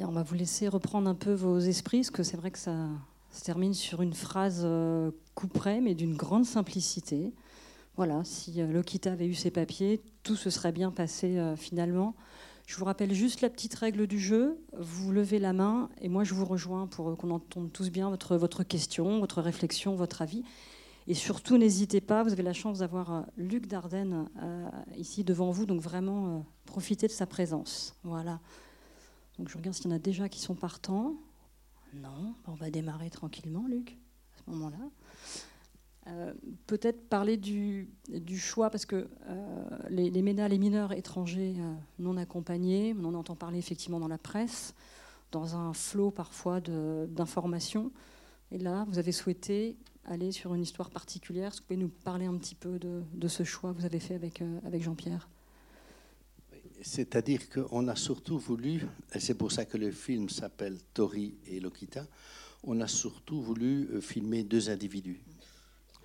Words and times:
On 0.00 0.10
va 0.10 0.24
vous 0.24 0.34
laisser 0.34 0.66
reprendre 0.66 1.08
un 1.08 1.14
peu 1.14 1.32
vos 1.32 1.58
esprits, 1.58 1.98
parce 1.98 2.10
que 2.10 2.22
c'est 2.24 2.36
vrai 2.36 2.50
que 2.50 2.58
ça 2.58 2.88
se 3.30 3.44
termine 3.44 3.74
sur 3.74 4.02
une 4.02 4.12
phrase 4.12 4.62
euh, 4.64 5.12
couperet, 5.34 5.80
mais 5.80 5.94
d'une 5.94 6.16
grande 6.16 6.44
simplicité. 6.44 7.32
Voilà, 7.96 8.24
si 8.24 8.60
euh, 8.60 8.66
Lokita 8.66 9.12
avait 9.12 9.26
eu 9.26 9.34
ses 9.34 9.52
papiers, 9.52 10.02
tout 10.24 10.34
se 10.34 10.50
serait 10.50 10.72
bien 10.72 10.90
passé 10.90 11.38
euh, 11.38 11.54
finalement. 11.54 12.14
Je 12.66 12.76
vous 12.76 12.84
rappelle 12.84 13.12
juste 13.12 13.40
la 13.40 13.50
petite 13.50 13.74
règle 13.74 14.08
du 14.08 14.18
jeu. 14.18 14.58
Vous 14.78 15.12
levez 15.12 15.38
la 15.38 15.52
main 15.52 15.90
et 16.00 16.08
moi 16.08 16.24
je 16.24 16.34
vous 16.34 16.46
rejoins 16.46 16.86
pour 16.86 17.16
qu'on 17.16 17.30
entende 17.30 17.72
tous 17.72 17.90
bien 17.90 18.08
votre, 18.10 18.36
votre 18.36 18.64
question, 18.64 19.20
votre 19.20 19.42
réflexion, 19.42 19.94
votre 19.94 20.22
avis. 20.22 20.42
Et 21.06 21.14
surtout, 21.14 21.58
n'hésitez 21.58 22.00
pas, 22.00 22.22
vous 22.22 22.32
avez 22.32 22.42
la 22.42 22.54
chance 22.54 22.78
d'avoir 22.78 23.26
Luc 23.36 23.66
Dardenne 23.66 24.30
ici 24.96 25.22
devant 25.22 25.50
vous, 25.50 25.66
donc 25.66 25.82
vraiment 25.82 26.46
profitez 26.64 27.06
de 27.06 27.12
sa 27.12 27.26
présence. 27.26 27.94
Voilà. 28.02 28.40
Donc 29.38 29.48
je 29.48 29.56
regarde 29.56 29.74
s'il 29.74 29.86
y 29.86 29.92
en 29.92 29.96
a 29.96 29.98
déjà 29.98 30.28
qui 30.28 30.40
sont 30.40 30.54
partants. 30.54 31.14
Non, 31.94 32.34
on 32.46 32.54
va 32.54 32.70
démarrer 32.70 33.10
tranquillement, 33.10 33.66
Luc, 33.68 33.98
à 34.34 34.38
ce 34.38 34.50
moment-là. 34.50 34.90
Euh, 36.06 36.34
peut-être 36.66 37.08
parler 37.08 37.36
du, 37.36 37.88
choix, 38.36 38.68
parce 38.68 38.84
que 38.84 39.08
euh, 39.28 39.64
les, 39.88 40.10
les, 40.10 40.22
les 40.22 40.58
mineurs 40.58 40.92
étrangers 40.92 41.54
euh, 41.58 41.74
non 41.98 42.16
accompagnés, 42.16 42.94
on 42.98 43.04
en 43.06 43.14
entend 43.14 43.36
parler 43.36 43.58
effectivement 43.58 44.00
dans 44.00 44.08
la 44.08 44.18
presse, 44.18 44.74
dans 45.32 45.56
un 45.56 45.72
flot 45.72 46.10
parfois 46.10 46.60
d'informations. 46.60 47.90
Et 48.50 48.58
là, 48.58 48.84
vous 48.88 48.98
avez 48.98 49.12
souhaité 49.12 49.76
aller 50.04 50.30
sur 50.30 50.54
une 50.54 50.62
histoire 50.62 50.90
particulière. 50.90 51.48
Est-ce 51.48 51.56
que 51.56 51.62
vous 51.62 51.68
pouvez 51.68 51.80
nous 51.80 51.88
parler 51.88 52.26
un 52.26 52.36
petit 52.36 52.54
peu 52.54 52.78
de, 52.78 53.28
ce 53.28 53.42
choix 53.42 53.72
que 53.72 53.78
vous 53.78 53.86
avez 53.86 54.00
fait 54.00 54.14
avec 54.14 54.82
Jean-Pierre? 54.82 55.28
C'est-à-dire 56.84 57.48
qu'on 57.48 57.88
a 57.88 57.96
surtout 57.96 58.38
voulu, 58.38 58.82
et 59.14 59.18
c'est 59.18 59.34
pour 59.34 59.50
ça 59.50 59.64
que 59.64 59.78
le 59.78 59.90
film 59.90 60.28
s'appelle 60.28 60.76
Tori 60.92 61.34
et 61.46 61.58
Lokita, 61.58 62.06
on 62.62 62.78
a 62.82 62.86
surtout 62.86 63.40
voulu 63.40 63.88
euh, 63.90 64.00
filmer 64.02 64.44
deux 64.44 64.68
individus. 64.68 65.22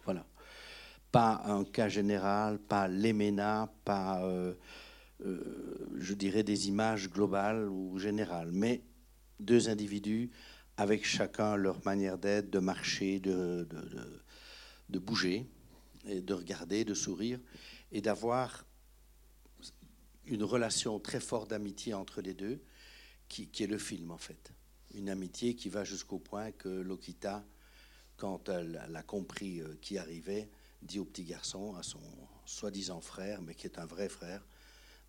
Voilà. 0.06 0.26
Pas 1.12 1.42
un 1.46 1.66
cas 1.66 1.90
général, 1.90 2.60
pas 2.60 2.88
l'EMENA, 2.88 3.70
pas, 3.84 4.24
euh, 4.24 4.54
euh, 5.26 5.90
je 5.98 6.14
dirais, 6.14 6.44
des 6.44 6.70
images 6.70 7.10
globales 7.10 7.68
ou 7.68 8.00
générales, 8.00 8.52
mais 8.54 8.82
deux 9.42 9.68
individus 9.68 10.32
avec 10.78 11.06
chacun 11.06 11.58
leur 11.58 11.84
manière 11.84 12.18
d'être, 12.18 12.50
de 12.50 12.60
marcher, 12.60 13.20
de, 13.20 13.68
bouger, 14.88 15.46
de 16.06 16.34
regarder, 16.34 16.86
de 16.86 16.94
sourire, 16.94 17.40
et 17.92 18.00
d'avoir 18.00 18.64
une 20.30 20.44
relation 20.44 21.00
très 21.00 21.20
forte 21.20 21.50
d'amitié 21.50 21.94
entre 21.94 22.22
les 22.22 22.34
deux, 22.34 22.62
qui, 23.28 23.50
est 23.60 23.68
le 23.68 23.78
film 23.78 24.12
en 24.12 24.18
fait. 24.18 24.54
Une 24.94 25.10
amitié 25.10 25.56
qui 25.56 25.70
va 25.70 25.84
jusqu'au 25.84 26.20
point 26.20 26.52
que 26.52 26.70
Lokita, 26.70 27.46
quand 28.18 28.50
elle, 28.50 28.82
a 28.94 29.04
compris 29.04 29.62
euh, 29.62 29.76
qui 29.82 29.98
arrivait, 29.98 30.50
dit 30.82 31.00
au 31.00 31.06
petit 31.06 31.24
garçon, 31.24 31.76
à 31.76 31.84
son 31.84 32.02
soi-disant 32.46 33.02
frère, 33.02 33.42
mais 33.42 33.54
qui 33.54 33.68
est 33.68 33.80
un 33.80 33.86
vrai 33.86 34.10
frère, 34.10 34.46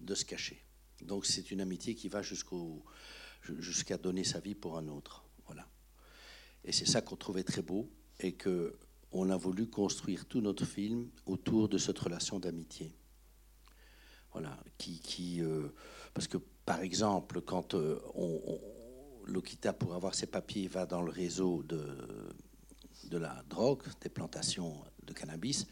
de 0.01 0.15
se 0.15 0.25
cacher. 0.25 0.63
Donc 1.03 1.27
c'est 1.27 1.51
une 1.51 1.61
amitié 1.61 1.95
qui 1.95 2.09
va 2.09 2.23
jusqu'à 2.23 3.97
donner 3.99 4.25
sa 4.25 4.41
vie 4.41 4.55
pour 4.55 4.77
un 4.77 4.89
autre. 4.89 5.25
Voilà. 5.47 5.67
Et 6.65 6.73
c'est 6.73 6.87
ça 6.87 7.01
qu'on 7.01 7.17
trouvait 7.17 7.45
très 7.45 7.63
beau 7.63 7.91
et 8.19 8.33
que 8.33 8.77
on 9.13 9.29
a 9.31 9.37
voulu 9.37 9.69
construire 9.69 10.27
tout 10.27 10.41
notre 10.41 10.65
film 10.65 11.11
autour 11.27 11.69
de 11.69 11.79
cette 11.79 11.99
relation 11.99 12.39
d'amitié. 12.39 12.93
Voilà, 14.33 14.57
qui, 14.79 15.43
euh, 15.43 15.69
parce 16.15 16.29
que 16.29 16.39
par 16.65 16.83
exemple, 16.83 17.41
quand 17.41 17.75
euh, 17.75 17.99
on, 18.15 18.61
Lokita, 19.27 19.73
pour 19.73 19.95
avoir 19.95 20.15
ses 20.15 20.27
papiers, 20.27 20.69
va 20.69 20.87
dans 20.87 21.03
le 21.03 21.11
réseau 21.11 21.63
de, 21.63 21.99
de 23.09 23.19
la 23.19 23.43
drogue, 23.49 23.83
des 24.01 24.09
plantations 24.09 24.83
de 25.05 25.13
cannabis, 25.13 25.67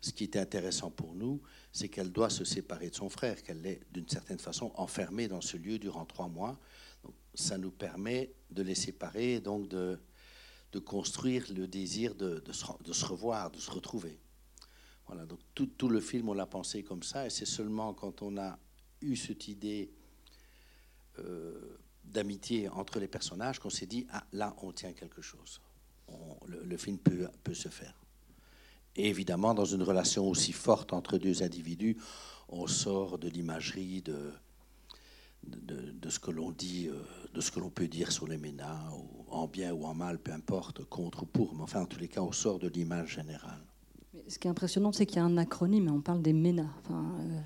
ce 0.00 0.12
qui 0.12 0.24
était 0.24 0.38
intéressant 0.38 0.90
pour 0.90 1.14
nous, 1.14 1.40
c'est 1.72 1.88
qu'elle 1.88 2.12
doit 2.12 2.30
se 2.30 2.44
séparer 2.44 2.90
de 2.90 2.94
son 2.94 3.08
frère, 3.08 3.42
qu'elle 3.42 3.64
est 3.66 3.80
d'une 3.92 4.08
certaine 4.08 4.38
façon 4.38 4.70
enfermée 4.76 5.26
dans 5.26 5.40
ce 5.40 5.56
lieu 5.56 5.78
durant 5.78 6.04
trois 6.04 6.28
mois. 6.28 6.58
Donc, 7.02 7.14
ça 7.34 7.58
nous 7.58 7.70
permet 7.70 8.32
de 8.50 8.62
les 8.62 8.74
séparer, 8.74 9.40
donc 9.40 9.68
de, 9.68 9.98
de 10.72 10.78
construire 10.78 11.44
le 11.52 11.66
désir 11.66 12.14
de, 12.14 12.40
de 12.40 12.92
se 12.92 13.04
revoir, 13.04 13.50
de 13.50 13.58
se 13.58 13.70
retrouver. 13.70 14.20
Voilà, 15.06 15.24
donc 15.24 15.38
tout, 15.54 15.88
le 15.88 16.00
film, 16.00 16.28
on 16.28 16.34
l'a 16.34 16.46
pensé 16.46 16.82
comme 16.82 17.02
ça, 17.02 17.26
et 17.26 17.30
c'est 17.30 17.46
seulement 17.46 17.94
quand 17.94 18.22
on 18.22 18.36
a 18.38 18.58
eu 19.00 19.14
cette 19.14 19.46
idée 19.46 19.92
euh, 21.20 21.78
d'amitié 22.04 22.68
entre 22.68 22.98
les 22.98 23.08
personnages 23.08 23.60
qu'on 23.60 23.70
s'est 23.70 23.86
dit, 23.86 24.06
ah 24.10 24.26
là, 24.32 24.56
on 24.62 24.72
tient 24.72 24.92
quelque 24.92 25.22
chose. 25.22 25.60
le, 26.46 26.76
film 26.76 26.98
peut, 26.98 27.54
se 27.54 27.68
faire. 27.68 27.94
Et 28.96 29.08
évidemment, 29.08 29.54
dans 29.54 29.64
une 29.64 29.82
relation 29.82 30.28
aussi 30.28 30.52
forte 30.52 30.92
entre 30.92 31.18
deux 31.18 31.42
individus, 31.42 31.96
on 32.48 32.66
sort 32.66 33.18
de 33.18 33.28
l'imagerie 33.28 34.02
de, 34.02 34.32
ce 36.08 36.18
que 36.18 36.30
l'on 36.32 36.50
dit, 36.50 36.88
euh, 36.88 37.00
de 37.32 37.40
ce 37.40 37.52
que 37.52 37.60
l'on 37.60 37.70
peut 37.70 37.88
dire 37.88 38.10
sur 38.10 38.26
les 38.26 38.38
ménas, 38.38 38.90
en 39.28 39.46
bien 39.46 39.72
ou 39.72 39.84
en 39.84 39.94
mal, 39.94 40.18
peu 40.18 40.32
importe, 40.32 40.84
contre 40.84 41.22
ou 41.22 41.26
pour, 41.26 41.54
mais 41.54 41.62
enfin, 41.62 41.82
en 41.82 41.86
tous 41.86 42.00
les 42.00 42.08
cas, 42.08 42.22
on 42.22 42.32
sort 42.32 42.58
de 42.58 42.68
l'image 42.68 43.14
générale 43.14 43.62
ce 44.28 44.38
qui 44.38 44.48
est 44.48 44.50
impressionnant, 44.50 44.92
c'est 44.92 45.06
qu'il 45.06 45.16
y 45.16 45.20
a 45.20 45.24
un 45.24 45.36
acronyme, 45.36 45.90
on 45.92 46.00
parle 46.00 46.22
des 46.22 46.32
MENA. 46.32 46.66
Enfin, 46.84 47.04
euh, 47.20 47.40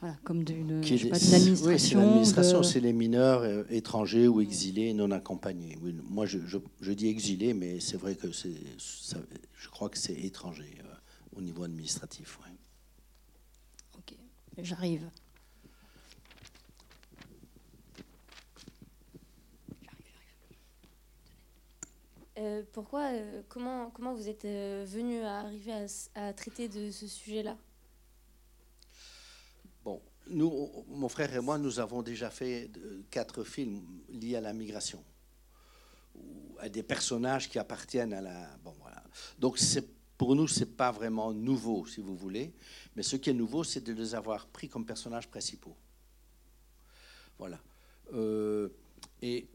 voilà, 0.00 0.16
comme 0.24 0.44
d'une 0.44 0.78
administration. 0.78 1.66
Oui, 1.66 1.78
c'est 1.78 1.94
l'administration, 1.96 2.62
c'est 2.62 2.80
les 2.80 2.92
mineurs 2.92 3.42
euh, 3.42 3.64
étrangers 3.70 4.28
ou 4.28 4.40
exilés 4.40 4.94
non 4.94 5.10
accompagnés. 5.10 5.76
moi, 6.08 6.24
je, 6.26 6.38
je, 6.80 6.92
dis 6.92 7.08
exilés, 7.08 7.52
mais 7.52 7.80
c'est 7.80 7.96
vrai 7.96 8.14
que 8.14 8.30
c'est, 8.30 8.54
je 8.78 9.68
crois 9.68 9.88
que 9.88 9.98
c'est 9.98 10.14
étranger 10.14 10.72
euh, 10.84 10.94
au 11.36 11.40
niveau 11.40 11.64
administratif. 11.64 12.38
Ok, 13.96 14.14
j'arrive. 14.58 15.08
Euh, 22.38 22.62
pourquoi, 22.72 23.10
euh, 23.12 23.42
comment, 23.48 23.90
comment 23.90 24.14
vous 24.14 24.28
êtes 24.28 24.44
euh, 24.44 24.84
venu 24.86 25.22
à 25.22 25.38
arriver 25.40 25.86
à, 26.14 26.32
traiter 26.32 26.68
de 26.68 26.90
ce 26.92 27.08
sujet-là? 27.08 27.56
Bon, 29.84 30.00
nous, 30.28 30.70
mon 30.88 31.08
frère 31.08 31.34
et 31.34 31.40
moi, 31.40 31.58
nous 31.58 31.80
avons 31.80 32.00
déjà 32.02 32.30
fait 32.30 32.70
quatre 33.10 33.42
films 33.42 33.82
liés 34.08 34.36
à 34.36 34.40
la 34.40 34.52
migration, 34.52 35.02
à 36.60 36.68
des 36.68 36.84
personnages 36.84 37.48
qui 37.48 37.58
appartiennent 37.58 38.12
à 38.12 38.20
la. 38.20 38.56
Bon, 38.62 38.74
voilà. 38.80 39.02
Donc, 39.38 39.58
pour 40.16 40.36
nous, 40.36 40.46
c'est 40.46 40.76
pas 40.76 40.92
vraiment 40.92 41.32
nouveau, 41.32 41.86
si 41.86 42.00
vous 42.00 42.14
voulez, 42.14 42.52
mais 42.94 43.02
ce 43.02 43.16
qui 43.16 43.30
est 43.30 43.34
nouveau, 43.34 43.64
c'est 43.64 43.80
de 43.80 43.92
les 43.92 44.14
avoir 44.14 44.46
pris 44.46 44.68
comme 44.68 44.86
personnages 44.86 45.28
principaux. 45.28 45.76
Voilà. 47.38 47.58
et 49.22 49.48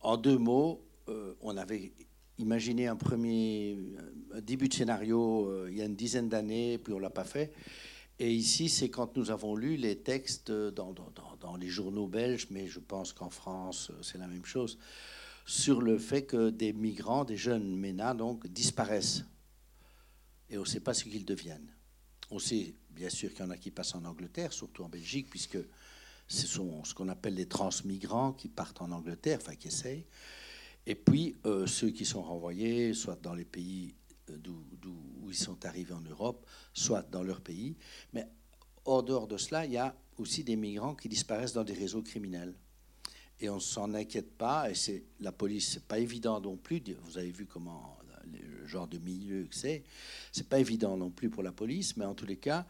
en 0.00 0.16
deux 0.16 0.38
mots, 0.38 0.84
euh, 1.08 1.34
on 1.40 1.56
avait 1.56 1.92
imaginé 2.38 2.86
un 2.86 2.96
premier 2.96 3.78
début 4.42 4.68
de 4.68 4.74
scénario 4.74 5.48
euh, 5.48 5.68
il 5.70 5.76
y 5.76 5.82
a 5.82 5.84
une 5.84 5.96
dizaine 5.96 6.28
d'années, 6.28 6.78
puis 6.78 6.92
on 6.92 6.98
l'a 6.98 7.10
pas 7.10 7.24
fait. 7.24 7.52
Et 8.18 8.32
ici, 8.32 8.68
c'est 8.68 8.90
quand 8.90 9.16
nous 9.16 9.30
avons 9.30 9.56
lu 9.56 9.76
les 9.76 9.96
textes 9.96 10.52
dans, 10.52 10.94
les 11.58 11.68
journaux 11.68 12.06
belges, 12.06 12.46
mais 12.50 12.68
je 12.68 12.78
pense 12.78 13.12
qu'en 13.12 13.30
France, 13.30 13.90
c'est 14.02 14.18
la 14.18 14.28
même 14.28 14.44
chose, 14.44 14.78
sur 15.46 15.82
le 15.82 15.98
fait 15.98 16.24
que 16.24 16.50
des 16.50 16.72
migrants, 16.72 17.24
des 17.24 17.36
jeunes 17.36 17.76
MENA, 17.76 18.14
donc, 18.14 18.46
disparaissent. 18.46 19.24
Et 20.48 20.58
on 20.58 20.60
ne 20.60 20.66
sait 20.66 20.80
pas 20.80 20.94
ce 20.94 21.04
qu'ils 21.04 21.24
deviennent. 21.24 21.74
On 22.30 22.38
sait 22.38 22.74
bien 22.90 23.10
sûr 23.10 23.30
qu'il 23.30 23.40
y 23.40 23.48
en 23.48 23.50
a 23.50 23.56
qui 23.56 23.72
passent 23.72 23.96
en 23.96 24.04
Angleterre, 24.04 24.52
surtout 24.52 24.84
en 24.84 24.88
Belgique, 24.88 25.28
puisque 25.28 25.58
ce 26.28 26.46
sont 26.46 26.84
ce 26.84 26.94
qu'on 26.94 27.08
appelle 27.08 27.34
les 27.34 27.46
transmigrants 27.46 28.32
qui 28.32 28.48
partent 28.48 28.80
en 28.80 28.92
Angleterre, 28.92 29.38
enfin 29.42 29.56
qui 29.56 29.68
essayent. 29.68 30.06
Et 30.86 30.94
puis, 30.94 31.34
euh, 31.46 31.66
ceux 31.66 31.90
qui 31.90 32.04
sont 32.04 32.22
renvoyés, 32.22 32.92
soit 32.92 33.20
dans 33.22 33.34
les 33.34 33.44
pays 33.44 33.94
euh, 34.30 34.36
d'où 34.38 34.62
ils 35.28 35.34
sont 35.34 35.64
arrivés 35.64 35.94
en 35.94 36.00
Europe, 36.02 36.46
soit 36.72 37.02
dans 37.10 37.22
leur 37.22 37.40
pays. 37.40 37.76
Mais 38.12 38.26
hors 38.84 39.02
dehors 39.02 39.26
de 39.26 39.36
cela, 39.36 39.64
il 39.64 39.72
y 39.72 39.78
a 39.78 39.96
aussi 40.18 40.44
des 40.44 40.56
migrants 40.56 40.94
qui 40.94 41.08
disparaissent 41.08 41.54
dans 41.54 41.64
des 41.64 41.72
réseaux 41.72 42.02
criminels. 42.02 42.54
Et 43.40 43.48
on 43.48 43.56
ne 43.56 43.60
s'en 43.60 43.94
inquiète 43.94 44.36
pas, 44.36 44.70
et 44.70 44.74
c'est 44.74 45.02
la 45.20 45.32
police, 45.32 45.72
c'est 45.72 45.84
pas 45.84 45.98
évident 45.98 46.40
non 46.40 46.56
plus. 46.56 46.82
Vous 47.02 47.18
avez 47.18 47.32
vu 47.32 47.46
comment 47.46 47.98
le 48.26 48.66
genre 48.66 48.86
de 48.86 48.98
milieu 48.98 49.44
que 49.44 49.54
c'est. 49.54 49.82
C'est 50.30 50.48
pas 50.48 50.60
évident 50.60 50.96
non 50.96 51.10
plus 51.10 51.30
pour 51.30 51.42
la 51.42 51.52
police, 51.52 51.96
mais 51.96 52.04
en 52.04 52.14
tous 52.14 52.26
les 52.26 52.36
cas, 52.36 52.66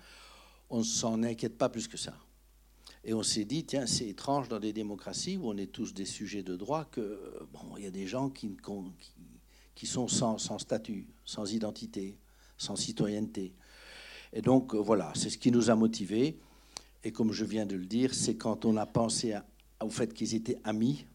on 0.71 0.79
ne 0.79 0.85
s'en 0.85 1.23
inquiète 1.23 1.59
pas 1.59 1.69
plus 1.69 1.87
que 1.87 1.97
ça. 1.97 2.15
Et 3.07 3.13
on 3.13 3.23
s'est 3.23 3.45
dit, 3.45 3.65
tiens, 3.65 3.87
c'est 3.87 4.09
étrange 4.09 4.49
dans 4.49 4.59
des 4.59 4.73
démocraties 4.73 5.37
où 5.37 5.49
on 5.49 5.57
est 5.59 5.71
tous 5.71 5.93
des 5.93 6.07
sujets 6.07 6.43
de 6.43 6.57
droit 6.57 6.87
que, 6.87 7.21
bon, 7.53 7.77
il 7.77 7.85
y 7.85 7.87
a 7.87 7.91
des 7.91 8.07
gens 8.07 8.31
qui, 8.31 8.57
qui, 9.75 9.87
sont 9.87 10.09
sans, 10.09 10.39
statut, 10.59 11.07
sans 11.25 11.53
identité, 11.53 12.17
sans 12.57 12.77
citoyenneté. 12.77 13.53
Et 14.33 14.41
donc, 14.41 14.75
euh, 14.75 14.79
voilà, 14.79 15.13
c'est 15.15 15.29
ce 15.29 15.37
qui 15.37 15.51
nous 15.51 15.69
a 15.69 15.75
motivés. 15.75 16.39
Et 17.05 17.13
comme 17.13 17.33
je 17.33 17.45
viens 17.45 17.67
de 17.67 17.77
le 17.77 17.85
dire, 17.85 18.15
c'est 18.15 18.37
quand 18.37 18.65
on 18.65 18.79
a 18.79 18.87
pensé 18.87 19.37
au 19.83 19.91
fait 19.91 20.15
qu'ils 20.15 20.35
étaient 20.35 20.59
amis 20.65 21.07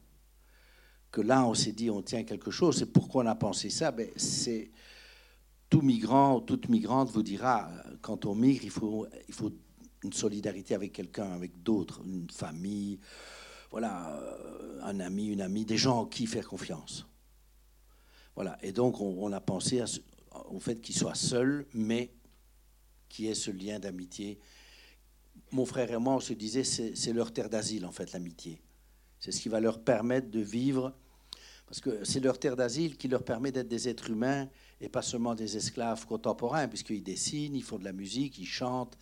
que 1.11 1.21
là, 1.21 1.43
on 1.43 1.55
s'est 1.55 1.71
dit, 1.71 1.89
on 1.89 2.03
tient 2.03 2.23
quelque 2.23 2.51
chose. 2.51 2.83
Et 2.83 2.85
pourquoi 2.85 3.23
on 3.23 3.27
a 3.27 3.33
pensé 3.33 3.71
ça? 3.71 3.89
Ben, 3.89 4.09
C'est 4.15 4.69
tout 5.71 5.81
migrant, 5.81 6.39
toute 6.39 6.69
migrante 6.69 7.09
vous 7.09 7.23
dira, 7.23 7.71
quand 8.01 8.27
on 8.27 8.35
migre, 8.35 8.63
il 8.63 8.69
faut, 8.69 9.07
il 9.27 9.33
faut 9.33 9.51
une 10.03 10.13
solidarité 10.13 10.75
avec 10.75 10.93
quelqu'un, 10.93 11.31
avec 11.31 11.61
d'autres, 11.61 12.01
une 12.05 12.29
famille, 12.29 12.99
voilà, 13.71 14.17
euh, 14.17 14.81
un 14.83 14.99
ami, 14.99 15.27
une 15.27 15.41
amie, 15.41 15.65
des 15.65 15.77
gens 15.77 15.99
en 15.99 16.05
qui 16.05 16.25
faire 16.25 16.47
confiance. 16.47 17.05
Voilà. 18.35 18.57
Et 18.61 18.71
donc, 18.71 18.99
on, 19.01 19.31
a 19.33 19.41
pensé 19.41 19.83
au 20.49 20.59
fait 20.59 20.79
qu'ils 20.79 20.95
soient 20.95 21.15
seuls, 21.15 21.65
mais 21.73 22.11
qu'il 23.09 23.25
y 23.25 23.27
ait 23.27 23.35
ce 23.35 23.51
lien 23.51 23.79
d'amitié. 23.79 24.39
Mon 25.51 25.65
frère 25.65 25.91
et 25.91 25.97
moi, 25.97 26.15
on 26.15 26.19
se 26.19 26.33
disait, 26.33 26.63
c'est 26.63 27.13
leur 27.13 27.33
terre 27.33 27.49
d'asile, 27.49 27.85
en 27.85 27.91
fait, 27.91 28.11
l'amitié. 28.13 28.61
C'est 29.19 29.31
ce 29.31 29.41
qui 29.41 29.49
va 29.49 29.59
leur 29.59 29.83
permettre 29.83 30.29
de 30.29 30.39
vivre, 30.39 30.93
parce 31.67 31.81
que 31.81 32.03
c'est 32.03 32.19
leur 32.19 32.39
terre 32.39 32.55
d'asile 32.55 32.97
qui 32.97 33.07
leur 33.07 33.23
permet 33.23 33.51
d'être 33.51 33.67
des 33.67 33.89
êtres 33.89 34.09
humains 34.09 34.47
et 34.81 34.89
pas 34.89 35.01
seulement 35.01 35.35
des 35.35 35.57
esclaves 35.57 36.05
contemporains, 36.05 36.67
puisqu'ils 36.67 37.03
dessinent, 37.03 37.55
ils 37.55 37.63
font 37.63 37.77
de 37.77 37.83
la 37.83 37.93
musique, 37.93 38.37
ils 38.39 38.47
chantent. 38.47 38.97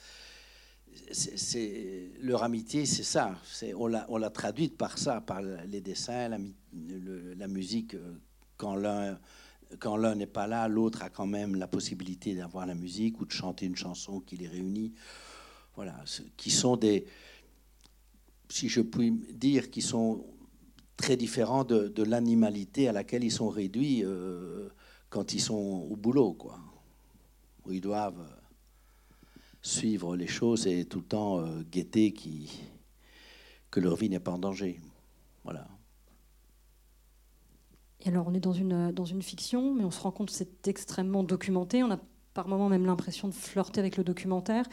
Leur 2.21 2.43
amitié, 2.43 2.85
c'est 2.85 3.03
ça. 3.03 3.35
On, 3.75 3.87
l'a, 3.87 4.29
traduite 4.29 4.77
par 4.77 4.97
ça, 4.97 5.21
par 5.21 5.41
les 5.41 5.81
dessins, 5.81 6.29
la, 6.29 7.47
musique. 7.47 7.95
Euh, 7.95 8.13
quand 8.57 8.75
l'un, 8.75 10.15
n'est 10.15 10.25
pas 10.25 10.47
là, 10.47 10.67
l'autre 10.67 11.03
a 11.03 11.09
quand 11.09 11.27
même 11.27 11.55
la 11.55 11.67
possibilité 11.67 12.35
d'avoir 12.35 12.65
la 12.65 12.75
musique 12.75 13.19
ou 13.21 13.25
de 13.25 13.31
chanter 13.31 13.65
une 13.65 13.75
chanson 13.75 14.19
qui 14.19 14.37
les 14.37 14.47
réunit. 14.47 14.93
Voilà, 15.75 15.95
qui 16.37 16.49
sont 16.49 16.75
des, 16.75 17.05
si 18.49 18.67
je 18.67 18.81
puis 18.81 19.11
dire, 19.11 19.69
qui 19.69 19.81
sont 19.81 20.25
très 20.95 21.15
différents 21.15 21.63
de, 21.63 22.03
l'animalité 22.03 22.87
à 22.87 22.91
laquelle 22.91 23.23
ils 23.23 23.31
sont 23.31 23.49
réduits 23.49 24.03
euh, 24.03 24.69
quand 25.09 25.33
ils 25.33 25.41
sont 25.41 25.87
au 25.89 25.95
boulot, 25.95 26.33
quoi. 26.33 26.59
Ils 27.69 27.81
doivent 27.81 28.25
suivre 29.67 30.15
les 30.15 30.27
choses 30.27 30.65
et 30.67 30.85
tout 30.85 30.99
le 30.99 31.05
temps 31.05 31.39
euh, 31.39 31.61
guetter 31.71 32.11
qui, 32.11 32.61
que 33.69 33.79
leur 33.79 33.95
vie 33.95 34.09
n'est 34.09 34.19
pas 34.19 34.31
en 34.31 34.39
danger. 34.39 34.79
Voilà. 35.43 35.67
Et 38.01 38.09
alors, 38.09 38.27
on 38.27 38.33
est 38.33 38.39
dans 38.39 38.53
une, 38.53 38.91
dans 38.91 39.05
une 39.05 39.21
fiction, 39.21 39.73
mais 39.73 39.83
on 39.83 39.91
se 39.91 39.99
rend 39.99 40.11
compte 40.11 40.29
que 40.29 40.35
c'est 40.35 40.67
extrêmement 40.67 41.23
documenté. 41.23 41.83
On 41.83 41.91
a 41.91 41.99
par 42.33 42.47
moments 42.47 42.69
même 42.69 42.85
l'impression 42.85 43.27
de 43.27 43.33
flirter 43.33 43.79
avec 43.79 43.97
le 43.97 44.03
documentaire. 44.03 44.65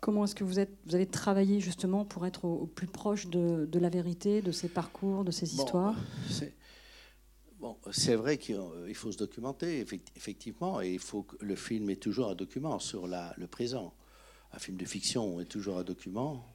Comment 0.00 0.24
est-ce 0.24 0.34
que 0.34 0.44
vous, 0.44 0.58
êtes, 0.58 0.76
vous 0.86 0.94
avez 0.94 1.06
travaillé 1.06 1.60
justement 1.60 2.04
pour 2.04 2.26
être 2.26 2.44
au, 2.44 2.66
plus 2.66 2.88
proche 2.88 3.28
de, 3.28 3.66
de, 3.70 3.78
la 3.78 3.88
vérité, 3.88 4.42
de 4.42 4.50
ces 4.50 4.68
parcours, 4.68 5.22
de 5.22 5.30
ces 5.30 5.54
histoires? 5.54 5.94
Bon, 7.60 7.76
c'est 7.92 8.16
vrai 8.16 8.38
qu'il 8.38 8.94
faut 8.94 9.12
se 9.12 9.18
documenter, 9.18 9.86
effectivement, 10.16 10.80
et 10.80 10.92
il 10.92 10.98
faut 10.98 11.22
que 11.22 11.36
le 11.44 11.54
film 11.54 11.90
est 11.90 12.02
toujours 12.02 12.30
un 12.30 12.34
document 12.34 12.80
sur 12.80 13.06
la, 13.06 13.32
le 13.36 13.46
présent. 13.46 13.94
Un 14.52 14.58
film 14.58 14.76
de 14.76 14.84
fiction 14.84 15.40
est 15.40 15.46
toujours 15.46 15.78
un 15.78 15.84
document. 15.84 16.54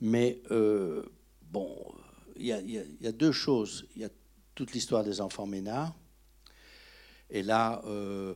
Mais, 0.00 0.40
euh, 0.50 1.02
bon, 1.50 1.76
il 2.36 2.46
y, 2.46 3.06
a 3.06 3.12
deux 3.12 3.32
choses. 3.32 3.86
Il 3.94 4.02
y 4.02 4.04
a 4.04 4.10
toute 4.54 4.72
l'histoire 4.72 5.04
des 5.04 5.20
enfants 5.20 5.46
Ménard. 5.46 5.94
Et 7.30 7.42
là, 7.42 7.82
euh, 7.86 8.34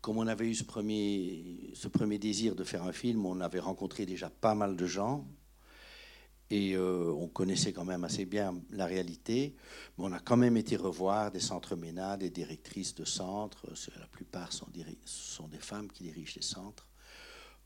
comme 0.00 0.18
on 0.18 0.26
avait 0.26 0.48
eu 0.48 0.54
ce 0.54 0.64
premier, 0.64 2.18
désir 2.18 2.54
de 2.54 2.64
faire 2.64 2.84
un 2.84 2.92
film, 2.92 3.26
on 3.26 3.40
avait 3.40 3.60
rencontré 3.60 4.06
déjà 4.06 4.30
pas 4.30 4.54
mal 4.54 4.76
de 4.76 4.86
gens 4.86 5.26
et 6.48 6.76
euh, 6.76 7.12
on 7.12 7.26
connaissait 7.26 7.72
quand 7.72 7.84
même 7.84 8.04
assez 8.04 8.24
bien 8.24 8.54
la 8.70 8.86
réalité. 8.86 9.56
Mais 9.98 10.04
on 10.04 10.12
a 10.12 10.20
quand 10.20 10.36
même 10.36 10.56
été 10.56 10.76
revoir 10.76 11.32
des 11.32 11.40
centres 11.40 11.74
MENA, 11.74 12.16
des 12.16 12.30
directrices 12.30 12.94
de 12.94 13.04
centres. 13.04 13.66
La 13.98 14.06
plupart 14.06 14.52
sont, 14.52 14.68
sont 15.04 15.48
des 15.48 15.58
femmes 15.58 15.90
qui 15.90 16.04
dirigent 16.04 16.34
les 16.36 16.42
centres, 16.42 16.86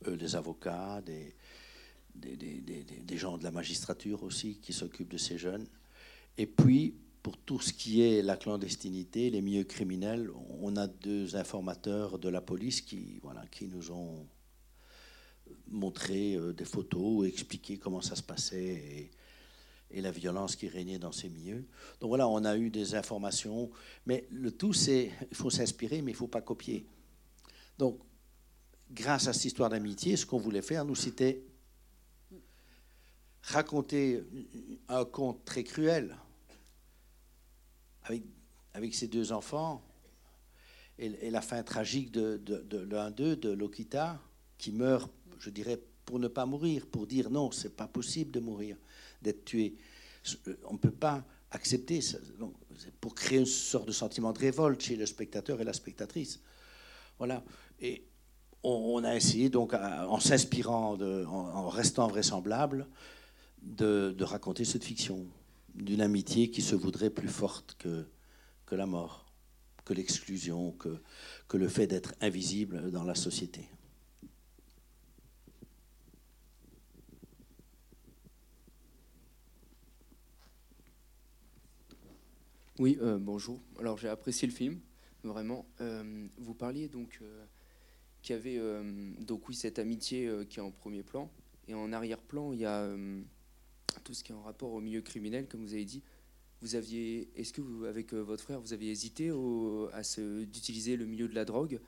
des 0.07 0.37
avocats, 0.37 1.03
des, 1.03 1.35
des, 2.15 2.37
des, 2.37 2.83
des, 2.83 3.17
gens 3.17 3.39
de 3.39 3.45
la 3.45 3.51
magistrature 3.51 4.23
aussi 4.23 4.57
qui 4.57 4.73
s'occupent 4.73 5.11
de 5.11 5.19
ces 5.19 5.39
jeunes. 5.39 5.67
Et 6.39 6.47
puis, 6.47 6.95
pour 7.23 7.37
tout 7.37 7.61
ce 7.61 7.73
qui 7.73 8.03
est 8.03 8.23
la 8.23 8.37
clandestinité, 8.37 9.31
les 9.31 9.43
milieux 9.43 9.65
criminels, 9.65 10.31
on 10.61 10.77
a 10.77 10.87
deux 10.87 11.37
informateurs 11.37 12.19
de 12.19 12.29
la 12.29 12.41
police 12.41 12.81
qui, 12.81 13.19
voilà, 13.23 13.45
qui 13.51 13.67
nous 13.67 13.91
ont 13.91 14.27
montré 15.69 16.35
euh, 16.35 16.53
des 16.53 16.65
photos 16.65 17.27
expliqué 17.27 17.77
comment 17.77 18.01
ça 18.01 18.17
se 18.17 18.23
passait 18.23 18.65
et, 18.65 19.11
et, 19.91 20.01
la 20.01 20.13
violence 20.13 20.57
qui 20.57 20.69
régnait 20.69 20.99
dans 20.99 21.13
ces 21.13 21.29
milieux. 21.29 21.67
Donc 22.01 22.09
voilà, 22.09 22.29
on 22.29 22.45
a 22.45 22.57
eu 22.57 22.71
des 22.71 22.95
informations, 22.95 23.71
mais 24.07 24.27
le 24.31 24.53
tout, 24.53 24.73
c'est 24.73 25.11
il 25.31 25.37
faut 25.37 25.51
s'inspirer, 25.51 26.03
mais 26.03 26.13
il 26.13 26.15
ne 26.15 26.19
faut 26.19 26.29
pas 26.29 26.41
copier. 26.41 26.87
Donc, 27.79 27.99
grâce 28.91 29.29
à 29.29 29.33
cette 29.33 29.47
histoire 29.47 29.71
d'amitié, 29.71 30.17
ce 30.17 30.27
qu'on 30.27 30.39
voulait 30.39 30.63
faire, 30.63 30.85
nous, 30.85 30.95
c'était 30.95 31.43
raconter 33.43 34.23
un 34.89 35.05
conte 35.05 35.45
très 35.45 35.65
cruel 35.65 36.17
avec, 38.05 38.23
avec 38.75 38.95
ses 38.95 39.09
deux 39.09 39.33
enfants 39.33 39.83
et, 40.99 41.31
la 41.31 41.41
fin 41.41 41.63
tragique 41.63 42.11
de, 42.13 42.41
l'un 42.91 43.11
d'eux, 43.11 43.37
de 43.37 43.51
Lokita, 43.51 44.21
qui 44.59 44.71
meurt, 44.71 45.11
je 45.39 45.49
dirais, 45.49 45.81
pour 46.05 46.19
ne 46.19 46.29
pas 46.29 46.45
mourir, 46.45 46.87
pour 46.87 47.07
dire 47.07 47.31
non, 47.31 47.51
c'est 47.51 47.75
pas 47.75 47.89
possible 47.89 48.31
de 48.31 48.41
mourir, 48.41 48.77
d'être 49.23 49.45
tué. 49.47 49.77
On 50.65 50.75
ne 50.75 50.79
peut 50.79 50.91
pas 50.91 51.25
accepter 51.53 52.03
ça. 52.03 52.19
pour 53.01 53.15
créer 53.15 53.39
une 53.39 53.47
sorte 53.47 53.87
de 53.87 53.93
sentiment 53.93 54.33
de 54.33 54.39
révolte 54.39 54.83
chez 54.83 54.97
le 54.97 55.07
spectateur 55.07 55.61
et 55.61 55.65
la 55.65 55.73
spectatrice. 55.73 56.41
Voilà. 57.19 57.43
Et 57.81 58.05
on, 58.63 59.03
a 59.05 59.17
essayé, 59.17 59.49
donc, 59.49 59.75
en 59.75 60.21
s'inspirant, 60.21 60.99
en, 61.01 61.69
restant 61.69 62.09
vraisemblable, 62.09 62.87
de, 63.63 64.15
raconter 64.23 64.65
cette 64.65 64.85
fiction 64.85 65.27
d'une 65.75 66.01
amitié 66.01 66.51
qui 66.51 66.63
se 66.63 66.75
voudrait 66.75 67.11
plus 67.11 67.29
forte 67.29 67.77
que, 67.79 68.07
la 68.75 68.87
mort, 68.87 69.27
que 69.85 69.95
l'exclusion, 69.95 70.73
que, 70.73 71.01
que 71.49 71.57
le 71.57 71.69
fait 71.69 71.87
d'être 71.87 72.15
invisible 72.21 72.91
dans 72.91 73.05
la 73.05 73.15
société. 73.15 73.69
Oui, 82.81 82.97
euh, 83.03 83.19
bonjour. 83.21 83.61
Alors 83.79 83.99
j'ai 83.99 84.09
apprécié 84.09 84.49
le 84.49 84.55
film, 84.55 84.81
vraiment. 85.23 85.67
Euh, 85.83 86.27
vous 86.39 86.55
parliez 86.55 86.89
donc 86.89 87.19
euh, 87.21 87.45
qu'il 88.23 88.37
y 88.37 88.39
avait 88.39 88.61
donc 89.21 89.49
oui 89.49 89.55
cette 89.55 89.79
amitié 89.79 90.31
qui 90.49 90.59
est 90.59 90.63
en 90.63 90.71
premier 90.71 91.03
plan. 91.03 91.31
Et 91.69 91.75
en 91.75 91.93
arrière-plan 91.93 92.53
il 92.53 92.61
y 92.61 92.67
a 92.67 92.89
tout 94.05 94.15
ce 94.15 94.25
qui 94.25 94.33
est 94.33 94.35
en 94.35 94.43
rapport 94.43 94.73
au 94.73 94.81
milieu 94.81 95.03
criminel, 95.03 95.47
comme 95.49 95.63
vous 95.63 95.75
avez 95.75 95.85
dit. 95.85 96.03
Vous 96.63 96.75
aviez, 96.75 97.31
est-ce 97.37 97.53
que 97.53 97.63
vous, 97.63 97.85
avec 97.85 98.13
euh, 98.13 98.21
votre 98.21 98.43
frère, 98.43 98.61
vous 98.61 98.73
aviez 98.73 98.91
hésité 98.91 99.31
à 99.31 100.03
d'utiliser 100.45 100.97
le 100.97 101.07
milieu 101.07 101.27
de 101.27 101.35
la 101.35 101.45
drogue? 101.45 101.81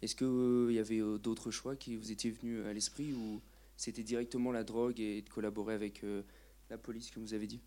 Est-ce 0.00 0.16
qu'il 0.16 0.26
euh, 0.26 0.72
y 0.72 0.78
avait 0.78 1.00
euh, 1.00 1.18
d'autres 1.18 1.50
choix 1.50 1.76
qui 1.76 1.96
vous 1.96 2.10
étaient 2.10 2.30
venus 2.30 2.64
à 2.64 2.72
l'esprit 2.72 3.12
ou 3.12 3.42
c'était 3.76 4.02
directement 4.02 4.52
la 4.52 4.64
drogue 4.64 5.00
et 5.00 5.20
de 5.20 5.28
collaborer 5.28 5.74
avec 5.74 6.02
la 6.70 6.78
police, 6.78 7.10
comme 7.10 7.24
vous 7.24 7.34
avez 7.34 7.46
dit? 7.46 7.60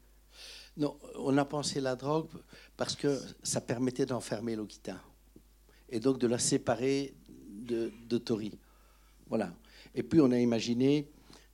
Non, 0.76 0.98
on 1.16 1.38
a 1.38 1.46
pensé 1.46 1.82
la 1.82 1.96
drogue 1.96 2.30
parce 2.78 2.96
que 2.96 3.20
ça 3.44 3.62
permettait 3.62 4.08
d'enfermer 4.08 4.56
Lokita 4.56 5.00
et 5.90 6.00
donc 6.00 6.18
de 6.18 6.26
la 6.26 6.40
séparer 6.40 7.14
de, 7.60 7.92
de 8.08 8.18
Tori. 8.18 8.52
Voilà. 9.28 9.54
Et 9.96 10.04
puis 10.04 10.20
on 10.22 10.32
a 10.32 10.40
imaginé 10.40 11.08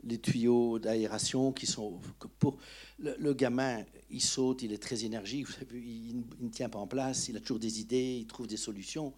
les 0.06 0.20
tuyaux 0.20 0.80
d'aération 0.80 1.52
qui 1.52 1.66
sont 1.66 2.00
pour 2.40 2.58
le, 3.00 3.34
gamin 3.34 3.84
il 4.12 4.22
saute 4.22 4.62
il 4.62 4.72
est 4.72 4.82
très 4.82 5.04
énergique 5.04 5.48
il, 5.74 6.24
ne 6.40 6.50
tient 6.50 6.70
pas 6.70 6.80
en 6.80 6.88
place 6.88 7.28
il 7.28 7.38
a 7.38 7.40
toujours 7.40 7.60
des 7.60 7.82
idées 7.82 8.18
il 8.20 8.28
trouve 8.28 8.48
des 8.48 8.58
solutions 8.58 9.14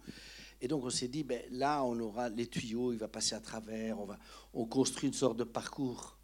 et 0.60 0.66
donc 0.66 0.84
on 0.84 0.90
s'est 0.90 1.08
dit 1.08 1.24
ben 1.24 1.42
là 1.50 1.84
on 1.84 1.98
aura 2.00 2.30
les 2.30 2.46
tuyaux 2.46 2.92
il 2.92 2.98
va 2.98 3.08
passer 3.08 3.34
à 3.34 3.40
travers 3.40 4.00
on 4.00 4.06
va 4.06 4.18
on 4.54 4.64
construit 4.64 5.08
une 5.08 5.14
sorte 5.14 5.36
de 5.36 5.44
parcours 5.44 6.16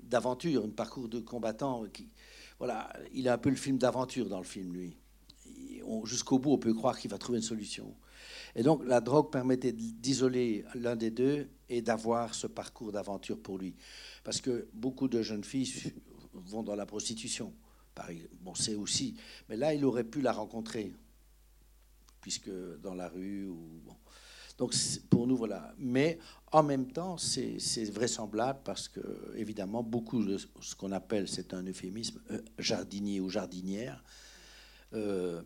d'aventure 0.00 0.64
un 0.64 0.70
parcours 0.70 1.08
de 1.08 1.18
combattant 1.18 1.84
qui 1.92 2.08
voilà 2.58 2.92
il 3.12 3.28
a 3.28 3.34
un 3.34 3.38
peu 3.38 3.50
le 3.50 3.56
film 3.56 3.76
d'aventure 3.76 4.28
dans 4.28 4.38
le 4.38 4.44
film 4.44 4.72
lui 4.72 4.96
jusqu'au 6.04 6.38
bout 6.38 6.52
on 6.52 6.58
peut 6.58 6.74
croire 6.74 6.96
qu'il 6.96 7.10
va 7.10 7.18
trouver 7.18 7.38
une 7.38 7.44
solution 7.44 7.92
et 8.54 8.62
donc 8.62 8.84
la 8.84 9.00
drogue 9.00 9.30
permettait 9.30 9.72
d'isoler 9.72 10.64
l'un 10.74 10.96
des 10.96 11.10
deux 11.10 11.48
et 11.68 11.80
d'avoir 11.80 12.34
ce 12.34 12.46
parcours 12.46 12.92
d'aventure 12.92 13.40
pour 13.40 13.58
lui. 13.58 13.74
Parce 14.24 14.40
que 14.40 14.68
beaucoup 14.74 15.08
de 15.08 15.22
jeunes 15.22 15.44
filles 15.44 15.92
vont 16.34 16.62
dans 16.62 16.76
la 16.76 16.86
prostitution. 16.86 17.52
Bon, 18.40 18.54
c'est 18.54 18.74
aussi. 18.74 19.16
Mais 19.48 19.56
là, 19.56 19.74
il 19.74 19.84
aurait 19.84 20.04
pu 20.04 20.20
la 20.20 20.32
rencontrer, 20.32 20.92
puisque 22.20 22.50
dans 22.82 22.94
la 22.94 23.08
rue 23.08 23.46
ou. 23.46 23.82
Donc 24.58 24.74
pour 25.08 25.26
nous, 25.26 25.36
voilà. 25.36 25.74
Mais 25.78 26.18
en 26.52 26.62
même 26.62 26.92
temps, 26.92 27.16
c'est 27.16 27.90
vraisemblable 27.90 28.60
parce 28.64 28.88
que, 28.88 29.00
évidemment, 29.34 29.82
beaucoup 29.82 30.22
de 30.22 30.38
ce 30.38 30.76
qu'on 30.76 30.92
appelle, 30.92 31.26
c'est 31.26 31.54
un 31.54 31.62
euphémisme, 31.66 32.20
euh, 32.30 32.40
jardinier 32.58 33.20
ou 33.20 33.28
jardinière, 33.28 34.04
euh, 34.92 35.42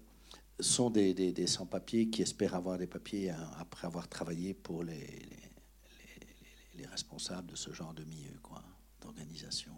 sont 0.61 0.91
des, 0.91 1.15
des, 1.15 1.47
sans-papiers 1.47 2.09
qui 2.09 2.23
espèrent 2.23 2.55
avoir 2.55 2.79
des 2.79 2.87
papiers 2.87 3.31
hein, 3.31 3.51
après 3.59 3.87
avoir 3.87 4.09
travaillé 4.09 4.55
pour 4.55 4.83
les, 4.83 4.97
les, 4.97 6.79
les 6.79 6.87
responsables 6.87 7.51
de 7.51 7.57
ce 7.57 7.73
genre 7.73 7.95
de 7.95 8.05
milieu, 8.05 8.39
quoi, 8.43 8.63
d'organisation. 9.01 9.73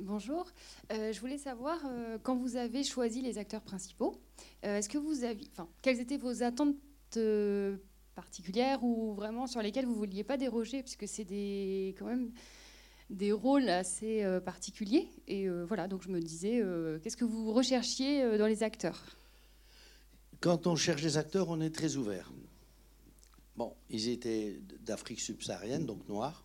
Bonjour. 0.00 0.46
Euh, 0.92 1.12
je 1.12 1.20
voulais 1.20 1.38
savoir, 1.38 1.80
euh, 1.84 2.18
quand 2.22 2.36
vous 2.36 2.54
avez 2.56 2.84
choisi 2.84 3.20
les 3.20 3.36
acteurs 3.36 3.62
principaux, 3.62 4.20
euh, 4.64 4.78
est-ce 4.78 4.88
que 4.88 4.96
vous 4.96 5.24
aviez, 5.24 5.50
quelles 5.82 5.98
étaient 5.98 6.16
vos 6.16 6.44
attentes 6.44 6.76
particulières 8.18 8.82
ou 8.82 9.14
vraiment 9.14 9.46
sur 9.46 9.62
lesquelles 9.62 9.86
vous 9.86 9.92
ne 9.92 9.98
vouliez 9.98 10.24
pas 10.24 10.36
déroger, 10.36 10.82
puisque 10.82 11.06
c'est 11.06 11.24
des, 11.24 11.94
quand 11.98 12.06
même 12.06 12.32
des 13.10 13.30
rôles 13.30 13.68
assez 13.68 14.24
particuliers. 14.44 15.08
Et 15.28 15.48
voilà, 15.48 15.86
donc 15.86 16.02
je 16.02 16.08
me 16.08 16.20
disais, 16.20 16.62
qu'est-ce 17.00 17.16
que 17.16 17.24
vous 17.24 17.52
recherchiez 17.52 18.36
dans 18.36 18.48
les 18.48 18.62
acteurs? 18.64 19.00
Quand 20.40 20.66
on 20.66 20.76
cherche 20.76 21.02
des 21.02 21.16
acteurs, 21.16 21.48
on 21.48 21.60
est 21.60 21.74
très 21.74 21.96
ouvert. 21.96 22.30
Bon, 23.56 23.74
ils 23.90 24.08
étaient 24.08 24.60
d'Afrique 24.80 25.20
subsaharienne, 25.20 25.86
donc 25.86 26.08
noirs. 26.08 26.44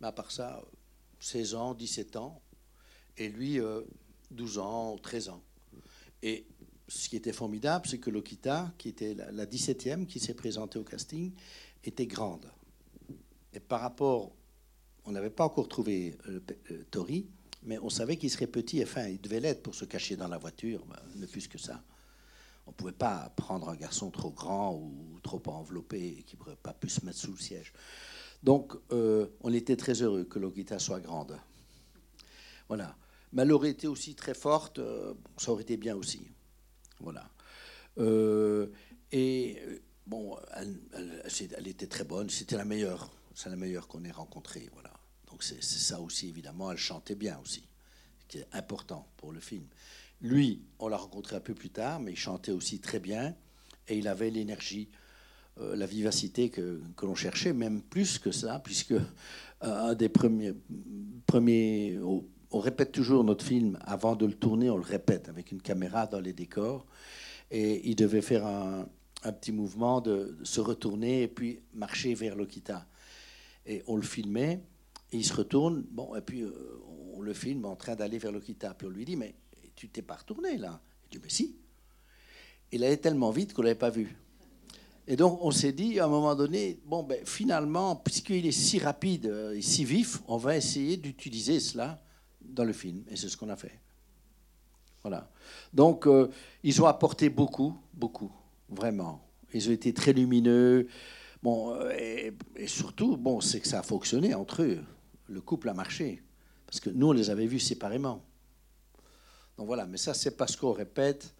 Mais 0.00 0.08
à 0.08 0.12
part 0.12 0.30
ça, 0.30 0.62
16 1.18 1.54
ans, 1.54 1.74
17 1.74 2.16
ans, 2.16 2.40
et 3.16 3.28
lui, 3.28 3.60
12 4.30 4.58
euh, 4.58 4.60
ans, 4.60 4.98
13 4.98 5.28
ans. 5.30 5.42
Et 6.22 6.46
ce 6.92 7.08
qui 7.08 7.16
était 7.16 7.32
formidable, 7.32 7.86
c'est 7.88 7.98
que 7.98 8.10
Lokita, 8.10 8.70
qui 8.76 8.90
était 8.90 9.14
la, 9.14 9.46
17e, 9.46 10.06
qui 10.06 10.20
s'est 10.20 10.34
présentée 10.34 10.78
au 10.78 10.84
casting, 10.84 11.32
était 11.84 12.06
grande. 12.06 12.46
Et 13.54 13.60
par 13.60 13.80
rapport, 13.80 14.32
on 15.06 15.12
n'avait 15.12 15.30
pas 15.30 15.44
encore 15.44 15.68
trouvé 15.68 16.18
euh, 16.28 16.40
euh, 16.70 16.84
Tori, 16.90 17.26
mais 17.62 17.78
on 17.78 17.88
savait 17.88 18.16
qu'il 18.18 18.30
serait 18.30 18.46
petit, 18.46 18.82
enfin, 18.82 19.06
il 19.06 19.20
devait 19.20 19.40
l'être 19.40 19.62
pour 19.62 19.74
se 19.74 19.86
cacher 19.86 20.16
dans 20.16 20.28
la 20.28 20.36
voiture, 20.36 20.84
ben, 20.86 20.98
ne 21.16 21.24
plus 21.24 21.48
que 21.48 21.56
ça. 21.56 21.82
On 22.66 22.72
ne 22.72 22.74
pouvait 22.74 22.92
pas 22.92 23.32
prendre 23.36 23.70
un 23.70 23.76
garçon 23.76 24.10
trop 24.10 24.30
grand 24.30 24.74
ou 24.74 25.18
trop 25.22 25.42
enveloppé 25.46 26.22
qui 26.26 26.36
ne 26.36 26.42
pourrait 26.42 26.58
pas 26.62 26.74
pu 26.74 26.90
se 26.90 27.04
mettre 27.06 27.18
sous 27.18 27.32
le 27.32 27.38
siège. 27.38 27.72
Donc, 28.42 28.74
euh, 28.92 29.28
on 29.40 29.52
était 29.52 29.76
très 29.76 30.02
heureux 30.02 30.24
que 30.24 30.38
Logita 30.38 30.78
soit 30.78 31.00
grande. 31.00 31.38
Voilà. 32.68 32.96
Mais 33.32 33.42
elle 33.42 33.52
aurait 33.52 33.70
été 33.70 33.86
aussi 33.86 34.14
très 34.14 34.34
forte, 34.34 34.78
ça 35.38 35.52
aurait 35.52 35.62
été 35.62 35.78
bien 35.78 35.96
aussi. 35.96 36.32
Voilà. 37.02 37.28
Euh, 37.98 38.68
et 39.10 39.58
bon, 40.06 40.36
elle, 40.56 41.66
était 41.66 41.86
très 41.86 42.04
bonne, 42.04 42.30
c'était 42.30 42.56
la 42.56 42.64
meilleure, 42.64 43.10
c'est 43.34 43.50
la 43.50 43.56
meilleure 43.56 43.88
qu'on 43.88 44.04
ait 44.04 44.10
rencontrée. 44.10 44.68
Voilà. 44.72 44.92
Donc 45.30 45.42
c'est 45.42 45.62
ça 45.62 46.00
aussi, 46.00 46.28
évidemment, 46.28 46.70
elle 46.70 46.78
chantait 46.78 47.14
bien 47.14 47.38
aussi, 47.42 47.66
ce 48.20 48.26
qui 48.26 48.38
est 48.38 48.48
important 48.52 49.08
pour 49.16 49.32
le 49.32 49.40
film. 49.40 49.66
Lui, 50.20 50.62
on 50.78 50.88
l'a 50.88 50.96
rencontré 50.96 51.36
un 51.36 51.40
peu 51.40 51.54
plus 51.54 51.70
tard, 51.70 52.00
mais 52.00 52.12
il 52.12 52.16
chantait 52.16 52.52
aussi 52.52 52.78
très 52.78 53.00
bien 53.00 53.34
et 53.88 53.98
il 53.98 54.06
avait 54.08 54.30
l'énergie 54.30 54.88
euh, 55.60 55.76
la 55.76 55.84
vivacité 55.84 56.48
que, 56.48 56.80
l'on 57.02 57.14
cherchait, 57.14 57.52
même 57.52 57.82
plus 57.82 58.18
que 58.18 58.30
ça, 58.30 58.58
puisque 58.64 58.92
euh, 58.92 59.02
un 59.60 59.94
des 59.94 60.08
premiers, 60.08 60.54
premiers 61.26 61.98
on, 62.52 62.58
répète 62.60 62.92
toujours 62.92 63.24
notre 63.24 63.44
film 63.44 63.78
avant 63.84 64.16
de 64.16 64.26
le 64.26 64.34
tourner, 64.34 64.70
on 64.70 64.76
le 64.76 64.82
répète 64.82 65.28
avec 65.28 65.52
une 65.52 65.60
caméra 65.60 66.06
dans 66.06 66.20
les 66.20 66.32
décors, 66.32 66.86
et 67.50 67.88
il 67.88 67.96
devait 67.96 68.22
faire 68.22 68.46
un, 68.46 68.86
petit 69.22 69.52
mouvement 69.52 70.00
de, 70.00 70.36
se 70.42 70.60
retourner 70.60 71.22
et 71.22 71.28
puis 71.28 71.60
marcher 71.74 72.14
vers 72.14 72.34
Lokita. 72.34 72.86
Et 73.66 73.82
on 73.86 73.96
le 73.96 74.02
filmait, 74.02 74.60
il 75.12 75.24
se 75.24 75.34
retourne, 75.34 75.84
bon, 75.90 76.14
et 76.16 76.20
puis 76.20 76.42
euh, 76.42 76.52
on 77.14 77.20
le 77.20 77.32
filme 77.32 77.64
en 77.64 77.76
train 77.76 77.94
d'aller 77.94 78.18
vers 78.18 78.32
Lokita. 78.32 78.74
Puis 78.74 78.88
on 78.88 78.90
lui 78.90 79.04
dit, 79.04 79.16
mais 79.16 79.34
tu 79.76 79.88
t'es 79.88 80.02
pas 80.02 80.16
retourné 80.16 80.56
là? 80.56 80.80
Il 81.04 81.18
dit, 81.18 81.22
mais 81.22 81.30
si. 81.30 81.56
Il 82.72 82.82
allait 82.82 82.96
tellement 82.96 83.30
vite 83.30 83.52
qu'on 83.52 83.62
l'avait 83.62 83.74
pas 83.74 83.90
vu. 83.90 84.16
Et 85.06 85.16
donc, 85.16 85.38
on 85.42 85.50
s'est 85.50 85.72
dit, 85.72 86.00
à 86.00 86.06
un 86.06 86.08
moment 86.08 86.34
donné, 86.34 86.80
bon, 86.86 87.02
ben, 87.02 87.18
finalement, 87.24 87.96
puisqu'il 87.96 88.46
est 88.46 88.52
si 88.52 88.78
rapide 88.78 89.26
euh, 89.26 89.54
et 89.54 89.62
si 89.62 89.84
vif, 89.84 90.22
on 90.26 90.36
va 90.36 90.56
essayer 90.56 90.96
d'utiliser 90.96 91.60
cela 91.60 92.02
dans 92.52 92.64
le 92.64 92.72
film. 92.72 93.04
Et 93.08 93.16
c'est 93.16 93.28
ce 93.28 93.36
qu'on 93.36 93.48
a 93.48 93.56
fait. 93.56 93.80
Voilà. 95.02 95.30
Donc, 95.72 96.06
euh, 96.06 96.30
ils 96.62 96.80
ont 96.80 96.86
apporté 96.86 97.28
beaucoup, 97.28 97.76
beaucoup, 97.92 98.32
vraiment. 98.68 99.26
Ils 99.52 99.68
ont 99.68 99.72
été 99.72 99.92
très 99.92 100.12
lumineux. 100.12 100.88
Bon, 101.42 101.74
euh, 101.74 101.92
et, 102.56 102.66
surtout, 102.66 103.16
bon, 103.16 103.40
c'est 103.40 103.60
que 103.60 103.68
ça 103.68 103.80
a 103.80 103.82
fonctionné 103.82 104.34
entre 104.34 104.62
eux. 104.62 104.80
Le 105.28 105.40
couple 105.40 105.68
a 105.68 105.74
marché. 105.74 106.22
Parce 106.66 106.80
que 106.80 106.90
nous, 106.90 107.08
on 107.08 107.12
les 107.12 107.30
avait 107.30 107.46
vus 107.46 107.58
séparément. 107.58 108.22
Donc 109.58 109.66
voilà, 109.66 109.86
mais 109.86 109.98
ça, 109.98 110.14
c'est 110.14 110.36
parce 110.36 110.56
qu'on 110.56 110.72
répète 110.72 111.34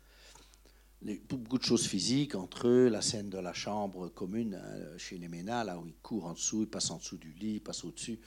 beaucoup 1.28 1.58
de 1.58 1.64
choses 1.64 1.86
physiques 1.86 2.34
entre 2.34 2.68
eux, 2.68 2.88
la 2.88 3.02
scène 3.02 3.28
de 3.28 3.38
la 3.38 3.52
chambre 3.52 4.08
commune 4.08 4.60
euh, 4.62 4.96
chez 4.98 5.18
les 5.18 5.28
Ménats, 5.28 5.64
là 5.64 5.78
où 5.78 5.86
ils 5.86 5.94
courent 5.94 6.26
en 6.26 6.32
dessous, 6.34 6.62
ils 6.62 6.68
passent 6.68 6.90
en 6.90 6.98
dessous 6.98 7.16
du 7.16 7.32
lit, 7.32 7.54
ils 7.54 7.60
passent 7.60 7.84
au-dessus. 7.84 8.20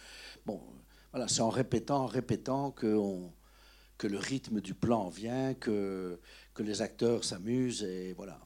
Bon, 0.46 0.62
voilà, 1.16 1.30
c'est 1.30 1.40
en 1.40 1.50
répétant, 1.50 2.00
en 2.00 2.06
répétant 2.08 2.72
que, 2.72 3.00
que 3.98 4.06
le 4.06 4.18
rythme 4.18 4.60
du 4.60 4.74
plan 4.74 5.08
vient, 5.08 5.54
que, 5.54 6.20
que 6.54 6.62
les 6.62 6.82
acteurs 6.82 7.24
s'amusent, 7.24 7.84
et 7.84 8.12
voilà. 8.12 8.38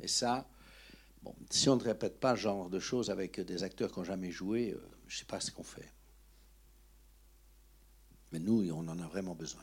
Et 0.00 0.06
ça, 0.06 0.46
bon, 1.22 1.34
si 1.48 1.70
on 1.70 1.76
ne 1.76 1.82
répète 1.82 2.20
pas 2.20 2.36
ce 2.36 2.42
genre 2.42 2.68
de 2.68 2.78
choses 2.78 3.08
avec 3.08 3.40
des 3.40 3.62
acteurs 3.62 3.90
qui 3.90 4.00
n'ont 4.00 4.04
jamais 4.04 4.30
joué, 4.30 4.72
euh, 4.72 4.82
je 5.06 5.14
ne 5.14 5.18
sais 5.20 5.24
pas 5.24 5.40
ce 5.40 5.50
qu'on 5.50 5.62
fait. 5.62 5.90
Mais 8.30 8.38
nous, 8.38 8.70
on 8.70 8.86
en 8.86 8.98
a 8.98 9.06
vraiment 9.06 9.34
besoin. 9.34 9.62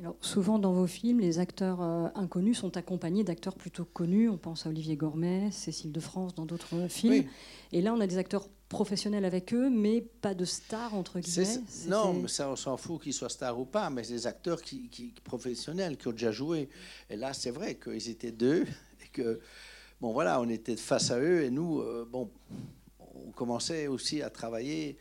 Alors, 0.00 0.16
souvent 0.22 0.58
dans 0.58 0.72
vos 0.72 0.88
films, 0.88 1.20
les 1.20 1.38
acteurs 1.38 1.80
euh, 1.82 2.08
inconnus 2.16 2.58
sont 2.58 2.76
accompagnés 2.76 3.22
d'acteurs 3.22 3.54
plutôt 3.54 3.84
connus. 3.84 4.28
On 4.28 4.38
pense 4.38 4.66
à 4.66 4.70
Olivier 4.70 4.96
Gormet, 4.96 5.52
Cécile 5.52 5.92
de 5.92 6.00
France 6.00 6.34
dans 6.34 6.46
d'autres 6.46 6.88
films. 6.88 7.26
Et 7.70 7.80
là, 7.80 7.94
on 7.94 8.00
a 8.00 8.08
des 8.08 8.18
acteurs 8.18 8.48
professionnels 8.68 9.24
avec 9.24 9.54
eux, 9.54 9.70
mais 9.70 10.00
pas 10.00 10.34
de 10.34 10.44
stars, 10.44 10.94
entre 10.94 11.20
guillemets. 11.20 11.60
Non, 11.86 12.14
mais 12.14 12.28
ça, 12.28 12.50
on 12.50 12.56
s'en 12.56 12.76
fout 12.76 13.02
qu'ils 13.02 13.14
soient 13.14 13.28
stars 13.28 13.58
ou 13.58 13.64
pas, 13.64 13.90
mais 13.90 14.02
des 14.02 14.26
acteurs 14.26 14.60
qui, 14.60 14.88
qui, 14.88 15.14
professionnels 15.22 15.96
qui 15.96 16.08
ont 16.08 16.12
déjà 16.12 16.32
joué. 16.32 16.68
Et 17.08 17.16
là, 17.16 17.32
c'est 17.32 17.50
vrai 17.50 17.76
qu'ils 17.76 18.08
étaient 18.08 18.32
deux 18.32 18.62
et 19.04 19.08
que, 19.12 19.40
bon, 20.00 20.12
voilà, 20.12 20.40
on 20.40 20.48
était 20.48 20.76
face 20.76 21.10
à 21.10 21.18
eux 21.18 21.44
et 21.44 21.50
nous, 21.50 21.80
euh, 21.80 22.06
bon, 22.10 22.30
on 23.00 23.30
commençait 23.30 23.86
aussi 23.86 24.22
à 24.22 24.30
travailler 24.30 24.96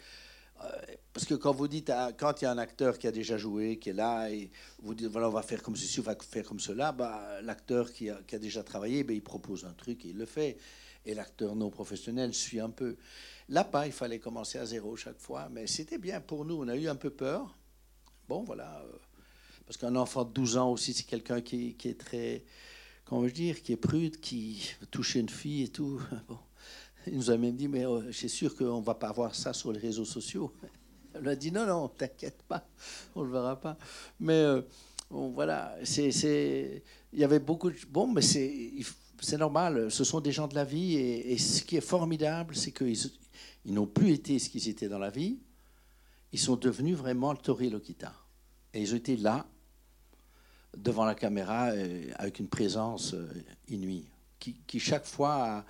euh, 0.63 0.69
parce 1.13 1.25
que 1.25 1.33
quand 1.33 1.53
vous 1.53 1.67
dites, 1.67 1.91
quand 2.17 2.41
il 2.41 2.45
y 2.45 2.47
a 2.47 2.51
un 2.51 2.57
acteur 2.57 2.97
qui 2.97 3.07
a 3.07 3.11
déjà 3.11 3.37
joué, 3.37 3.77
qui 3.77 3.89
est 3.89 3.93
là, 3.93 4.29
et 4.29 4.51
vous 4.81 4.93
dites, 4.93 5.07
voilà, 5.07 5.29
on 5.29 5.31
va 5.31 5.41
faire 5.41 5.63
comme 5.63 5.75
ceci, 5.75 5.99
on 5.99 6.03
va 6.03 6.15
faire 6.15 6.45
comme 6.45 6.59
cela, 6.59 6.91
bah, 6.91 7.41
l'acteur 7.41 7.91
qui 7.91 8.09
a, 8.09 8.19
qui 8.27 8.35
a, 8.35 8.39
déjà 8.39 8.63
travaillé, 8.63 9.03
bah, 9.03 9.13
il 9.13 9.21
propose 9.21 9.65
un 9.65 9.73
truc 9.73 10.05
et 10.05 10.09
il 10.09 10.17
le 10.17 10.25
fait. 10.25 10.57
Et 11.05 11.13
l'acteur 11.13 11.55
non 11.55 11.69
professionnel 11.69 12.33
suit 12.33 12.59
un 12.59 12.69
peu. 12.69 12.97
Là, 13.49 13.63
pas, 13.63 13.85
il 13.85 13.93
fallait 13.93 14.19
commencer 14.19 14.57
à 14.57 14.65
zéro 14.65 14.95
chaque 14.95 15.19
fois, 15.19 15.49
mais 15.51 15.67
c'était 15.67 15.99
bien 15.99 16.19
pour 16.19 16.45
nous. 16.45 16.55
On 16.55 16.67
a 16.67 16.75
eu 16.75 16.87
un 16.87 16.95
peu 16.95 17.11
peur. 17.11 17.55
Bon, 18.27 18.43
voilà. 18.43 18.81
Euh, 18.81 18.97
parce 19.65 19.77
qu'un 19.77 19.95
enfant 19.95 20.23
de 20.23 20.31
12 20.31 20.57
ans 20.57 20.71
aussi, 20.71 20.93
c'est 20.93 21.03
quelqu'un 21.03 21.41
qui, 21.41 21.75
est 21.83 21.99
très, 21.99 22.43
comment 23.05 23.27
je 23.27 23.33
dire, 23.33 23.61
qui 23.61 23.73
est 23.73 23.77
prude, 23.77 24.19
qui 24.19 24.73
veut 24.81 24.87
toucher 24.87 25.19
une 25.19 25.29
fille 25.29 25.63
et 25.63 25.69
tout. 25.69 26.01
Bon. 26.27 26.39
Il 27.07 27.17
nous 27.17 27.29
a 27.29 27.37
même 27.37 27.55
dit, 27.55 27.67
mais 27.67 27.85
euh, 27.85 28.01
je 28.07 28.17
suis 28.17 28.29
sûr 28.29 28.55
qu'on 28.55 28.79
ne 28.79 28.83
va 28.83 28.95
pas 28.95 29.11
voir 29.11 29.35
ça 29.35 29.53
sur 29.53 29.71
les 29.71 29.79
réseaux 29.79 30.05
sociaux. 30.05 30.51
Elle 31.13 31.27
a 31.27 31.35
dit, 31.35 31.51
non, 31.51 31.67
non, 31.67 31.87
t'inquiète 31.87 32.41
pas, 32.47 32.67
on 33.15 33.21
ne 33.21 33.27
le 33.27 33.31
verra 33.31 33.59
pas. 33.59 33.77
Mais 34.19 34.33
euh, 34.33 34.61
voilà, 35.11 35.75
c'est, 35.83 36.81
il 37.13 37.19
y 37.19 37.23
avait 37.23 37.39
beaucoup 37.39 37.69
de... 37.69 37.77
Bon, 37.89 38.07
mais 38.07 38.23
c'est, 38.23 38.71
c'est 39.21 39.37
normal, 39.37 39.91
ce 39.91 40.03
sont 40.03 40.21
des 40.21 40.31
gens 40.31 40.47
de 40.47 40.55
la 40.55 40.65
vie. 40.65 40.95
Et, 40.95 41.37
ce 41.37 41.63
qui 41.63 41.77
est 41.77 41.81
formidable, 41.81 42.55
c'est 42.55 42.71
qu'ils 42.71 42.97
ils 43.65 43.73
n'ont 43.73 43.87
plus 43.87 44.11
été 44.11 44.37
ce 44.39 44.49
qu'ils 44.49 44.67
étaient 44.69 44.89
dans 44.89 44.99
la 44.99 45.09
vie. 45.09 45.39
Ils 46.31 46.39
sont 46.39 46.55
devenus 46.55 46.97
vraiment 46.97 47.31
le 47.31 47.37
Tori 47.37 47.69
Lokita. 47.69 48.13
Et 48.73 48.81
ils 48.81 48.93
été 48.93 49.17
là, 49.17 49.45
devant 50.77 51.05
la 51.05 51.15
caméra, 51.15 51.69
euh, 51.69 52.11
avec 52.15 52.39
une 52.39 52.47
présence 52.47 53.15
inouïe, 53.67 54.07
qui, 54.39 54.79
chaque 54.79 55.05
fois... 55.05 55.65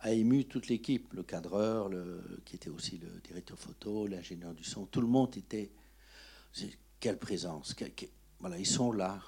A, 0.00 0.12
ému 0.12 0.44
toute 0.44 0.68
l'équipe, 0.68 1.12
le 1.12 1.24
cadreur, 1.24 1.90
qui 2.44 2.54
était 2.54 2.70
aussi 2.70 2.98
le 2.98 3.20
directeur 3.20 3.58
photo, 3.58 4.06
l'ingénieur 4.06 4.54
du 4.54 4.62
son, 4.62 4.86
tout 4.86 5.00
le 5.00 5.08
monde 5.08 5.36
était. 5.36 5.72
Quelle 7.00 7.18
présence 7.18 7.74
ils 8.58 8.66
sont 8.66 8.92
là, 8.92 9.20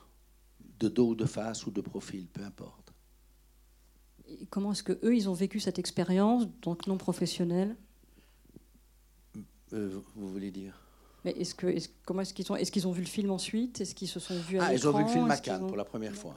de 0.78 0.88
dos 0.88 1.10
ou 1.10 1.14
de 1.14 1.26
face 1.26 1.66
ou 1.66 1.70
de 1.70 1.80
profil, 1.80 2.26
peu 2.26 2.42
importe. 2.42 2.89
Comment 4.50 4.72
est-ce 4.72 4.82
que 4.82 4.98
eux, 5.04 5.14
ils 5.14 5.28
ont 5.28 5.32
vécu 5.34 5.60
cette 5.60 5.78
expérience, 5.78 6.46
donc 6.62 6.86
non 6.86 6.96
professionnelle? 6.98 7.76
Euh, 9.72 10.00
Vous 10.16 10.30
voulez 10.30 10.50
dire? 10.50 10.74
Mais 11.24 11.32
est-ce 11.32 11.54
que, 11.54 11.66
comment 12.04 12.22
est-ce 12.22 12.32
qu'ils 12.34 12.50
ont, 12.50 12.56
est-ce 12.56 12.72
qu'ils 12.72 12.88
ont 12.88 12.92
vu 12.92 13.02
le 13.02 13.06
film 13.08 13.30
ensuite? 13.30 13.80
Est-ce 13.80 13.94
qu'ils 13.94 14.08
se 14.08 14.18
sont 14.20 14.38
vus 14.40 14.58
à 14.58 14.64
Ah, 14.66 14.74
ils 14.74 14.88
ont 14.88 14.92
vu 14.96 15.02
le 15.04 15.08
film 15.08 15.30
à 15.30 15.36
Cannes 15.36 15.64
ont- 15.64 15.68
pour 15.68 15.76
la 15.76 15.84
première 15.84 16.14
fois. 16.14 16.34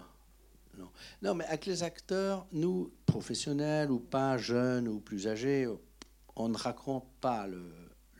Non. 0.78 0.90
non, 1.22 1.36
mais 1.36 1.46
avec 1.46 1.66
les 1.68 1.84
acteurs, 1.84 2.48
nous, 2.52 2.92
professionnels 3.06 3.92
ou 3.92 4.00
pas, 4.00 4.38
jeunes 4.38 4.88
ou 4.88 5.00
plus 5.00 5.28
âgés, 5.28 5.68
on 6.36 6.50
ne 6.50 6.58
raconte 6.58 7.06
pas 7.22 7.46
le, 7.48 7.64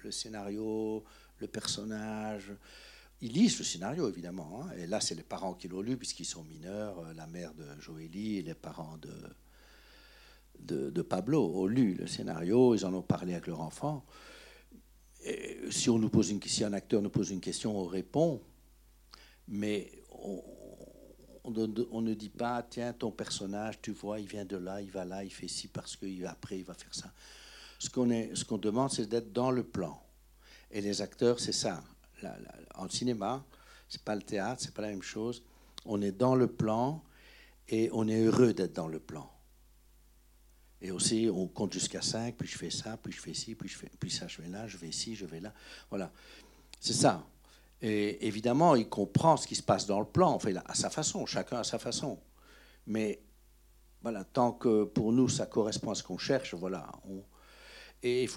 le 0.04 0.12
scénario, 0.12 1.04
le 1.40 1.48
personnage. 1.48 2.52
Ils 3.22 3.32
lisent 3.34 3.58
le 3.58 3.64
scénario, 3.66 4.08
évidemment. 4.08 4.62
hein. 4.64 4.72
Et 4.78 4.86
là, 4.86 5.02
c'est 5.02 5.16
les 5.16 5.24
parents 5.24 5.54
qui 5.56 5.68
l'ont 5.68 5.82
lu, 5.82 5.98
puisqu'ils 5.98 6.26
sont 6.26 6.44
mineurs. 6.44 7.00
Euh, 7.00 7.14
La 7.14 7.26
mère 7.28 7.54
de 7.56 7.66
Joélie 7.82 8.38
et 8.38 8.42
les 8.44 8.54
parents 8.54 8.98
de, 9.02 9.12
de, 10.60 11.02
Pablo 11.02 11.44
ont 11.56 11.66
lu 11.66 11.94
le 11.94 12.08
scénario. 12.08 12.76
Ils 12.76 12.86
en 12.86 12.94
ont 12.94 13.02
parlé 13.02 13.34
avec 13.34 13.48
leur 13.48 13.62
enfant. 13.62 14.06
Si, 15.70 15.90
on 15.90 15.98
nous 15.98 16.10
pose 16.10 16.32
une, 16.32 16.42
si 16.42 16.64
un 16.64 16.74
acteur 16.74 17.02
nous 17.02 17.10
pose 17.10 17.32
une 17.32 17.40
question, 17.40 17.78
on 17.78 17.86
répond. 17.86 18.42
Mais 19.48 19.92
on, 21.44 21.52
ne- 22.02 22.14
dit 22.14 22.30
pas, 22.30 22.64
tiens, 22.64 22.94
ton 22.94 23.12
personnage, 23.12 23.82
tu 23.82 23.92
vois, 23.92 24.20
il 24.20 24.28
vient 24.28 24.46
de 24.46 24.58
là, 24.58 24.82
il 24.82 24.90
va 24.90 25.06
là, 25.06 25.24
il 25.24 25.32
fait 25.32 25.48
ci 25.48 25.68
parce 25.68 25.96
qu'après, 25.96 26.60
il 26.60 26.66
va 26.66 26.74
faire 26.74 26.94
ça. 26.94 27.12
Ce 27.80 27.90
qu'on 27.90 28.10
ce 28.34 28.46
qu'on 28.46 28.58
demande, 28.58 28.92
c'est 28.92 29.08
d'être 29.08 29.34
dans 29.34 29.52
le 29.52 29.64
plan. 29.64 30.02
Et 30.72 30.82
les 30.82 31.02
acteurs, 31.02 31.40
c'est 31.40 31.52
ça. 31.52 31.84
En 32.76 32.88
cinéma, 32.90 33.44
c'est 33.90 34.02
pas 34.02 34.16
le 34.16 34.22
théâtre, 34.22 34.62
c'est 34.64 34.74
pas 34.74 34.82
la 34.82 34.90
même 34.90 35.02
chose. 35.02 35.44
On 35.86 36.02
est 36.02 36.12
dans 36.12 36.36
le 36.36 36.48
plan 36.48 37.04
et 37.68 37.90
on 37.92 38.08
est 38.08 38.24
heureux 38.24 38.54
d'être 38.54 38.74
dans 38.74 38.88
le 38.88 39.00
plan. 39.00 39.30
Et 40.84 40.92
aussi, 40.92 41.30
on 41.34 41.48
compte 41.48 41.72
jusqu'à 41.72 42.02
5, 42.02 42.36
puis 42.36 42.48
je 42.48 42.58
fais 42.58 42.70
ça, 42.70 42.98
puis 42.98 43.14
je 43.14 43.22
fais 43.22 43.34
ci, 43.34 43.56
puis, 43.56 43.70
je 43.70 43.78
fais, 43.78 43.90
puis 43.98 44.12
ça, 44.12 44.28
je 44.28 44.42
vais 44.42 44.50
là, 44.50 44.68
je 44.68 44.78
vais 44.78 44.90
ici, 44.90 45.16
je 45.16 45.26
vais 45.26 45.40
là. 45.40 45.54
Voilà. 45.90 46.12
C'est 46.82 46.94
ça. 46.94 47.26
Et 47.82 48.28
évidemment, 48.28 48.76
il 48.76 48.90
comprend 48.90 49.38
ce 49.38 49.48
qui 49.48 49.56
se 49.56 49.64
passe 49.64 49.86
dans 49.86 50.02
le 50.02 50.06
plan, 50.06 50.34
enfin, 50.34 50.54
à 50.66 50.76
sa 50.76 50.90
façon, 50.90 51.26
chacun 51.26 51.60
à 51.60 51.64
sa 51.64 51.80
façon. 51.80 52.20
Mais 52.86 53.22
voilà, 54.02 54.26
tant 54.26 54.52
que 54.52 54.84
pour 54.84 55.14
nous, 55.14 55.30
ça 55.30 55.46
correspond 55.46 55.92
à 55.92 55.96
ce 55.96 56.04
qu'on 56.04 56.18
cherche, 56.18 56.54
voilà. 56.54 56.92
et 58.04 58.28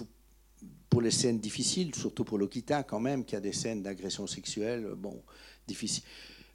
pour 0.89 1.01
les 1.01 1.11
scènes 1.11 1.39
difficiles, 1.39 1.93
surtout 1.93 2.23
pour 2.23 2.37
Lokita 2.37 2.83
quand 2.83 3.01
même, 3.01 3.25
qui 3.25 3.35
a 3.35 3.41
des 3.41 3.51
scènes 3.51 3.83
d'agression 3.83 4.25
sexuelle, 4.25 4.93
bon, 4.95 5.21
difficiles. 5.67 6.03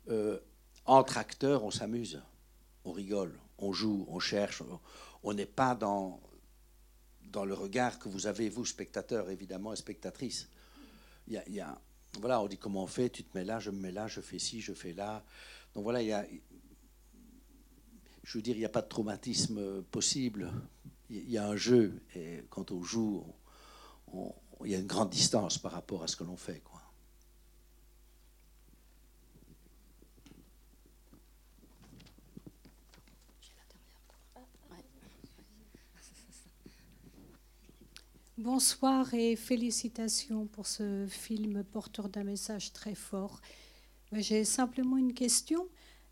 Euh, 0.08 0.38
entre 0.86 1.18
acteurs, 1.18 1.62
on 1.64 1.70
s'amuse, 1.70 2.22
on 2.86 2.92
rigole, 2.92 3.38
on 3.58 3.72
joue, 3.72 4.06
on 4.08 4.18
cherche. 4.18 4.62
On 5.22 5.34
n'est 5.34 5.46
pas 5.46 5.74
dans, 5.74 6.20
dans 7.30 7.44
le 7.44 7.54
regard 7.54 7.98
que 7.98 8.08
vous 8.08 8.26
avez, 8.26 8.48
vous, 8.48 8.64
spectateurs, 8.64 9.30
évidemment, 9.30 9.72
et 9.72 9.76
spectatrices. 9.76 10.48
Il 11.28 11.40
y 11.48 11.60
a, 11.60 11.80
voilà, 12.18 12.40
on 12.42 12.48
dit 12.48 12.58
comment 12.58 12.82
on 12.82 12.88
fait, 12.88 13.10
tu 13.10 13.24
te 13.24 13.36
mets 13.36 13.44
là, 13.44 13.58
je 13.58 13.70
me 13.70 13.78
mets 13.78 13.92
là, 13.92 14.08
je 14.08 14.20
fais 14.20 14.38
ci, 14.38 14.60
je 14.60 14.72
fais 14.72 14.92
là. 14.92 15.24
Donc 15.74 15.84
voilà, 15.84 16.02
il 16.02 16.08
y 16.08 16.12
a, 16.12 16.26
je 18.24 18.38
veux 18.38 18.42
dire, 18.42 18.56
il 18.56 18.60
n'y 18.60 18.64
a 18.64 18.70
pas 18.70 18.82
de 18.82 18.88
traumatisme 18.88 19.82
possible. 19.84 20.52
Il 21.08 21.30
y 21.30 21.38
a 21.38 21.46
un 21.46 21.56
jeu, 21.56 22.02
et 22.14 22.44
quand 22.50 22.70
on 22.70 22.82
joue, 22.82 23.24
il 24.64 24.70
y 24.70 24.74
a 24.74 24.78
une 24.78 24.86
grande 24.86 25.10
distance 25.10 25.58
par 25.58 25.72
rapport 25.72 26.02
à 26.02 26.06
ce 26.08 26.16
que 26.16 26.24
l'on 26.24 26.36
fait. 26.36 26.62
Bonsoir 38.42 39.14
et 39.14 39.36
félicitations 39.36 40.46
pour 40.46 40.66
ce 40.66 41.06
film 41.08 41.62
porteur 41.62 42.08
d'un 42.08 42.24
message 42.24 42.72
très 42.72 42.96
fort. 42.96 43.40
J'ai 44.10 44.42
simplement 44.42 44.96
une 44.96 45.14
question. 45.14 45.68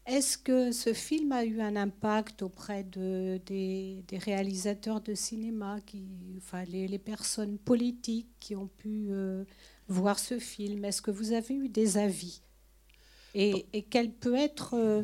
Est-ce 0.06 0.38
que 0.38 0.70
ce 0.70 0.92
film 0.92 1.32
a 1.32 1.44
eu 1.44 1.60
un 1.60 1.74
impact 1.74 2.42
auprès 2.42 2.84
de, 2.84 3.40
des, 3.46 4.04
des 4.06 4.18
réalisateurs 4.18 5.00
de 5.00 5.12
cinéma, 5.12 5.80
qui, 5.84 6.06
enfin, 6.36 6.62
les, 6.66 6.86
les 6.86 7.00
personnes 7.00 7.58
politiques 7.58 8.30
qui 8.38 8.54
ont 8.54 8.68
pu 8.68 9.08
euh, 9.10 9.42
voir 9.88 10.20
ce 10.20 10.38
film? 10.38 10.84
Est-ce 10.84 11.02
que 11.02 11.10
vous 11.10 11.32
avez 11.32 11.56
eu 11.56 11.68
des 11.68 11.98
avis? 11.98 12.42
Et, 13.34 13.66
et 13.72 13.82
quel 13.82 14.12
peut 14.12 14.36
être 14.36 14.74
euh, 14.74 15.02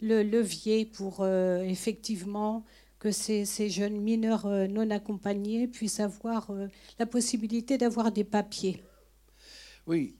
le 0.00 0.22
levier 0.22 0.86
pour 0.86 1.22
euh, 1.22 1.62
effectivement 1.62 2.64
que 3.00 3.10
ces, 3.10 3.70
jeunes 3.70 3.98
mineurs 3.98 4.46
euh, 4.46 4.66
non 4.68 4.88
accompagnés 4.90 5.66
puissent 5.66 6.00
avoir 6.00 6.50
euh, 6.50 6.68
la 6.98 7.06
possibilité 7.06 7.78
d'avoir 7.78 8.12
des 8.12 8.24
papiers 8.24 8.84
Oui, 9.86 10.14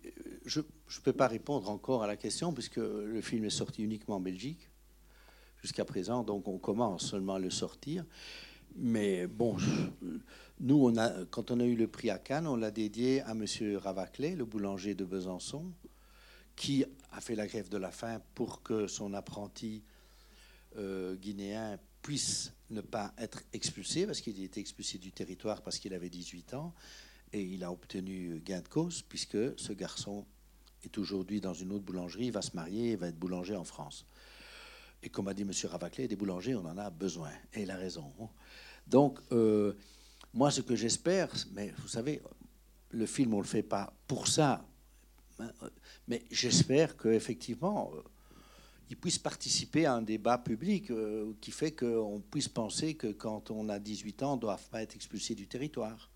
je 0.46 0.60
ne 0.60 1.00
peux 1.04 1.12
pas 1.12 1.28
répondre 1.28 1.70
encore 1.70 2.02
à 2.02 2.06
la 2.06 2.16
question 2.16 2.52
puisque 2.52 2.78
le 2.78 3.20
film 3.20 3.44
est 3.44 3.50
sorti 3.50 3.84
uniquement 3.84 4.16
en 4.16 4.20
Belgique 4.20 4.70
jusqu'à 5.62 5.84
présent, 5.84 6.24
donc 6.24 6.48
on 6.48 6.58
commence 6.58 7.10
seulement 7.10 7.34
à 7.34 7.38
le 7.38 7.50
sortir. 7.50 8.04
Mais 8.76 9.26
bon, 9.26 9.56
nous, 10.60 10.94
quand 11.30 11.50
on 11.50 11.60
a 11.60 11.64
eu 11.64 11.76
le 11.76 11.86
prix 11.86 12.08
à 12.08 12.18
Cannes, 12.18 12.46
on 12.46 12.56
l'a 12.56 12.70
dédié 12.70 13.20
à 13.22 13.32
M. 13.32 13.44
Ravaclet, 13.76 14.34
le 14.34 14.46
boulanger 14.46 14.94
de 14.94 15.04
Besançon, 15.04 15.66
qui 16.56 16.84
a 17.12 17.20
fait 17.20 17.34
la 17.34 17.46
grève 17.46 17.68
de 17.68 17.76
la 17.76 17.90
faim 17.90 18.22
pour 18.34 18.62
que 18.62 18.86
son 18.86 19.12
apprenti 19.12 19.82
euh, 20.76 21.16
guinéen 21.16 21.78
puisse 22.02 22.52
ne 22.70 22.80
pas 22.80 23.12
être 23.18 23.42
expulsé, 23.52 24.06
parce 24.06 24.20
qu'il 24.20 24.42
était 24.42 24.60
expulsé 24.60 24.98
du 24.98 25.12
territoire 25.12 25.62
parce 25.62 25.78
qu'il 25.78 25.92
avait 25.94 26.08
18 26.08 26.54
ans, 26.54 26.74
et 27.32 27.42
il 27.42 27.64
a 27.64 27.72
obtenu 27.72 28.40
gain 28.44 28.60
de 28.60 28.68
cause, 28.68 29.02
puisque 29.02 29.58
ce 29.58 29.72
garçon 29.72 30.24
est 30.84 30.98
aujourd'hui 30.98 31.40
dans 31.40 31.54
une 31.54 31.72
autre 31.72 31.84
boulangerie, 31.84 32.30
va 32.30 32.42
se 32.42 32.54
marier, 32.54 32.96
va 32.96 33.08
être 33.08 33.18
boulanger 33.18 33.56
en 33.56 33.64
France. 33.64 34.06
Et 35.02 35.08
comme 35.08 35.28
a 35.28 35.34
dit 35.34 35.42
M. 35.42 35.52
Ravaclet, 35.64 36.08
des 36.08 36.16
boulangers, 36.16 36.54
on 36.54 36.64
en 36.64 36.78
a 36.78 36.90
besoin, 36.90 37.30
et 37.54 37.62
il 37.62 37.70
a 37.70 37.76
raison. 37.76 38.12
Donc, 38.86 39.18
euh, 39.32 39.74
moi, 40.34 40.50
ce 40.50 40.60
que 40.60 40.76
j'espère, 40.76 41.28
mais 41.52 41.72
vous 41.78 41.88
savez, 41.88 42.22
le 42.90 43.06
film, 43.06 43.34
on 43.34 43.38
ne 43.38 43.42
le 43.42 43.48
fait 43.48 43.62
pas 43.62 43.92
pour 44.06 44.28
ça, 44.28 44.64
hein, 45.38 45.50
mais 46.08 46.24
j'espère 46.30 46.96
qu'effectivement, 46.96 47.92
euh, 48.90 48.94
il 48.94 48.96
puisse 48.96 49.18
participer 49.18 49.86
à 49.86 49.94
un 49.94 50.02
débat 50.02 50.38
public 50.38 50.90
euh, 50.90 51.32
qui 51.40 51.50
fait 51.50 51.72
qu'on 51.72 52.22
puisse 52.30 52.48
penser 52.48 52.94
que 52.94 53.08
quand 53.08 53.50
on 53.50 53.68
a 53.68 53.78
18 53.78 54.22
ans, 54.22 54.32
on 54.32 54.36
ne 54.36 54.40
doit 54.40 54.58
pas 54.70 54.82
être 54.82 54.94
expulsé 54.94 55.34
du 55.34 55.46
territoire. 55.46 56.10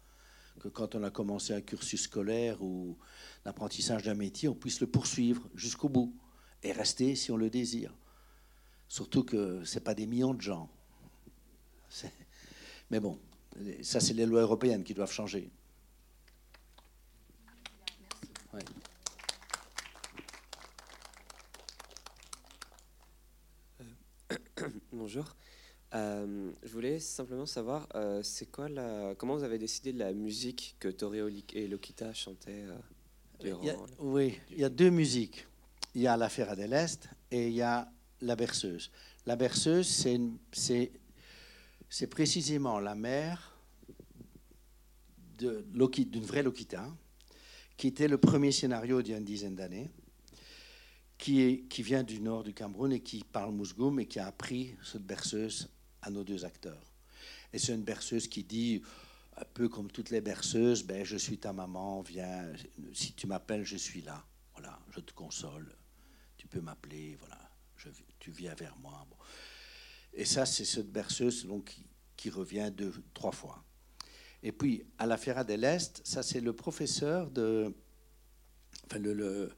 Que 0.61 0.69
quand 0.69 0.95
on 0.95 1.03
a 1.03 1.11
commencé 1.11 1.53
un 1.53 1.61
cursus 1.61 2.03
scolaire 2.03 2.63
ou 2.63 2.97
l'apprentissage 3.45 4.05
d'un 4.05 4.15
métier, 4.15 4.49
on 4.49 4.55
puisse 4.55 4.81
le 4.81 4.87
poursuivre 4.87 5.49
jusqu'au 5.55 5.89
bout 5.89 6.15
et 6.63 6.73
rester 6.73 7.17
si 7.17 7.33
on 7.33 7.37
le 7.37 7.51
désire. 7.51 7.93
Surtout 8.89 9.25
que 9.25 9.65
ce 9.65 9.75
n'est 9.75 9.81
pas 9.81 9.95
des 9.95 10.07
millions 10.07 10.35
de 10.35 10.41
gens. 10.41 10.69
Mais 12.91 13.01
bon, 13.01 13.19
ça, 13.83 13.99
c'est 14.01 14.15
les 14.15 14.27
lois 14.27 14.43
européennes 14.43 14.85
qui 14.85 14.95
doivent 14.95 15.13
changer. 15.13 15.51
Ouais. 18.53 18.63
Bonjour. 24.95 25.25
Euh, 25.95 26.53
je 26.63 26.69
voulais 26.73 26.99
simplement 27.01 27.47
savoir, 27.47 27.89
euh, 27.95 28.23
c'est 28.23 28.47
quoi 28.47 28.69
la, 28.69 29.15
comment 29.17 29.37
vous 29.37 29.43
avez 29.43 29.59
décidé 29.59 29.93
de 29.93 29.99
la 29.99 30.13
musique 30.13 30.77
que 30.79 30.89
Tori 30.89 31.45
et 31.53 31.67
Lokita 31.69 32.13
chantaient 32.15 32.65
euh, 32.65 32.77
durant 33.41 33.61
Il 33.63 33.67
y 33.67 33.71
a- 33.71 33.77
oui, 33.99 34.39
il 34.51 34.59
y 34.59 34.65
a 34.65 34.69
deux 34.69 34.91
musiques. 34.91 35.47
Il 35.95 36.03
y 36.03 36.07
a 36.07 36.17
la 36.17 36.29
Ferra 36.29 36.55
de 36.57 36.65
l'Est 36.65 37.09
et 37.31 37.49
il 37.49 37.55
y 37.55 37.63
a 37.63 37.91
la 38.21 38.37
berceuse. 38.37 38.91
La 39.27 39.37
berceuse, 39.37 39.89
c'est 40.53 42.07
précisément 42.09 42.79
la 42.81 42.95
mère 42.95 43.57
d'une 45.39 46.25
vraie 46.25 46.43
Lokita, 46.43 46.87
qui 47.77 47.89
était 47.89 48.09
le 48.09 48.19
premier 48.19 48.53
scénario 48.53 49.03
d'il 49.03 49.13
y 49.13 49.15
a 49.15 49.19
une 49.19 49.25
dizaine 49.25 49.55
d'années, 49.57 49.91
qui, 51.25 51.83
vient 51.83 52.03
du 52.03 52.21
nord 52.21 52.45
du 52.45 52.53
Cameroun 52.53 52.93
et 52.93 53.01
qui 53.01 53.25
parle 53.25 53.55
mousgoum 53.55 53.99
et 53.99 54.07
qui 54.07 54.19
a 54.19 54.27
appris 54.27 54.77
cette 54.83 55.07
berceuse 55.07 55.71
à 56.03 56.11
nos 56.11 56.23
deux 56.23 56.45
acteurs. 56.45 56.93
Et 57.51 57.59
c'est 57.59 57.73
une 57.73 57.83
berceuse 57.83 58.29
qui 58.29 58.45
dit, 58.45 58.83
un 59.37 59.45
peu 59.55 59.71
comme 59.71 59.91
toutes 59.91 60.11
les 60.11 60.21
berceuses, 60.21 60.85
ben, 60.85 61.03
je 61.03 61.17
suis 61.17 61.39
ta 61.39 61.55
maman, 61.55 62.03
viens, 62.03 62.53
si 62.93 63.15
tu 63.15 63.27
m'appelles, 63.27 63.65
je 63.65 63.77
suis 63.77 64.03
là. 64.03 64.23
Voilà, 64.53 64.79
je 64.91 65.01
te 65.01 65.15
console, 65.15 65.75
tu 66.37 66.47
peux 66.47 66.61
m'appeler, 66.61 67.17
voilà, 67.19 67.41
tu 68.19 68.31
viens 68.31 68.55
vers 68.55 68.77
moi. 68.77 69.07
Et 70.13 70.27
ça, 70.27 70.45
c'est 70.45 70.67
cette 70.67 70.93
berceuse 70.93 71.47
donc, 71.47 71.75
qui, 72.17 72.29
revient 72.29 72.71
deux, 72.71 72.93
trois 73.15 73.33
fois. 73.33 73.65
Et 74.43 74.53
puis, 74.53 74.85
à 74.99 75.07
la 75.07 75.17
Ferra 75.17 75.43
de 75.43 75.55
l'Est, 75.55 76.03
ça, 76.05 76.23
c'est 76.23 76.41
le 76.41 76.53
professeur 76.53 77.31
de. 77.31 77.75
Enfin, 78.87 78.99
le, 78.99 79.51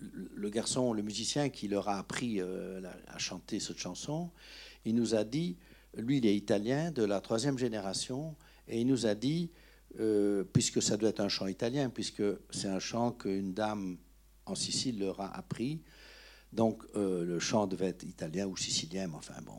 le 0.00 0.50
garçon, 0.50 0.92
le 0.92 1.02
musicien 1.02 1.48
qui 1.48 1.68
leur 1.68 1.88
a 1.88 1.98
appris 1.98 2.40
euh, 2.40 2.80
à 3.06 3.18
chanter 3.18 3.60
cette 3.60 3.78
chanson, 3.78 4.30
il 4.84 4.94
nous 4.94 5.14
a 5.14 5.24
dit, 5.24 5.56
lui, 5.96 6.18
il 6.18 6.26
est 6.26 6.36
italien 6.36 6.90
de 6.90 7.04
la 7.04 7.20
troisième 7.20 7.58
génération, 7.58 8.34
et 8.68 8.80
il 8.80 8.86
nous 8.86 9.06
a 9.06 9.14
dit 9.14 9.50
euh, 10.00 10.44
puisque 10.52 10.82
ça 10.82 10.96
doit 10.96 11.10
être 11.10 11.20
un 11.20 11.28
chant 11.28 11.46
italien, 11.46 11.90
puisque 11.90 12.22
c'est 12.50 12.68
un 12.68 12.78
chant 12.78 13.12
qu'une 13.12 13.52
dame 13.52 13.98
en 14.46 14.54
Sicile 14.54 14.98
leur 14.98 15.20
a 15.20 15.36
appris. 15.36 15.80
Donc 16.52 16.82
euh, 16.96 17.24
le 17.24 17.38
chant 17.38 17.66
devait 17.66 17.88
être 17.88 18.02
italien 18.02 18.46
ou 18.46 18.56
sicilien, 18.56 19.06
mais 19.06 19.16
enfin 19.16 19.40
bon, 19.44 19.58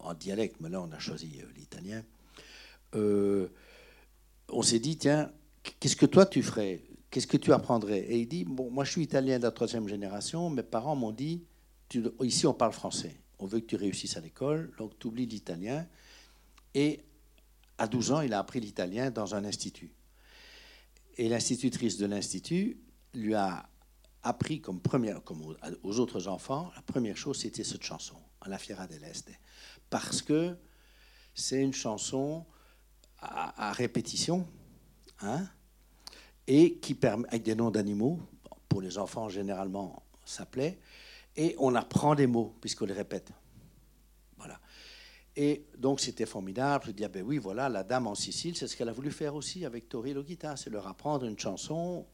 en 0.00 0.14
dialecte, 0.14 0.56
mais 0.60 0.68
là 0.68 0.80
on 0.82 0.90
a 0.92 0.98
choisi 0.98 1.40
l'italien. 1.56 2.02
on 2.92 4.62
s'est 4.62 4.78
dit, 4.78 4.96
tiens, 4.96 5.30
qu'est-ce 5.80 5.96
que 5.96 6.06
toi 6.06 6.26
tu 6.26 6.42
ferais 6.42 6.80
Qu'est-ce 7.16 7.26
que 7.26 7.38
tu 7.38 7.54
apprendrais? 7.54 8.00
Et 8.00 8.18
il 8.18 8.28
dit, 8.28 8.44
bon, 8.44 8.70
moi 8.70 8.84
je 8.84 8.90
suis 8.90 9.02
italien 9.02 9.38
de 9.38 9.44
la 9.44 9.50
troisième 9.50 9.88
génération, 9.88 10.50
mes 10.50 10.62
parents 10.62 10.94
m'ont 10.94 11.12
dit, 11.12 11.46
ici 12.20 12.46
on 12.46 12.52
parle 12.52 12.74
français, 12.74 13.18
on 13.38 13.46
veut 13.46 13.60
que 13.60 13.64
tu 13.64 13.76
réussisses 13.76 14.18
à 14.18 14.20
l'école, 14.20 14.70
donc 14.76 14.98
tu 14.98 15.06
oublies 15.06 15.24
l'italien. 15.24 15.86
Et 16.74 17.00
à 17.78 17.86
12 17.86 18.12
ans, 18.12 18.20
il 18.20 18.34
a 18.34 18.38
appris 18.38 18.60
l'italien 18.60 19.10
dans 19.10 19.34
un 19.34 19.46
institut. 19.46 19.94
Et 21.16 21.30
l'institutrice 21.30 21.96
de 21.96 22.04
l'institut 22.04 22.82
lui 23.14 23.34
a 23.34 23.66
appris 24.22 24.60
comme 24.60 24.82
première, 24.82 25.24
comme 25.24 25.56
aux 25.82 25.98
autres 25.98 26.28
enfants, 26.28 26.70
la 26.76 26.82
première 26.82 27.16
chose, 27.16 27.38
c'était 27.38 27.64
cette 27.64 27.82
chanson, 27.82 28.16
La 28.44 28.58
Fiera 28.58 28.86
dell'Este. 28.86 29.30
Parce 29.88 30.20
que 30.20 30.54
c'est 31.34 31.62
une 31.62 31.72
chanson 31.72 32.44
à, 33.20 33.72
répétition, 33.72 34.46
hein, 35.22 35.48
et 36.46 36.74
qui 36.74 36.94
permet, 36.94 37.28
avec 37.28 37.42
des 37.42 37.54
noms 37.54 37.70
d'animaux, 37.70 38.20
pour 38.68 38.80
les 38.80 38.98
enfants 38.98 39.28
généralement, 39.28 40.02
ça 40.24 40.46
plaît, 40.46 40.78
et 41.36 41.54
on 41.58 41.74
apprend 41.74 42.14
des 42.14 42.26
mots 42.26 42.54
puisqu'on 42.60 42.86
les 42.86 42.94
répète. 42.94 43.32
Et 45.36 45.66
donc 45.76 46.00
c'était 46.00 46.26
formidable. 46.26 46.86
Je 46.86 46.90
dis, 46.92 47.04
ah 47.04 47.08
ben 47.08 47.22
oui, 47.22 47.38
voilà, 47.38 47.68
la 47.68 47.84
dame 47.84 48.06
en 48.06 48.14
Sicile, 48.14 48.56
c'est 48.56 48.66
ce 48.66 48.76
qu'elle 48.76 48.88
a 48.88 48.92
voulu 48.92 49.10
faire 49.10 49.34
aussi 49.34 49.64
avec 49.64 49.88
Tori 49.88 50.14
Logita, 50.14 50.56
c'est 50.56 50.70
leur 50.70 50.86
apprendre 50.86 51.26
une 51.26 51.38
chanson 51.38 52.06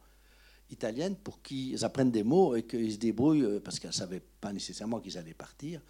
italienne 0.70 1.14
pour 1.14 1.40
qu'ils 1.40 1.84
apprennent 1.84 2.10
des 2.10 2.24
mots 2.24 2.56
et 2.56 2.64
qu'ils 2.64 2.92
se 2.92 2.98
débrouillent, 2.98 3.44
euh, 3.44 3.60
parce 3.60 3.78
qu'elle 3.78 3.90
ne 3.90 3.94
savait 3.94 4.22
pas 4.40 4.52
nécessairement 4.52 4.98
qu'ils 4.98 5.18
allaient 5.18 5.34
partir, 5.34 5.80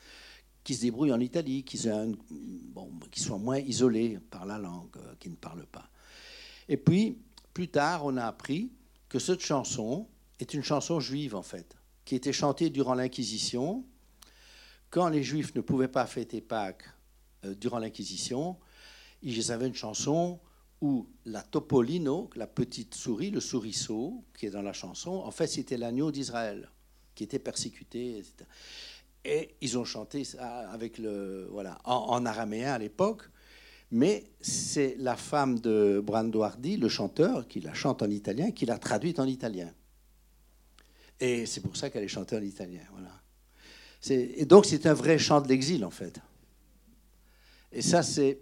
qu'ils 0.62 0.76
se 0.76 0.83
débrouillent 0.83 1.12
en 1.12 1.20
Italie, 1.20 1.62
qu'ils 1.62 1.81
soient 1.81 3.38
moins 3.38 3.59
isolés 3.59 4.18
par 4.31 4.44
la 4.44 4.59
langue, 4.59 4.94
euh, 4.98 5.14
qu'ils 5.18 5.31
ne 5.31 5.37
parlent 5.37 5.66
pas. 5.66 5.88
Et 6.68 6.76
puis, 6.76 7.18
plus 7.55 7.69
tard, 7.69 8.05
on 8.05 8.17
a 8.17 8.25
appris 8.25 8.73
que 9.09 9.19
cette 9.19 9.41
chanson 9.41 10.09
est 10.41 10.55
une 10.55 10.62
chanson 10.62 11.01
juive, 11.01 11.35
en 11.35 11.43
fait, 11.43 11.77
qui 12.05 12.15
était 12.15 12.33
chantée 12.33 12.71
durant 12.71 12.95
l'Inquisition, 12.95 13.85
quand 14.91 15.09
les 15.09 15.23
Juifs 15.23 15.55
ne 15.55 15.61
pouvaient 15.61 15.88
pas 15.88 16.07
fêter 16.07 16.41
Pâques 16.41 16.85
euh, 17.45 17.55
durant 17.55 17.79
l'Inquisition, 17.79 18.59
ils 19.23 19.53
avaient 19.53 19.69
une 19.69 19.75
chanson 19.75 20.41
où 20.83 21.09
la 21.25 21.43
Topolino, 21.43 22.29
la 22.35 22.47
petite 22.47 22.95
souris, 22.95 23.31
le 23.31 23.41
souriceau, 23.41 24.25
qui 24.37 24.47
est 24.47 24.51
dans 24.51 24.62
la 24.62 24.73
chanson, 24.73 25.12
en 25.12 25.31
fait, 25.31 25.47
c'était 25.47 25.77
l'agneau 25.77 26.11
d'Israël, 26.11 26.71
qui 27.15 27.25
était 27.25 27.38
persécuté, 27.38 28.19
etc. 28.19 28.45
Et 29.25 29.55
ils 29.61 29.79
ont 29.79 29.85
chanté 29.85 30.25
ça 30.25 30.69
avec 30.71 30.99
le, 30.99 31.49
voilà, 31.51 31.79
en, 31.85 32.27
araméen 32.27 32.73
à 32.73 32.79
l'époque, 32.79 33.31
mais 33.92 34.24
c'est 34.40 34.96
la 34.98 35.16
femme 35.16 35.61
de 35.61 36.02
Brando 36.02 36.42
Hardy, 36.42 36.78
le 36.78 36.88
chanteur, 36.88 37.46
qui 37.46 37.61
la 37.61 37.74
chante 37.74 38.02
en 38.02 38.09
italien, 38.09 38.50
qui 38.50 38.64
l'a 38.64 38.78
traduite 38.78 39.20
en 39.20 39.26
italien. 39.26 39.70
Et 41.20 41.44
c'est 41.44 41.61
pour 41.61 41.76
ça 41.76 41.90
qu'elle 41.90 42.02
est 42.02 42.09
chantée 42.09 42.35
en 42.35 42.42
italien. 42.42 42.81
Voilà. 42.90 43.20
Et 44.09 44.46
donc 44.46 44.64
c'est 44.64 44.87
un 44.87 44.94
vrai 44.94 45.18
chant 45.18 45.42
de 45.42 45.48
l'exil, 45.48 45.85
en 45.85 45.90
fait. 45.90 46.20
Et 47.70 47.83
ça, 47.83 48.02
c'est. 48.02 48.40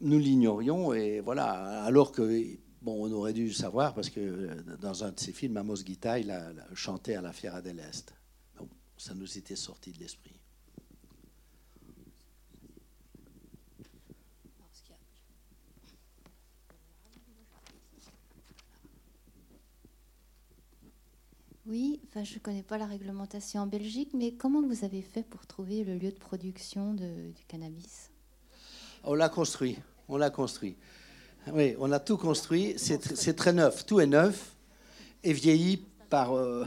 Nous 0.00 0.18
l'ignorions, 0.18 0.92
et 0.92 1.20
voilà. 1.20 1.84
Alors 1.84 2.10
que, 2.10 2.44
bon, 2.82 3.06
on 3.06 3.12
aurait 3.12 3.32
dû 3.32 3.52
savoir, 3.52 3.94
parce 3.94 4.10
que 4.10 4.48
dans 4.80 5.04
un 5.04 5.12
de 5.12 5.20
ses 5.20 5.32
films, 5.32 5.56
Amos 5.56 5.76
Gita, 5.76 6.18
il 6.18 6.32
a 6.32 6.52
chanté 6.74 7.14
à 7.14 7.22
la 7.22 7.32
Fiera 7.32 7.62
del 7.62 7.78
Est. 7.78 8.12
Bon, 8.58 8.68
ça 8.96 9.14
nous 9.14 9.38
était 9.38 9.56
sorti 9.56 9.92
de 9.92 10.00
l'esprit. 10.00 10.41
Oui, 21.64 22.00
je 22.16 22.34
ne 22.34 22.38
connais 22.40 22.64
pas 22.64 22.76
la 22.76 22.86
réglementation 22.86 23.60
en 23.60 23.66
Belgique, 23.68 24.10
mais 24.14 24.32
comment 24.32 24.62
vous 24.62 24.84
avez 24.84 25.00
fait 25.00 25.22
pour 25.22 25.46
trouver 25.46 25.84
le 25.84 25.94
lieu 25.96 26.10
de 26.10 26.18
production 26.18 26.92
du 26.92 27.44
cannabis? 27.46 28.10
On 29.04 29.14
l'a 29.14 29.28
construit. 29.28 29.78
On 30.08 30.16
l'a 30.16 30.30
construit. 30.30 30.76
Oui, 31.52 31.76
on 31.78 31.92
a 31.92 32.00
tout 32.00 32.16
construit. 32.16 32.74
C'est 32.76 33.34
très 33.34 33.52
neuf. 33.52 33.86
Tout 33.86 34.00
est 34.00 34.06
neuf 34.06 34.56
et 35.22 35.32
vieilli 35.32 35.84
par, 36.10 36.32
euh, 36.32 36.64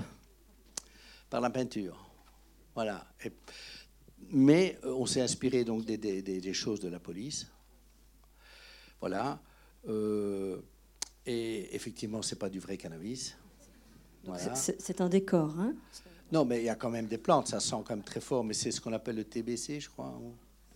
la 1.29 1.49
peinture. 1.49 2.09
Voilà. 2.73 3.05
mais 4.29 4.79
euh, 4.85 4.93
on 4.93 5.05
s'est 5.05 5.21
inspiré 5.21 5.65
donc 5.65 5.83
des, 5.83 6.53
choses 6.53 6.79
de 6.79 6.87
la 6.87 6.99
police. 6.99 7.47
Voilà. 9.01 9.41
Euh, 9.89 10.61
et 11.25 11.75
effectivement, 11.75 12.21
c'est 12.21 12.39
pas 12.39 12.49
du 12.49 12.59
vrai 12.59 12.77
cannabis. 12.77 13.35
C'est 14.55 15.01
un 15.01 15.09
décor, 15.09 15.59
hein 15.59 15.73
Non, 16.31 16.45
mais 16.45 16.59
il 16.61 16.65
y 16.65 16.69
a 16.69 16.75
quand 16.75 16.89
même 16.89 17.07
des 17.07 17.17
plantes. 17.17 17.47
Ça 17.47 17.59
sent 17.59 17.75
quand 17.85 17.95
même 17.95 18.03
très 18.03 18.21
fort. 18.21 18.43
Mais 18.43 18.53
c'est 18.53 18.71
ce 18.71 18.81
qu'on 18.81 18.93
appelle 18.93 19.15
le 19.15 19.23
TBC, 19.23 19.79
je 19.79 19.89
crois. 19.89 20.19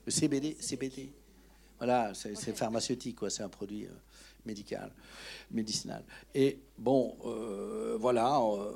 Le 0.06 0.12
CBD, 0.12 0.58
CBD. 0.60 1.12
Voilà, 1.78 2.14
c'est 2.14 2.56
pharmaceutique, 2.56 3.16
quoi. 3.18 3.30
C'est 3.30 3.44
un 3.44 3.50
produit 3.50 3.86
euh, 3.86 3.90
médical, 4.46 4.92
médicinal. 5.50 6.04
Et 6.36 6.60
bon, 6.78 7.16
euh, 7.26 7.98
voilà. 8.00 8.38
Euh, 8.38 8.72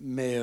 mais 0.00 0.38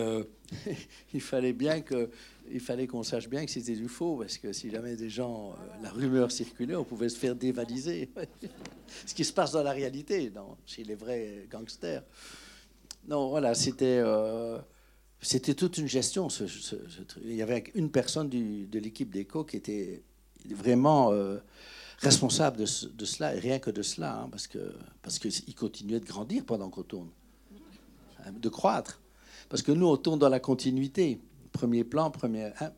il 1.13 1.21
fallait 1.21 1.53
bien 1.53 1.81
que, 1.81 2.09
il 2.51 2.59
fallait 2.59 2.87
qu'on 2.87 3.03
sache 3.03 3.27
bien 3.27 3.45
que 3.45 3.51
c'était 3.51 3.75
du 3.75 3.87
faux, 3.87 4.17
parce 4.17 4.37
que 4.37 4.51
si 4.51 4.69
jamais 4.69 4.95
des 4.95 5.09
gens, 5.09 5.55
la 5.81 5.89
rumeur 5.89 6.31
circulait, 6.31 6.75
on 6.75 6.83
pouvait 6.83 7.09
se 7.09 7.17
faire 7.17 7.35
dévaliser. 7.35 8.09
Ce 9.05 9.13
qui 9.13 9.23
se 9.23 9.33
passe 9.33 9.51
dans 9.51 9.63
la 9.63 9.71
réalité, 9.71 10.31
chez 10.65 10.83
les 10.83 10.95
vrais 10.95 11.47
gangsters. 11.49 12.03
Non, 13.07 13.29
voilà, 13.29 13.53
c'était. 13.55 14.01
c'était 15.21 15.53
toute 15.53 15.77
une 15.77 15.87
gestion. 15.87 16.27
il 17.23 17.35
y 17.35 17.41
avait 17.41 17.63
une 17.75 17.91
personne 17.91 18.29
de 18.29 18.79
l'équipe 18.79 19.11
d'ECO 19.11 19.43
qui 19.43 19.57
était 19.57 20.03
vraiment 20.49 21.11
euh, 21.11 21.37
responsable 21.99 22.57
de, 22.57 22.65
cela, 22.65 23.35
et 23.35 23.39
rien 23.39 23.59
que 23.59 23.69
de 23.69 23.81
cela, 23.81 24.21
hein, 24.21 24.27
parce 24.29 24.47
que 24.47 24.73
parce 25.01 25.19
qu'il 25.19 25.55
continuait 25.55 25.99
de 25.99 26.05
grandir 26.05 26.43
pendant 26.45 26.69
qu'on 26.69 26.83
tourne, 26.83 27.09
hein, 28.19 28.31
de 28.31 28.49
croître. 28.49 29.01
Parce 29.49 29.61
que 29.61 29.71
nous, 29.71 29.87
on 29.87 29.97
tourne 29.97 30.19
dans 30.19 30.29
la 30.29 30.39
continuité. 30.39 31.19
Premier 31.51 31.83
plan, 31.83 32.09
première, 32.09 32.53
hein, 32.61 32.71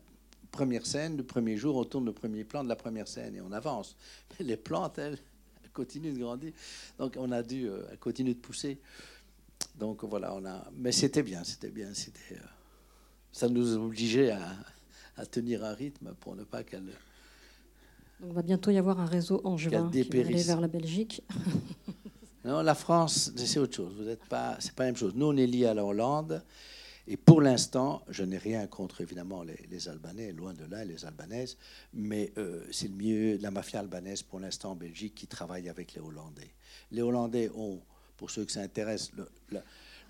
première 0.50 0.84
scène, 0.84 1.16
le 1.16 1.22
premier 1.22 1.56
jour, 1.56 1.76
on 1.76 1.84
tourne 1.84 2.04
le 2.04 2.12
premier 2.12 2.44
plan 2.44 2.62
de 2.62 2.68
la 2.68 2.76
première 2.76 3.08
scène 3.08 3.34
et 3.34 3.40
on 3.40 3.52
avance. 3.52 3.96
Mais 4.38 4.44
les 4.44 4.56
plantes, 4.56 4.98
elles, 4.98 5.18
continuent 5.72 6.14
de 6.14 6.18
grandir. 6.18 6.52
Donc 6.98 7.16
on 7.18 7.32
a 7.32 7.42
dû 7.42 7.68
euh, 7.68 7.82
continuer 8.00 8.34
de 8.34 8.40
pousser. 8.40 8.78
Donc 9.78 10.04
voilà, 10.04 10.34
on 10.34 10.44
a. 10.46 10.66
Mais 10.74 10.92
c'était 10.92 11.22
bien, 11.22 11.44
c'était 11.44 11.70
bien, 11.70 11.92
c'était. 11.94 12.36
Euh, 12.36 12.46
ça 13.32 13.48
nous 13.48 13.76
obligeait 13.76 14.30
à, 14.30 14.56
à, 15.16 15.26
tenir 15.26 15.64
un 15.64 15.74
rythme 15.74 16.14
pour 16.20 16.34
ne 16.34 16.44
pas 16.44 16.64
qu'elle 16.64 16.84
on 18.22 18.32
va 18.32 18.42
bientôt 18.42 18.70
y 18.70 18.78
avoir 18.78 18.98
un 19.00 19.06
réseau 19.06 19.40
angevin 19.44 19.90
qui 19.90 20.02
va 20.02 20.20
aller 20.20 20.42
vers 20.42 20.60
la 20.60 20.68
Belgique. 20.68 21.22
non, 22.44 22.62
la 22.62 22.74
France, 22.74 23.32
c'est 23.36 23.58
autre 23.58 23.74
chose. 23.74 23.94
Vous 23.94 24.04
n'êtes 24.04 24.24
pas, 24.24 24.56
c'est 24.58 24.72
pas 24.72 24.84
la 24.84 24.88
même 24.90 24.96
chose. 24.96 25.12
Nous, 25.14 25.26
on 25.26 25.36
est 25.36 25.46
liés 25.46 25.66
à 25.66 25.74
la 25.74 25.84
Hollande. 25.84 26.42
Et 27.08 27.16
pour 27.16 27.40
l'instant, 27.40 28.02
je 28.08 28.24
n'ai 28.24 28.38
rien 28.38 28.66
contre 28.66 29.00
évidemment 29.00 29.44
les, 29.44 29.88
Albanais, 29.88 30.32
loin 30.32 30.54
de 30.54 30.64
là, 30.64 30.84
les 30.84 31.04
Albanaises, 31.04 31.56
mais 31.94 32.32
euh, 32.36 32.64
c'est 32.72 32.88
le 32.88 32.94
milieu 32.94 33.38
de 33.38 33.42
la 33.44 33.52
mafia 33.52 33.78
albanaise 33.78 34.22
pour 34.22 34.40
l'instant 34.40 34.72
en 34.72 34.74
Belgique 34.74 35.14
qui 35.14 35.28
travaille 35.28 35.68
avec 35.68 35.94
les 35.94 36.00
Hollandais. 36.00 36.50
Les 36.90 37.02
Hollandais 37.02 37.48
ont, 37.54 37.80
pour 38.16 38.30
ceux 38.30 38.44
que 38.44 38.52
ça 38.52 38.60
intéresse, 38.60 39.12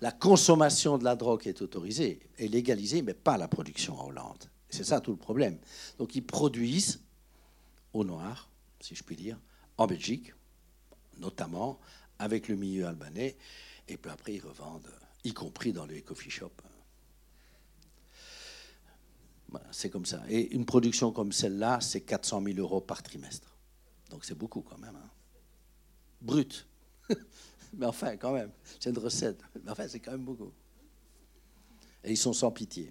la, 0.01 0.11
consommation 0.11 0.97
de 0.97 1.03
la 1.03 1.15
drogue 1.15 1.47
est 1.47 1.61
autorisée 1.61 2.19
et 2.37 2.47
légalisée, 2.47 3.01
mais 3.01 3.13
pas 3.13 3.37
la 3.37 3.47
production 3.47 3.99
en 3.99 4.07
Hollande. 4.07 4.45
C'est 4.69 4.83
ça 4.83 5.01
tout 5.01 5.11
le 5.11 5.17
problème. 5.17 5.57
Donc 5.97 6.15
ils 6.15 6.25
produisent 6.25 7.01
au 7.93 8.03
noir, 8.03 8.49
si 8.79 8.95
je 8.95 9.03
puis 9.03 9.15
dire, 9.15 9.39
en 9.77 9.87
Belgique, 9.87 10.33
notamment 11.17 11.79
avec 12.19 12.47
le 12.47 12.55
milieu 12.55 12.87
albanais, 12.87 13.37
et 13.87 13.97
puis 13.97 14.11
après 14.11 14.35
ils 14.35 14.41
revendent, 14.41 14.91
y 15.23 15.33
compris 15.33 15.73
dans 15.73 15.85
les 15.85 16.01
coffee 16.01 16.29
shops. 16.29 16.51
c'est 19.71 19.89
comme 19.89 20.05
ça. 20.05 20.21
Et 20.29 20.53
une 20.53 20.65
production 20.65 21.11
comme 21.11 21.31
celle-là, 21.31 21.79
c'est 21.81 22.01
400 22.01 22.43
000 22.43 22.59
euros 22.59 22.81
par 22.81 23.01
trimestre. 23.01 23.55
Donc 24.09 24.25
c'est 24.25 24.35
beaucoup 24.35 24.61
quand 24.61 24.77
même. 24.77 24.95
Hein. 24.95 25.09
Brut. 26.21 26.67
Mais 27.73 27.85
enfin, 27.85 28.17
quand 28.17 28.33
même, 28.33 28.51
c'est 28.79 28.89
une 28.89 28.97
recette. 28.97 29.41
Mais 29.63 29.71
enfin, 29.71 29.87
c'est 29.87 29.99
quand 29.99 30.11
même 30.11 30.25
beaucoup. 30.25 30.51
Et 32.03 32.11
ils 32.11 32.17
sont 32.17 32.33
sans 32.33 32.51
pitié. 32.51 32.89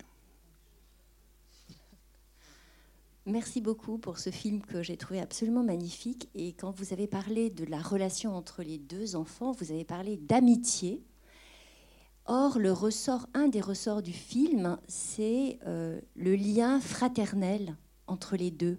Merci 3.29 3.61
beaucoup 3.61 3.99
pour 3.99 4.19
ce 4.19 4.31
film 4.31 4.63
que 4.63 4.85
j'ai 4.85 4.97
trouvé 4.97 5.21
absolument 5.21 5.65
magnifique. 5.65 6.29
Et 6.37 6.53
quand 6.53 6.71
vous 6.71 6.93
avez 6.93 7.09
parlé 7.09 7.51
de 7.51 7.65
la 7.65 7.83
relation 7.83 8.37
entre 8.37 8.63
les 8.63 8.79
deux 8.79 9.17
enfants, 9.17 9.51
vous 9.51 9.73
avez 9.73 9.85
parlé 9.85 10.17
d'amitié. 10.17 11.03
Or, 12.27 12.61
le 12.61 12.73
ressort, 12.73 13.27
un 13.35 13.49
des 13.49 13.61
ressorts 13.61 14.03
du 14.03 14.13
film, 14.13 14.79
c'est 14.87 15.59
euh, 15.67 16.01
le 16.15 16.37
lien 16.37 16.81
fraternel 16.81 17.77
entre 18.07 18.37
les 18.37 18.53
deux. 18.53 18.79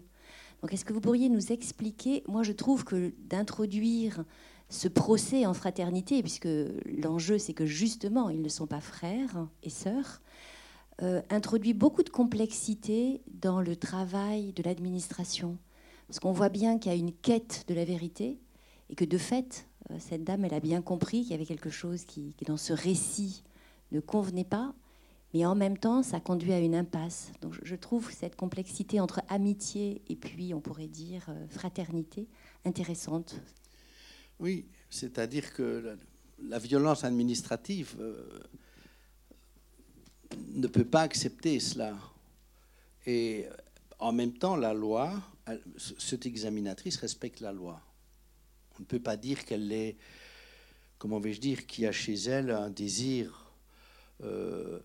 Donc, 0.61 0.73
est-ce 0.73 0.85
que 0.85 0.93
vous 0.93 1.01
pourriez 1.01 1.27
nous 1.27 1.51
expliquer? 1.51 2.23
Moi, 2.27 2.43
je 2.43 2.53
trouve 2.53 2.85
que 2.85 3.13
d'introduire 3.19 4.23
ce 4.69 4.87
procès 4.87 5.45
en 5.45 5.53
fraternité, 5.53 6.21
puisque 6.21 6.49
l'enjeu, 6.85 7.37
c'est 7.37 7.53
que 7.53 7.65
justement, 7.65 8.29
ils 8.29 8.41
ne 8.41 8.49
sont 8.49 8.67
pas 8.67 8.81
frères 8.81 9.47
et 9.63 9.69
sœurs, 9.69 10.21
euh, 11.01 11.21
introduit 11.29 11.73
beaucoup 11.73 12.03
de 12.03 12.09
complexité 12.09 13.21
dans 13.27 13.61
le 13.61 13.75
travail 13.75 14.51
de 14.53 14.63
l'administration. 14.63 15.57
Parce 16.07 16.19
qu'on 16.19 16.31
voit 16.31 16.49
bien 16.49 16.79
qu'il 16.79 16.91
y 16.91 16.95
a 16.95 16.97
une 16.97 17.13
quête 17.13 17.65
de 17.67 17.73
la 17.73 17.85
vérité 17.85 18.39
et 18.89 18.95
que 18.95 19.05
de 19.05 19.17
fait, 19.17 19.67
euh, 19.91 19.97
cette 19.99 20.23
dame, 20.23 20.43
elle 20.43 20.53
a 20.53 20.59
bien 20.59 20.81
compris 20.81 21.21
qu'il 21.21 21.31
y 21.31 21.33
avait 21.33 21.45
quelque 21.45 21.69
chose 21.69 22.03
qui, 22.03 22.35
dans 22.45 22.57
ce 22.57 22.73
récit, 22.73 23.43
ne 23.91 23.99
convenait 23.99 24.43
pas. 24.43 24.73
Mais 25.33 25.45
en 25.45 25.55
même 25.55 25.77
temps, 25.77 26.03
ça 26.03 26.19
conduit 26.19 26.53
à 26.53 26.59
une 26.59 26.75
impasse. 26.75 27.31
Donc 27.41 27.53
je 27.61 27.75
trouve 27.75 28.11
cette 28.11 28.35
complexité 28.35 28.99
entre 28.99 29.21
amitié 29.29 30.01
et 30.07 30.15
puis, 30.15 30.53
on 30.53 30.61
pourrait 30.61 30.87
dire, 30.87 31.25
euh, 31.29 31.47
fraternité 31.49 32.27
intéressante. 32.65 33.35
Oui, 34.39 34.65
c'est-à-dire 34.89 35.53
que 35.53 35.97
la, 36.43 36.59
violence 36.59 37.03
administrative 37.03 37.95
ne 40.31 40.67
peut 40.67 40.85
pas 40.85 41.01
accepter 41.01 41.59
cela. 41.59 41.97
Et 43.05 43.45
en 43.99 44.11
même 44.11 44.33
temps, 44.33 44.55
la 44.55 44.73
loi, 44.73 45.11
cette 45.97 46.25
examinatrice 46.25 46.97
respecte 46.97 47.39
la 47.39 47.51
loi. 47.51 47.81
On 48.77 48.81
ne 48.81 48.85
peut 48.85 48.99
pas 48.99 49.17
dire 49.17 49.43
qu'elle 49.45 49.71
est, 49.71 49.97
comment 50.97 51.19
vais-je 51.19 51.39
dire, 51.39 51.65
qu'il 51.65 51.85
y 51.85 51.87
a 51.87 51.91
chez 51.91 52.13
elle 52.13 52.51
un 52.51 52.69
désir 52.69 53.51
euh, 54.23 54.79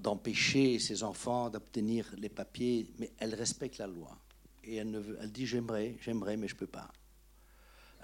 d'empêcher 0.00 0.78
ses 0.78 1.02
enfants 1.02 1.50
d'obtenir 1.50 2.06
les 2.16 2.28
papiers, 2.28 2.88
mais 2.98 3.10
elle 3.18 3.34
respecte 3.34 3.78
la 3.78 3.86
loi. 3.86 4.16
Et 4.62 4.76
elle 4.76 5.30
dit 5.32 5.46
j'aimerais, 5.46 5.96
j'aimerais, 6.00 6.36
mais 6.36 6.46
je 6.46 6.54
ne 6.54 6.58
peux 6.58 6.66
pas. 6.66 6.90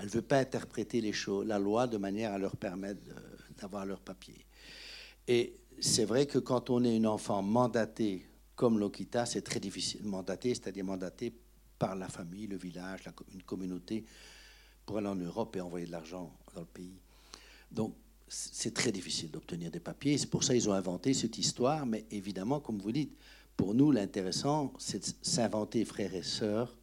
Elle 0.02 0.08
ne 0.08 0.14
veut 0.14 0.22
pas 0.22 0.38
interpréter 0.38 1.00
les 1.00 1.12
choses, 1.12 1.46
la 1.46 1.60
loi 1.60 1.86
de 1.86 1.96
manière 1.96 2.32
à 2.32 2.38
leur 2.38 2.56
permettre 2.56 3.00
d'avoir 3.60 3.86
leurs 3.86 4.00
papiers. 4.00 4.44
Et 5.28 5.60
c'est 5.78 6.04
vrai 6.04 6.26
que 6.26 6.40
quand 6.40 6.70
on 6.70 6.82
est 6.82 6.96
un 6.98 7.04
enfant 7.04 7.40
mandaté 7.40 8.26
comme 8.56 8.80
Lokita, 8.80 9.26
c'est 9.26 9.42
très 9.42 9.60
difficile. 9.60 10.02
Mandaté, 10.02 10.48
c'est-à-dire 10.48 10.84
mandaté 10.84 11.32
par 11.78 11.94
la 11.94 12.08
famille, 12.08 12.48
le 12.48 12.56
village, 12.56 13.04
une 13.32 13.44
communauté, 13.44 14.04
pour 14.84 14.98
aller 14.98 15.06
en 15.06 15.14
Europe 15.14 15.54
et 15.54 15.60
envoyer 15.60 15.86
de 15.86 15.92
l'argent 15.92 16.36
dans 16.52 16.62
le 16.62 16.66
pays. 16.66 16.98
Donc, 17.70 17.94
c'est 18.26 18.74
très 18.74 18.90
difficile 18.90 19.30
d'obtenir 19.30 19.70
des 19.70 19.78
papiers. 19.78 20.18
C'est 20.18 20.30
pour 20.30 20.42
ça 20.42 20.52
qu'ils 20.52 20.68
ont 20.68 20.72
inventé 20.72 21.14
cette 21.14 21.38
histoire. 21.38 21.86
Mais 21.86 22.06
évidemment, 22.10 22.58
comme 22.58 22.80
vous 22.80 22.90
dites, 22.90 23.16
pour 23.56 23.72
nous, 23.72 23.92
l'intéressant, 23.92 24.72
c'est 24.78 24.98
de 24.98 25.14
s'inventer 25.22 25.84
frères 25.84 26.12
et 26.12 26.24
sœurs. 26.24 26.76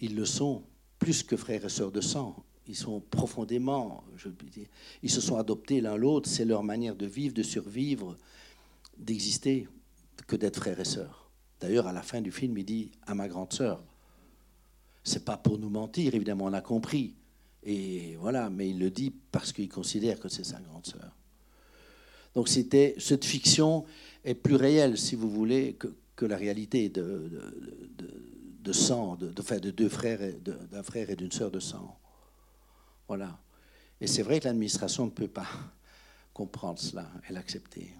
Ils 0.00 0.16
le 0.16 0.24
sont 0.24 0.64
plus 1.04 1.22
que 1.22 1.36
frères 1.36 1.66
et 1.66 1.68
sœurs 1.68 1.92
de 1.92 2.00
sang 2.00 2.34
ils 2.66 2.76
sont 2.76 3.00
profondément, 3.10 4.02
je 4.16 4.30
dire, 4.30 4.66
ils 5.02 5.10
se 5.10 5.20
sont 5.20 5.36
adoptés 5.36 5.82
l'un 5.82 5.96
l'autre, 5.96 6.30
c'est 6.30 6.46
leur 6.46 6.62
manière 6.62 6.96
de 6.96 7.04
vivre, 7.04 7.34
de 7.34 7.42
survivre, 7.42 8.16
d'exister, 8.96 9.68
que 10.26 10.34
d'être 10.34 10.60
frères 10.60 10.80
et 10.80 10.86
sœurs. 10.86 11.28
D'ailleurs, 11.60 11.86
à 11.86 11.92
la 11.92 12.00
fin 12.00 12.22
du 12.22 12.32
film, 12.32 12.56
il 12.56 12.64
dit 12.64 12.90
à 13.06 13.14
ma 13.14 13.28
grande 13.28 13.52
sœur. 13.52 13.82
C'est 15.02 15.26
pas 15.26 15.36
pour 15.36 15.58
nous 15.58 15.68
mentir, 15.68 16.14
évidemment, 16.14 16.46
on 16.46 16.54
a 16.54 16.62
compris. 16.62 17.14
Et 17.64 18.16
voilà, 18.18 18.48
mais 18.48 18.70
il 18.70 18.78
le 18.78 18.90
dit 18.90 19.12
parce 19.30 19.52
qu'il 19.52 19.68
considère 19.68 20.18
que 20.18 20.30
c'est 20.30 20.44
sa 20.44 20.58
grande 20.58 20.86
sœur. 20.86 21.14
Donc 22.34 22.48
c'était 22.48 22.94
cette 22.98 23.26
fiction 23.26 23.84
est 24.24 24.34
plus 24.34 24.56
réelle, 24.56 24.96
si 24.96 25.16
vous 25.16 25.30
voulez, 25.30 25.74
que, 25.74 26.24
la 26.24 26.38
réalité 26.38 26.88
de, 26.88 27.30
sang, 28.72 29.16
de, 29.16 29.28
de, 29.28 29.58
de 29.58 29.70
deux 29.70 29.88
frères, 29.88 30.20
d'un 30.40 30.82
frère 30.82 31.10
et 31.10 31.16
d'une 31.16 31.32
sœur 31.32 31.50
de 31.50 31.60
sang. 31.60 31.98
Voilà. 33.08 33.38
Et 34.00 34.06
c'est 34.06 34.22
vrai 34.22 34.40
que 34.40 34.44
l'administration 34.44 35.06
ne 35.06 35.10
peut 35.10 35.28
pas 35.28 35.48
comprendre 36.34 36.78
cela 36.78 37.10
et 37.28 37.32
l'accepter. 37.32 37.92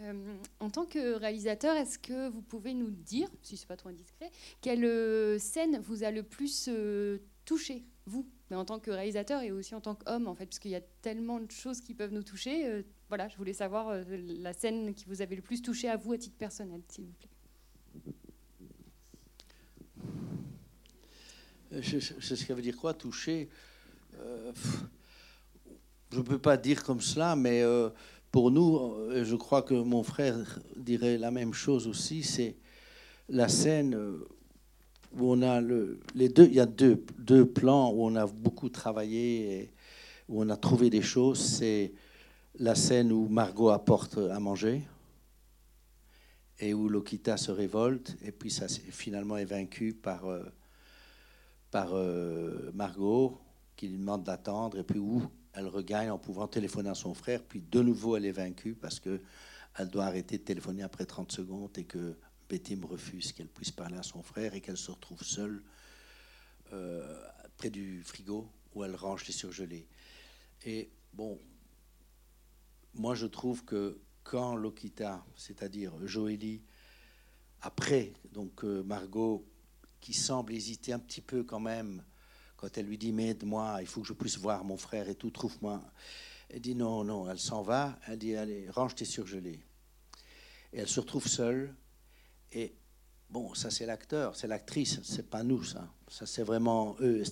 Euh, 0.00 0.36
en 0.60 0.70
tant 0.70 0.86
que 0.86 1.14
réalisateur, 1.14 1.76
est-ce 1.76 1.98
que 1.98 2.28
vous 2.28 2.42
pouvez 2.42 2.74
nous 2.74 2.90
dire, 2.90 3.28
si 3.42 3.56
ce 3.56 3.62
n'est 3.62 3.68
pas 3.68 3.76
trop 3.76 3.90
indiscret, 3.90 4.30
quelle 4.60 4.84
euh, 4.84 5.38
scène 5.38 5.78
vous 5.78 6.04
a 6.04 6.10
le 6.10 6.22
plus 6.22 6.68
euh, 6.68 7.18
touché, 7.44 7.84
vous, 8.06 8.26
mais 8.50 8.56
en 8.56 8.64
tant 8.64 8.78
que 8.78 8.90
réalisateur 8.90 9.42
et 9.42 9.52
aussi 9.52 9.74
en 9.74 9.80
tant 9.80 9.94
qu'homme, 9.94 10.26
en 10.26 10.34
fait, 10.34 10.46
parce 10.46 10.58
qu'il 10.58 10.72
y 10.72 10.76
a 10.76 10.82
tellement 11.02 11.40
de 11.40 11.50
choses 11.50 11.80
qui 11.80 11.94
peuvent 11.94 12.12
nous 12.12 12.22
toucher 12.22 12.84
voilà, 13.10 13.28
je 13.28 13.36
voulais 13.36 13.52
savoir 13.52 13.88
euh, 13.88 14.04
la 14.38 14.52
scène 14.52 14.94
qui 14.94 15.04
vous 15.06 15.20
avait 15.20 15.34
le 15.34 15.42
plus 15.42 15.60
touché 15.60 15.88
à 15.88 15.96
vous 15.96 16.12
à 16.12 16.18
titre 16.18 16.36
personnel, 16.36 16.80
s'il 16.88 17.06
vous 17.06 17.12
plaît. 17.12 17.28
Euh, 21.72 21.82
je, 21.82 21.98
sais 21.98 22.36
ce 22.36 22.46
que 22.46 22.52
veut 22.52 22.62
dire 22.62 22.76
quoi, 22.76 22.94
toucher 22.94 23.48
euh, 24.20 24.52
Je 26.12 26.18
ne 26.18 26.22
peux 26.22 26.38
pas 26.38 26.56
dire 26.56 26.84
comme 26.84 27.00
cela, 27.00 27.34
mais 27.34 27.64
pour 28.30 28.52
nous, 28.52 28.94
je 29.24 29.34
crois 29.34 29.62
que 29.62 29.74
mon 29.74 30.04
frère 30.04 30.60
dirait 30.76 31.18
la 31.18 31.32
même 31.32 31.52
chose 31.52 31.88
aussi, 31.88 32.22
c'est 32.22 32.56
la 33.28 33.48
scène 33.48 33.96
on 35.18 35.42
a 35.42 35.60
le, 35.60 36.00
les 36.14 36.28
deux, 36.28 36.46
il 36.46 36.54
y 36.54 36.60
a 36.60 36.66
deux, 36.66 37.04
deux 37.18 37.46
plans 37.46 37.90
où 37.90 38.04
on 38.04 38.14
a 38.16 38.26
beaucoup 38.26 38.68
travaillé 38.68 39.52
et 39.52 39.72
où 40.28 40.42
on 40.42 40.48
a 40.48 40.56
trouvé 40.56 40.90
des 40.90 41.02
choses. 41.02 41.40
C'est 41.40 41.92
la 42.58 42.74
scène 42.74 43.12
où 43.12 43.28
Margot 43.28 43.70
apporte 43.70 44.18
à 44.18 44.38
manger 44.38 44.82
et 46.60 46.74
où 46.74 46.88
Lokita 46.88 47.36
se 47.36 47.50
révolte. 47.50 48.16
Et 48.22 48.32
puis 48.32 48.50
ça 48.50 48.68
finalement 48.68 49.36
est 49.36 49.44
vaincu 49.44 49.94
par, 49.94 50.26
euh, 50.26 50.44
par 51.70 51.94
euh, 51.94 52.70
Margot 52.74 53.38
qui 53.76 53.88
lui 53.88 53.98
demande 53.98 54.24
d'attendre. 54.24 54.78
Et 54.78 54.84
puis 54.84 54.98
où 54.98 55.22
elle 55.52 55.66
regagne 55.66 56.10
en 56.10 56.18
pouvant 56.18 56.46
téléphoner 56.46 56.90
à 56.90 56.94
son 56.94 57.14
frère. 57.14 57.42
Puis 57.42 57.62
de 57.68 57.80
nouveau 57.82 58.16
elle 58.16 58.26
est 58.26 58.32
vaincue 58.32 58.74
parce 58.74 59.00
que 59.00 59.20
elle 59.76 59.88
doit 59.88 60.04
arrêter 60.04 60.38
de 60.38 60.42
téléphoner 60.42 60.82
après 60.82 61.06
30 61.06 61.30
secondes 61.32 61.70
et 61.76 61.84
que 61.84 62.16
Betty 62.50 62.74
me 62.74 62.84
refuse 62.86 63.32
qu'elle 63.32 63.48
puisse 63.48 63.70
parler 63.70 63.96
à 63.96 64.02
son 64.02 64.24
frère 64.24 64.54
et 64.54 64.60
qu'elle 64.60 64.76
se 64.76 64.90
retrouve 64.90 65.22
seule 65.22 65.62
euh, 66.72 67.24
près 67.56 67.70
du 67.70 68.02
frigo 68.02 68.50
où 68.74 68.82
elle 68.82 68.96
range 68.96 69.24
les 69.26 69.32
surgelés. 69.32 69.86
Et 70.66 70.90
bon, 71.12 71.38
moi, 72.94 73.14
je 73.14 73.26
trouve 73.26 73.64
que 73.64 74.00
quand 74.24 74.56
Lokita, 74.56 75.24
c'est-à-dire 75.36 75.92
Joélie, 76.04 76.62
après, 77.62 78.14
donc 78.32 78.64
euh, 78.64 78.82
Margot, 78.82 79.46
qui 80.00 80.12
semble 80.12 80.52
hésiter 80.52 80.92
un 80.92 80.98
petit 80.98 81.20
peu 81.20 81.44
quand 81.44 81.60
même, 81.60 82.02
quand 82.56 82.76
elle 82.76 82.86
lui 82.86 82.98
dit 82.98 83.12
Mais 83.12 83.28
aide-moi, 83.28 83.78
il 83.80 83.86
faut 83.86 84.00
que 84.00 84.08
je 84.08 84.12
puisse 84.12 84.38
voir 84.38 84.64
mon 84.64 84.76
frère 84.76 85.08
et 85.08 85.14
tout, 85.14 85.30
trouve-moi. 85.30 85.80
Elle 86.48 86.62
dit 86.62 86.74
Non, 86.74 87.04
non, 87.04 87.30
elle 87.30 87.38
s'en 87.38 87.62
va. 87.62 87.96
Elle 88.08 88.18
dit 88.18 88.34
Allez, 88.34 88.68
range 88.70 88.96
tes 88.96 89.04
surgelés. 89.04 89.60
Et 90.72 90.78
elle 90.80 90.88
se 90.88 90.98
retrouve 90.98 91.28
seule. 91.28 91.74
Et 92.52 92.74
bon, 93.28 93.54
ça, 93.54 93.70
c'est 93.70 93.86
l'acteur, 93.86 94.36
c'est 94.36 94.46
l'actrice, 94.46 95.00
c'est 95.02 95.28
pas 95.28 95.42
nous, 95.42 95.62
ça. 95.62 95.92
Ça, 96.08 96.26
c'est 96.26 96.42
vraiment 96.42 96.96
eux. 97.00 97.22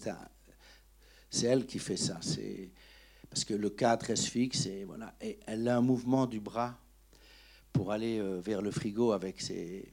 C'est 1.30 1.46
elle 1.46 1.66
qui 1.66 1.78
fait 1.78 1.96
ça. 1.96 2.20
Parce 3.28 3.44
que 3.44 3.54
le 3.54 3.70
cadre 3.70 4.06
reste 4.06 4.26
fixe 4.26 4.66
et 4.66 4.84
voilà. 4.84 5.14
Et 5.20 5.38
elle 5.46 5.68
a 5.68 5.76
un 5.76 5.82
mouvement 5.82 6.26
du 6.26 6.40
bras 6.40 6.78
pour 7.72 7.92
aller 7.92 8.18
euh, 8.18 8.40
vers 8.40 8.62
le 8.62 8.70
frigo 8.70 9.12
avec 9.12 9.40
ses, 9.40 9.92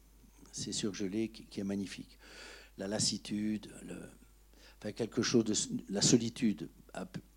surgelés 0.51 1.29
qui, 1.29 1.59
est 1.59 1.65
magnifique. 1.65 2.17
La 2.77 2.87
lassitude, 2.87 3.67
quelque 4.93 5.21
chose 5.21 5.69
la 5.89 6.01
solitude, 6.01 6.69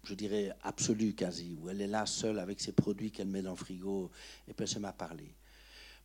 je 0.05 0.15
dirais 0.15 0.55
absolue 0.63 1.15
quasi, 1.15 1.57
où 1.61 1.69
elle 1.69 1.81
est 1.81 1.87
là 1.87 2.07
seule 2.07 2.39
avec 2.39 2.61
ses 2.61 2.73
produits 2.73 3.11
qu'elle 3.11 3.29
met 3.29 3.43
dans 3.43 3.51
le 3.51 3.57
frigo 3.57 4.11
et 4.47 4.55
puis 4.55 4.67
met 4.79 4.87
à 4.87 4.93
parler. 4.93 5.35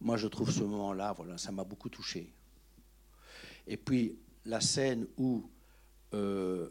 Moi, 0.04 0.18
je 0.18 0.28
trouve 0.28 0.52
ce 0.52 0.64
moment-là, 0.64 1.14
voilà, 1.14 1.38
ça 1.38 1.54
m'a 1.54 1.64
beaucoup 1.64 1.88
touché. 1.88 2.30
Et 3.66 3.78
puis 3.78 4.20
la 4.44 4.60
scène 4.60 5.08
où 5.16 5.50
euh, 6.14 6.68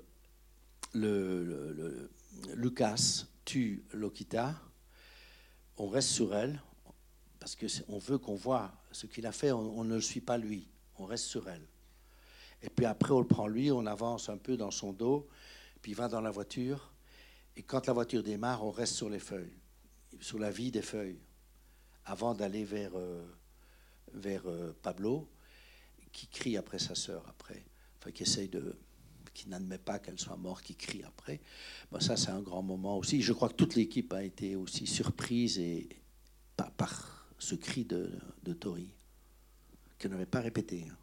Lucas 2.55 3.25
tue 3.47 3.85
Lokita, 3.95 4.55
on 5.79 5.89
reste 5.89 6.11
sur 6.11 6.35
elle, 6.35 6.61
parce 7.41 7.57
qu'on 7.57 7.99
veut 7.99 8.19
qu'on 8.19 8.35
voit 8.35 8.71
ce 8.93 9.07
qu'il 9.07 9.27
a 9.27 9.33
fait, 9.33 9.51
on, 9.51 9.83
ne 9.83 9.95
le 9.95 10.03
suit 10.03 10.21
pas 10.21 10.37
lui, 10.37 10.69
on 10.99 11.07
reste 11.07 11.25
sur 11.25 11.49
elle. 11.49 11.67
Et 12.61 12.69
puis 12.69 12.85
après, 12.85 13.13
on 13.13 13.21
le 13.21 13.27
prend 13.27 13.47
lui, 13.47 13.73
on 13.73 13.87
avance 13.87 14.29
un 14.29 14.37
peu 14.37 14.59
dans 14.59 14.71
son 14.71 14.93
dos, 14.93 15.27
puis 15.81 15.93
il 15.93 15.95
va 15.95 16.09
dans 16.09 16.21
la 16.21 16.31
voiture, 16.31 16.93
et 17.57 17.63
quand 17.63 17.87
la 17.87 17.95
voiture 17.95 18.23
démarre, 18.23 18.63
on 18.63 18.71
reste 18.71 18.93
sur 18.93 19.09
les 19.09 19.19
feuilles, 19.19 19.57
sur 20.21 20.39
la 20.39 20.51
vie 20.51 20.71
des 20.71 20.83
feuilles, 20.83 21.19
avant 22.05 22.35
d'aller 22.35 22.65
vers, 22.65 22.93
euh, 22.95 23.25
vers 24.15 24.43
euh, 24.47 24.73
Pablo, 24.83 25.29
qui 26.13 26.27
crie 26.27 26.57
après 26.57 26.79
sa 26.79 26.95
sœur, 26.95 27.25
après, 27.29 27.65
enfin, 27.99 28.11
qui 28.11 28.23
essaye 28.23 28.49
de 28.49 28.77
qui 29.35 29.49
n'admet 29.49 29.79
pas 29.79 29.99
qu'elle 29.99 30.19
soit 30.19 30.37
morte, 30.37 30.63
qui 30.63 30.75
crie 30.75 31.03
après. 31.05 31.41
Bon, 31.91 32.01
ça, 32.01 32.19
c'est 32.19 32.31
un 32.31 32.43
grand 32.43 32.63
moment 32.63 32.99
aussi. 32.99 33.23
Je 33.23 33.33
crois 33.33 33.49
que 33.49 33.55
toute 33.55 33.77
l'équipe 33.77 34.13
a 34.13 34.23
été 34.23 34.57
aussi 34.57 34.87
surprise 34.87 35.59
et, 35.59 35.89
par, 36.55 37.27
ce 37.39 37.55
cri 37.55 37.85
de, 37.85 38.11
de 38.43 38.53
Tori, 38.53 38.93
qu'elle 39.99 40.11
n'avait 40.11 40.27
pas 40.27 40.41
répété. 40.41 40.87
hein. 40.91 40.97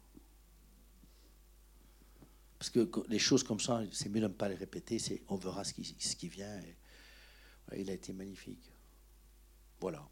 Parce 2.58 2.70
que 2.70 2.90
les 3.08 3.18
choses 3.18 3.42
comme 3.42 3.58
ça, 3.58 3.82
c'est 3.90 4.08
mieux 4.10 4.20
de 4.20 4.26
ne 4.26 4.32
pas 4.32 4.48
les 4.48 4.54
répéter, 4.54 4.98
c'est, 4.98 5.22
on 5.28 5.36
verra 5.36 5.64
ce 5.64 5.72
qui, 5.72 5.96
ce 5.98 6.14
qui 6.14 6.28
vient. 6.28 6.60
Il 7.76 7.88
a 7.88 7.94
été 7.94 8.12
magnifique. 8.12 8.70
Voilà. 9.80 10.06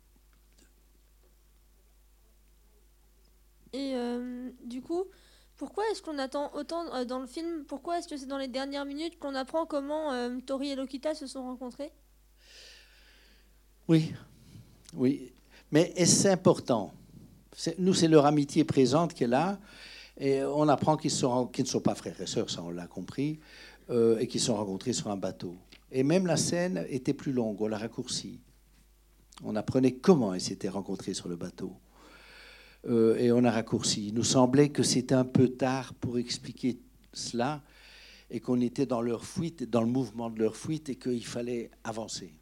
Et 3.72 3.92
euh, 3.94 4.50
du 4.64 4.80
coup, 4.82 5.04
pourquoi 5.56 5.84
est-ce 5.90 6.02
qu'on 6.02 6.18
attend 6.18 6.50
autant 6.54 6.94
euh, 6.94 7.04
dans 7.04 7.18
le 7.18 7.26
film 7.26 7.64
Pourquoi 7.66 7.98
est-ce 7.98 8.08
que 8.08 8.16
c'est 8.16 8.26
dans 8.26 8.38
les 8.38 8.48
dernières 8.48 8.84
minutes 8.84 9.18
qu'on 9.18 9.34
apprend 9.34 9.66
comment 9.66 10.12
euh, 10.12 10.38
Tori 10.46 10.70
et 10.70 10.76
Lokita 10.76 11.14
se 11.14 11.26
sont 11.26 11.42
rencontrés? 11.42 11.92
Oui, 13.88 14.12
oui. 14.94 15.32
Mais 15.70 15.92
c'est 16.04 16.30
important? 16.30 16.92
C'est- 17.54 17.78
Nous, 17.78 17.94
c'est 17.94 18.08
leur 18.08 18.26
amitié 18.26 18.64
présente 18.64 19.14
qui 19.14 19.24
est 19.24 19.28
là. 19.28 19.58
Et 20.20 20.42
on 20.42 20.68
apprend 20.68 20.96
qu'ils 20.96 21.12
ne 21.12 21.64
sont 21.64 21.80
pas 21.80 21.94
frères 21.94 22.20
et 22.20 22.26
sœurs, 22.26 22.50
ça 22.50 22.60
on 22.62 22.70
l'a 22.70 22.88
compris, 22.88 23.38
et 23.88 24.26
qu'ils 24.26 24.40
se 24.40 24.46
sont 24.46 24.56
rencontrés 24.56 24.92
sur 24.92 25.08
un 25.10 25.16
bateau. 25.16 25.54
Et 25.92 26.02
même 26.02 26.26
la 26.26 26.36
scène 26.36 26.84
était 26.88 27.14
plus 27.14 27.32
longue, 27.32 27.60
on 27.62 27.68
l'a 27.68 27.78
raccourcie. 27.78 28.40
On 29.44 29.54
apprenait 29.54 29.92
comment 29.92 30.34
ils 30.34 30.40
s'étaient 30.40 30.68
rencontrés 30.68 31.14
sur 31.14 31.28
le 31.28 31.36
bateau. 31.36 31.72
Euh, 32.88 33.16
et 33.18 33.30
on 33.32 33.44
a 33.44 33.50
raccourci. 33.50 34.08
Il 34.08 34.14
nous 34.14 34.24
semblait 34.24 34.70
que 34.70 34.82
c'était 34.82 35.14
un 35.14 35.24
peu 35.24 35.48
tard 35.48 35.94
pour 35.94 36.18
expliquer 36.18 36.78
cela, 37.12 37.62
et 38.30 38.40
qu'on 38.40 38.60
était 38.60 38.86
dans 38.86 39.00
leur 39.00 39.24
fuite, 39.24 39.68
dans 39.68 39.80
le 39.80 39.86
mouvement 39.86 40.30
de 40.30 40.38
leur 40.38 40.56
fuite, 40.56 40.88
et 40.88 40.96
qu'il 40.96 41.26
fallait 41.26 41.70
avancer. 41.84 42.34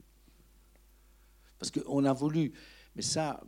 Parce 1.59 1.70
qu'on 1.70 2.04
a 2.04 2.12
voulu, 2.12 2.52
mais 2.94 3.02
ça, 3.02 3.40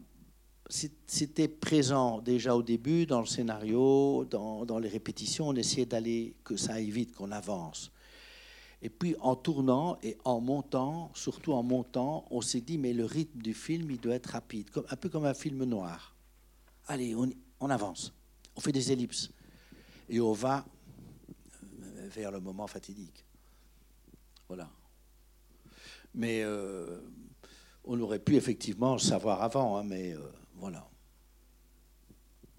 c'était 1.06 1.48
présent 1.48 2.20
déjà 2.20 2.54
au 2.54 2.62
début 2.62 3.06
dans 3.06 3.20
le 3.20 3.26
scénario, 3.26 4.24
dans, 4.24 4.64
dans 4.64 4.78
les 4.78 4.88
répétitions, 4.88 5.48
on 5.48 5.54
essayait 5.54 5.86
d'aller, 5.86 6.34
que 6.44 6.56
ça 6.56 6.74
aille 6.74 6.90
vite, 6.90 7.14
qu'on 7.14 7.32
avance. 7.32 7.90
Et 8.80 8.90
puis 8.90 9.16
en 9.20 9.34
tournant 9.34 9.98
et 10.02 10.16
en 10.24 10.40
montant, 10.40 11.10
surtout 11.14 11.52
en 11.52 11.62
montant, 11.62 12.26
on 12.30 12.40
s'est 12.40 12.60
dit, 12.60 12.78
mais 12.78 12.92
le 12.92 13.04
rythme 13.04 13.42
du 13.42 13.54
film, 13.54 13.90
il 13.90 13.98
doit 13.98 14.14
être 14.14 14.26
rapide, 14.26 14.68
un 14.88 14.96
peu 14.96 15.08
comme 15.08 15.24
un 15.24 15.34
film 15.34 15.64
noir. 15.64 16.17
Allez, 16.90 17.14
on, 17.14 17.70
avance, 17.70 18.14
on 18.56 18.60
fait 18.60 18.72
des 18.72 18.90
ellipses, 18.90 19.30
et 20.08 20.20
on 20.20 20.32
va 20.32 20.64
euh, 21.82 22.08
vers 22.08 22.30
le 22.30 22.40
moment 22.40 22.66
fatidique. 22.66 23.26
Voilà. 24.48 24.70
Mais 26.14 26.42
euh, 26.42 26.98
on 27.84 28.00
aurait 28.00 28.18
pu 28.18 28.36
effectivement 28.36 28.94
le 28.94 29.00
savoir 29.00 29.42
avant, 29.42 29.76
hein, 29.76 29.84
mais 29.84 30.14
euh, 30.14 30.20
voilà. 30.56 30.88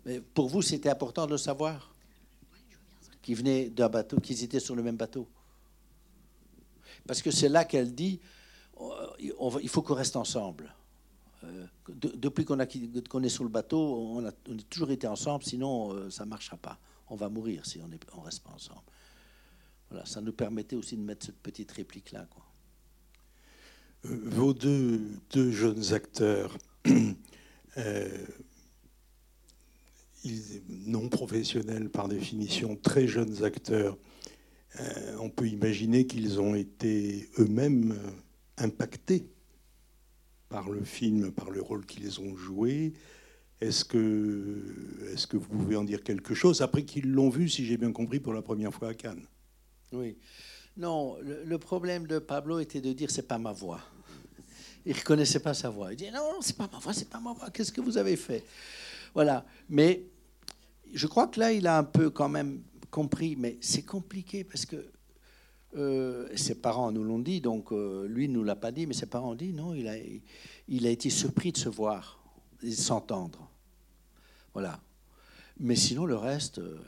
Mais 0.05 0.21
pour 0.21 0.47
vous, 0.47 0.61
c'était 0.61 0.89
important 0.89 1.25
de 1.25 1.31
le 1.31 1.37
savoir? 1.37 1.91
Qu'ils 3.23 3.35
venaient 3.35 3.69
d'un 3.69 3.89
bateau, 3.89 4.19
qu'ils 4.19 4.43
étaient 4.43 4.59
sur 4.59 4.75
le 4.75 4.83
même 4.83 4.95
bateau? 4.95 5.27
Parce 7.07 7.23
que 7.23 7.31
c'est 7.31 7.49
là 7.49 7.65
qu'elle 7.65 7.95
dit 7.95 8.19
il 9.19 9.69
faut 9.69 9.81
qu'on 9.81 9.95
reste 9.95 10.15
ensemble. 10.15 10.73
Euh, 11.43 11.65
de- 11.89 12.15
depuis 12.15 12.45
qu'on 12.45 12.59
est 12.59 13.29
sur 13.29 13.43
le 13.43 13.49
bateau, 13.49 13.79
on 13.79 14.25
a, 14.25 14.31
toujours 14.69 14.91
été 14.91 15.07
ensemble, 15.07 15.43
sinon 15.43 15.93
euh, 15.93 16.09
ça 16.09 16.25
ne 16.25 16.29
marchera 16.29 16.57
pas. 16.57 16.79
On 17.09 17.15
va 17.15 17.29
mourir 17.29 17.65
si 17.65 17.79
on 17.81 17.87
ne 17.87 17.97
reste 18.23 18.43
pas 18.43 18.51
ensemble. 18.51 18.81
Voilà, 19.89 20.05
ça 20.05 20.21
nous 20.21 20.33
permettait 20.33 20.75
aussi 20.75 20.95
de 20.97 21.01
mettre 21.01 21.25
cette 21.25 21.39
petite 21.39 21.71
réplique-là. 21.71 22.27
Euh, 24.05 24.19
Vos 24.25 24.53
deux, 24.53 25.19
jeunes 25.33 25.93
acteurs, 25.93 26.57
non 30.69 31.09
professionnels 31.09 31.89
par 31.89 32.07
définition, 32.07 32.75
très 32.75 33.07
jeunes 33.07 33.43
acteurs, 33.43 33.97
on 35.19 35.29
peut 35.31 35.47
imaginer 35.47 36.05
qu'ils 36.05 36.39
ont 36.39 36.53
été 36.53 37.27
eux-mêmes 37.39 37.97
impactés 38.57 39.27
par 40.49 40.69
le 40.69 40.83
film, 40.83 41.31
par 41.31 41.51
le 41.51 41.61
rôle 41.61 41.85
qu'ils 41.85 42.19
ont 42.19 42.35
joué. 42.35 42.93
Est-ce 43.61 43.85
que, 43.85 44.63
est 45.13 45.27
que 45.27 45.37
vous 45.37 45.47
pouvez 45.47 45.75
en 45.75 45.83
dire 45.83 46.03
quelque 46.03 46.33
chose 46.33 46.61
après 46.61 46.83
qu'ils 46.83 47.11
l'ont 47.11 47.29
vu, 47.29 47.49
si 47.49 47.65
j'ai 47.65 47.77
bien 47.77 47.91
compris, 47.91 48.19
pour 48.19 48.33
la 48.33 48.41
première 48.41 48.73
fois 48.73 48.89
à 48.89 48.93
Cannes? 48.93 49.25
Oui. 49.91 50.17
Non, 50.77 51.17
le, 51.21 51.57
problème 51.57 52.07
de 52.07 52.19
Pablo 52.19 52.59
était 52.59 52.81
de 52.81 52.93
dire 52.93 53.11
c'est 53.11 53.27
pas 53.27 53.37
ma 53.37 53.51
voix. 53.51 53.81
Il 54.85 54.95
reconnaissait 54.95 55.41
pas 55.41 55.53
sa 55.53 55.69
voix. 55.69 55.91
Il 55.91 55.97
dit 55.97 56.05
non, 56.05 56.33
non, 56.33 56.41
c'est 56.41 56.55
pas 56.55 56.69
ma 56.71 56.79
voix, 56.79 56.93
c'est 56.93 57.09
pas 57.09 57.19
ma 57.19 57.33
voix. 57.33 57.49
Qu'est-ce 57.49 57.71
que 57.71 57.81
vous 57.81 57.97
avez 57.97 58.15
fait? 58.15 58.43
Voilà. 59.13 59.45
Mais 59.69 60.03
je 60.93 61.05
crois 61.05 61.27
que 61.27 61.39
là, 61.39 61.51
il 61.51 61.67
a 61.67 61.77
un 61.77 61.83
peu 61.83 62.09
quand 62.09 62.29
même 62.29 62.61
compris. 62.89 63.35
Mais 63.35 63.57
c'est 63.59 63.81
compliqué 63.81 64.45
parce 64.45 64.65
que 64.65 64.77
euh, 65.75 66.29
ses 66.35 66.55
parents 66.55 66.91
nous 66.91 67.03
l'ont 67.03 67.19
dit. 67.19 67.41
Donc 67.41 67.71
euh, 67.71 68.07
lui 68.07 68.27
ne 68.27 68.33
nous 68.33 68.43
l'a 68.43 68.55
pas 68.55 68.71
dit, 68.71 68.87
mais 68.87 68.93
ses 68.93 69.05
parents 69.05 69.31
ont 69.31 69.35
dit 69.35 69.53
non. 69.53 69.73
Il 69.73 69.87
a, 69.87 69.95
il 70.67 70.87
a 70.87 70.89
été 70.89 71.09
surpris 71.09 71.51
de 71.51 71.57
se 71.57 71.69
voir, 71.69 72.19
et 72.63 72.69
de 72.69 72.75
s'entendre. 72.75 73.49
Voilà. 74.53 74.79
Mais 75.59 75.75
sinon, 75.75 76.05
le 76.05 76.15
reste. 76.15 76.59
euh, 76.59 76.79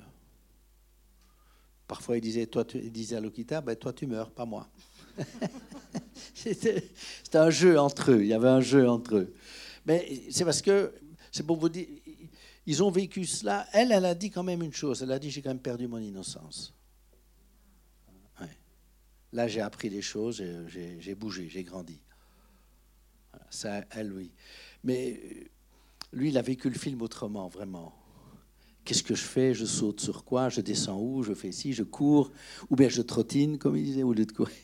Parfois, 1.91 2.15
il 2.15 2.21
disait, 2.21 2.49
disait 2.85 3.17
à 3.17 3.19
Lokita, 3.19 3.59
ben, 3.59 3.75
toi, 3.75 3.91
tu 3.91 4.07
meurs, 4.07 4.31
pas 4.31 4.45
moi. 4.45 4.69
C'était 6.33 6.87
un 7.33 7.49
jeu 7.49 7.77
entre 7.77 8.11
eux. 8.13 8.21
Il 8.21 8.27
y 8.27 8.33
avait 8.33 8.47
un 8.47 8.61
jeu 8.61 8.87
entre 8.87 9.17
eux. 9.17 9.33
Mais 9.85 10.21
c'est 10.29 10.45
parce 10.45 10.61
que, 10.61 10.93
c'est 11.33 11.45
pour 11.45 11.57
vous 11.57 11.67
dire, 11.67 11.87
ils 12.65 12.81
ont 12.81 12.91
vécu 12.91 13.25
cela. 13.25 13.67
Elle, 13.73 13.91
elle 13.91 14.05
a 14.05 14.15
dit 14.15 14.29
quand 14.29 14.41
même 14.41 14.61
une 14.63 14.71
chose. 14.71 15.03
Elle 15.03 15.11
a 15.11 15.19
dit, 15.19 15.29
j'ai 15.29 15.41
quand 15.41 15.49
même 15.49 15.59
perdu 15.59 15.85
mon 15.85 15.97
innocence. 15.97 16.73
Là, 19.33 19.47
j'ai 19.47 19.61
appris 19.61 19.89
des 19.89 20.01
choses, 20.01 20.41
et 20.41 20.99
j'ai 20.99 21.15
bougé, 21.15 21.47
j'ai 21.47 21.63
grandi. 21.63 22.01
Ça, 23.49 23.83
elle, 23.91 24.11
oui. 24.11 24.31
Mais 24.83 25.21
euh, 25.23 25.43
lui, 26.13 26.29
il 26.29 26.37
a 26.37 26.41
vécu 26.41 26.69
le 26.69 26.77
film 26.77 27.01
autrement, 27.01 27.47
vraiment. 27.47 27.93
Qu'est-ce 28.83 29.03
que 29.03 29.15
je 29.15 29.23
fais? 29.23 29.53
Je 29.53 29.65
saute 29.65 29.99
sur 30.01 30.25
quoi? 30.25 30.49
Je 30.49 30.61
descends 30.61 30.99
où? 30.99 31.23
Je 31.23 31.33
fais 31.33 31.51
ci 31.51 31.71
Je 31.73 31.83
cours 31.83 32.31
Ou 32.69 32.75
bien 32.75 32.89
je 32.89 33.01
trottine, 33.01 33.57
comme 33.57 33.77
il 33.77 33.85
disait, 33.85 34.03
au 34.03 34.13
lieu 34.13 34.25
de 34.25 34.31
courir. 34.31 34.55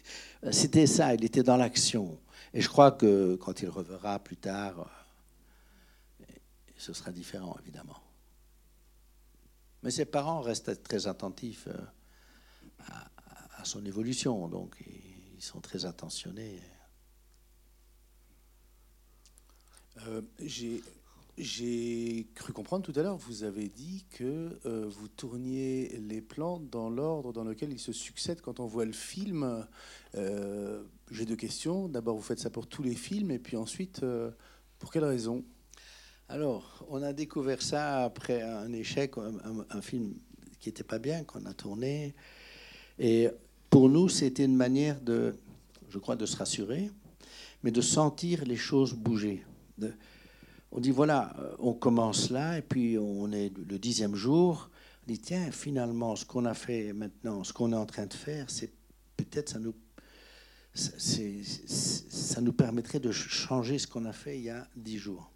C'était 0.52 0.88
ça, 0.88 1.14
il 1.14 1.24
était 1.24 1.44
dans 1.44 1.58
l'action. 1.58 2.20
Et 2.54 2.62
je 2.62 2.70
crois 2.70 2.92
que 2.92 3.36
quand 3.36 3.62
il 3.62 3.70
reverra 3.70 4.20
plus 4.20 4.38
tard, 4.38 4.90
euh, 6.22 6.26
ce 6.78 6.94
sera 6.94 7.12
différent, 7.12 7.56
évidemment. 7.62 8.02
Mais 9.84 9.92
ses 9.92 10.06
parents 10.06 10.42
restent 10.42 10.82
très 10.84 11.08
attentifs 11.08 11.68
euh, 11.68 11.78
à, 12.88 13.10
à 13.58 13.66
son 13.66 13.84
évolution, 13.86 14.48
donc 14.48 14.76
ils 15.36 15.42
sont 15.44 15.60
très 15.62 15.86
attentionnés. 15.86 16.60
Euh, 20.08 20.22
J'ai 21.40 22.28
cru 22.36 22.54
comprendre 22.54 22.84
tout 22.86 22.98
à 23.00 23.04
l'heure, 23.04 23.18
vous 23.18 23.44
avez 23.44 23.68
dit 23.70 24.06
que 24.12 24.60
euh, 24.66 24.86
vous 24.88 25.08
tourniez 25.08 25.98
les 26.00 26.22
plans 26.22 26.60
dans 26.60 26.90
l'ordre 26.90 27.32
dans 27.34 27.44
lequel 27.44 27.72
ils 27.72 27.80
se 27.80 27.92
succèdent 27.92 28.42
quand 28.42 28.60
on 28.60 28.66
voit 28.66 28.86
le 28.86 28.92
film. 28.92 29.68
Euh, 30.16 30.84
J'ai 31.12 31.26
deux 31.26 31.36
questions. 31.36 31.88
D'abord, 31.90 32.16
vous 32.16 32.24
faites 32.24 32.40
ça 32.40 32.50
pour 32.50 32.68
tous 32.68 32.84
les 32.84 32.96
films, 32.96 33.32
et 33.32 33.40
puis 33.40 33.56
ensuite, 33.58 34.04
pour 34.80 34.92
quelle 34.92 35.06
raison 35.06 35.44
Alors, 36.30 36.86
on 36.90 37.02
a 37.04 37.14
découvert 37.14 37.62
ça 37.62 38.04
après 38.04 38.42
un 38.42 38.72
échec, 38.74 39.18
un, 39.18 39.36
un- 39.44 39.66
un 39.70 39.82
film 39.82 40.16
qui 40.60 40.70
n'était 40.70 40.84
pas 40.84 41.00
bien, 41.00 41.24
qu'on 41.24 41.46
a 41.46 41.54
tourné. 41.54 42.16
Et 43.00 43.30
pour 43.70 43.90
nous, 43.90 44.10
c'était 44.10 44.46
une 44.46 44.56
manière 44.56 45.00
de, 45.02 45.36
je 45.90 45.98
crois, 46.00 46.16
de 46.16 46.26
se 46.26 46.36
rassurer, 46.36 46.90
mais 47.64 47.72
de 47.72 47.82
sentir 47.82 48.46
les 48.46 48.56
choses 48.58 48.94
bouger. 48.94 49.44
On 50.72 50.80
dit, 50.80 50.92
voilà, 50.92 51.36
euh, 51.40 51.56
on 51.60 51.74
commence 51.74 52.30
là, 52.30 52.58
et 52.58 52.62
puis 52.62 52.98
on 52.98 53.32
est 53.32 53.52
le 53.58 53.80
dixième 53.80 54.16
jour. 54.16 54.70
On 55.08 55.12
dit, 55.12 55.20
tiens, 55.20 55.52
finalement, 55.52 56.16
ce 56.16 56.26
qu'on 56.26 56.46
a 56.46 56.54
fait 56.54 56.94
maintenant, 56.94 57.44
ce 57.44 57.54
qu'on 57.54 57.72
est 57.72 57.76
en 57.78 57.86
train 57.86 58.06
de 58.06 58.14
faire, 58.14 58.50
c'est 58.50 58.72
peut-être 59.16 59.50
ça 59.50 59.60
nous, 59.60 59.74
ça- 60.74 62.42
nous 62.42 62.54
permettrait 62.54 63.00
de 63.00 63.12
ch- 63.12 63.28
changer 63.30 63.80
ce 63.80 63.88
qu'on 63.88 64.06
a 64.06 64.14
fait 64.14 64.38
il 64.38 64.44
y 64.46 64.50
a 64.50 64.68
dix 64.76 64.98
jours. 64.98 65.32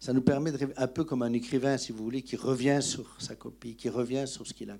Ça 0.00 0.12
nous 0.12 0.22
permet 0.22 0.52
de, 0.52 0.72
un 0.76 0.86
peu 0.86 1.04
comme 1.04 1.22
un 1.22 1.32
écrivain, 1.32 1.76
si 1.76 1.90
vous 1.92 2.04
voulez, 2.04 2.22
qui 2.22 2.36
revient 2.36 2.78
sur 2.80 3.20
sa 3.20 3.34
copie, 3.34 3.74
qui 3.74 3.88
revient 3.88 4.24
sur 4.26 4.46
ce 4.46 4.54
qu'il 4.54 4.70
a. 4.70 4.78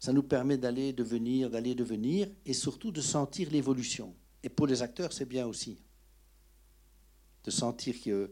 Ça 0.00 0.12
nous 0.12 0.22
permet 0.22 0.58
d'aller, 0.58 0.92
de 0.92 1.02
venir, 1.02 1.50
d'aller, 1.50 1.74
de 1.74 1.84
venir, 1.84 2.28
et 2.44 2.52
surtout 2.52 2.90
de 2.90 3.00
sentir 3.00 3.50
l'évolution. 3.50 4.14
Et 4.42 4.48
pour 4.48 4.66
les 4.66 4.82
acteurs, 4.82 5.12
c'est 5.12 5.26
bien 5.26 5.46
aussi. 5.46 5.78
De 7.44 7.50
sentir 7.50 7.94
que... 8.02 8.30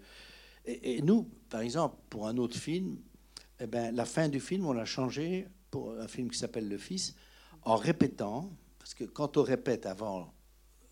Et, 0.67 1.03
nous, 1.03 1.29
par 1.51 1.61
exemple, 1.61 1.97
pour 2.09 2.27
un 2.27 2.37
autre 2.39 2.57
film, 2.57 2.99
eh 3.61 3.67
ben, 3.67 3.95
la 3.95 4.05
fin 4.05 4.29
du 4.29 4.41
film, 4.41 4.67
on 4.67 4.73
l'a 4.73 4.85
changé 4.85 5.49
pour 5.71 5.93
un 5.93 6.09
film 6.09 6.31
qui 6.31 6.39
s'appelle 6.39 6.69
Le 6.69 6.79
Fils, 6.79 7.15
en 7.62 7.77
répétant, 7.77 8.51
parce 8.79 8.95
que 8.95 9.05
quand 9.05 9.37
on 9.37 9.43
répète 9.43 9.87
avant, 9.87 10.35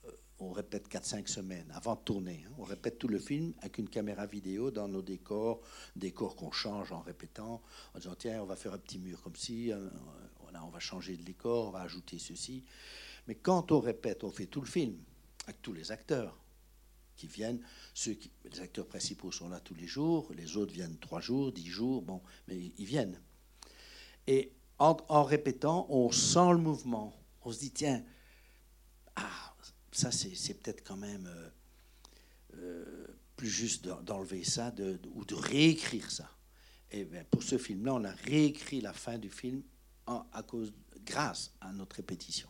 euh, 0.06 0.10
on 0.38 0.50
répète 0.50 0.88
4-5 0.88 1.26
semaines 1.28 1.70
avant 1.74 1.94
de 1.94 2.00
tourner, 2.00 2.44
hein, 2.46 2.52
on 2.58 2.64
répète 2.64 2.98
tout 2.98 3.08
le 3.08 3.18
film 3.18 3.52
avec 3.58 3.78
une 3.78 3.88
caméra 3.88 4.26
vidéo 4.26 4.70
dans 4.70 4.88
nos 4.88 5.02
décors, 5.02 5.60
décors 5.94 6.34
qu'on 6.36 6.50
change 6.50 6.90
en 6.90 7.00
répétant, 7.00 7.62
en 7.94 7.98
disant 7.98 8.14
tiens, 8.18 8.42
on 8.42 8.46
va 8.46 8.56
faire 8.56 8.72
un 8.72 8.78
petit 8.78 8.98
mur 8.98 9.22
comme 9.22 9.34
voilà, 9.34 9.90
on 10.64 10.70
va 10.70 10.80
changer 10.80 11.16
de 11.16 11.22
décor, 11.22 11.68
on 11.68 11.70
va 11.70 11.80
ajouter 11.80 12.18
ceci. 12.18 12.64
Mais 13.26 13.34
quand 13.34 13.72
on 13.72 13.80
répète, 13.80 14.24
on 14.24 14.30
fait 14.30 14.46
tout 14.46 14.60
le 14.60 14.66
film 14.66 14.96
avec 15.46 15.62
tous 15.62 15.72
les 15.72 15.92
acteurs 15.92 16.36
qui 17.16 17.26
viennent. 17.26 17.60
Les 18.06 18.60
acteurs 18.60 18.86
principaux 18.86 19.30
sont 19.30 19.48
là 19.48 19.60
tous 19.60 19.74
les 19.74 19.86
jours, 19.86 20.32
les 20.34 20.56
autres 20.56 20.72
viennent 20.72 20.98
trois 20.98 21.20
jours, 21.20 21.52
dix 21.52 21.68
jours, 21.68 22.02
bon, 22.02 22.20
mais 22.48 22.72
ils 22.78 22.86
viennent. 22.86 23.20
Et 24.26 24.52
en, 24.78 25.22
répétant, 25.22 25.86
on 25.90 26.10
sent 26.10 26.50
le 26.52 26.58
mouvement. 26.58 27.14
On 27.44 27.52
se 27.52 27.60
dit, 27.60 27.70
tiens, 27.70 28.02
ah, 29.16 29.54
ça 29.92 30.10
c'est 30.10 30.54
peut-être 30.54 30.82
quand 30.84 30.96
même 30.96 31.26
euh, 31.26 31.48
euh, 32.56 33.06
plus 33.36 33.48
juste 33.48 33.84
d'enlever 33.84 34.44
ça 34.44 34.72
ou 35.14 35.24
de 35.24 35.34
réécrire 35.34 36.10
ça. 36.10 36.28
Et 36.90 37.04
bien, 37.04 37.24
pour 37.30 37.42
ce 37.42 37.58
film-là, 37.58 37.94
on 37.94 38.04
a 38.04 38.12
réécrit 38.12 38.80
la 38.80 38.92
fin 38.92 39.18
du 39.18 39.30
film 39.30 39.62
à 40.06 40.42
cause, 40.42 40.72
grâce 41.04 41.52
à 41.60 41.72
notre 41.72 41.96
répétition 41.96 42.48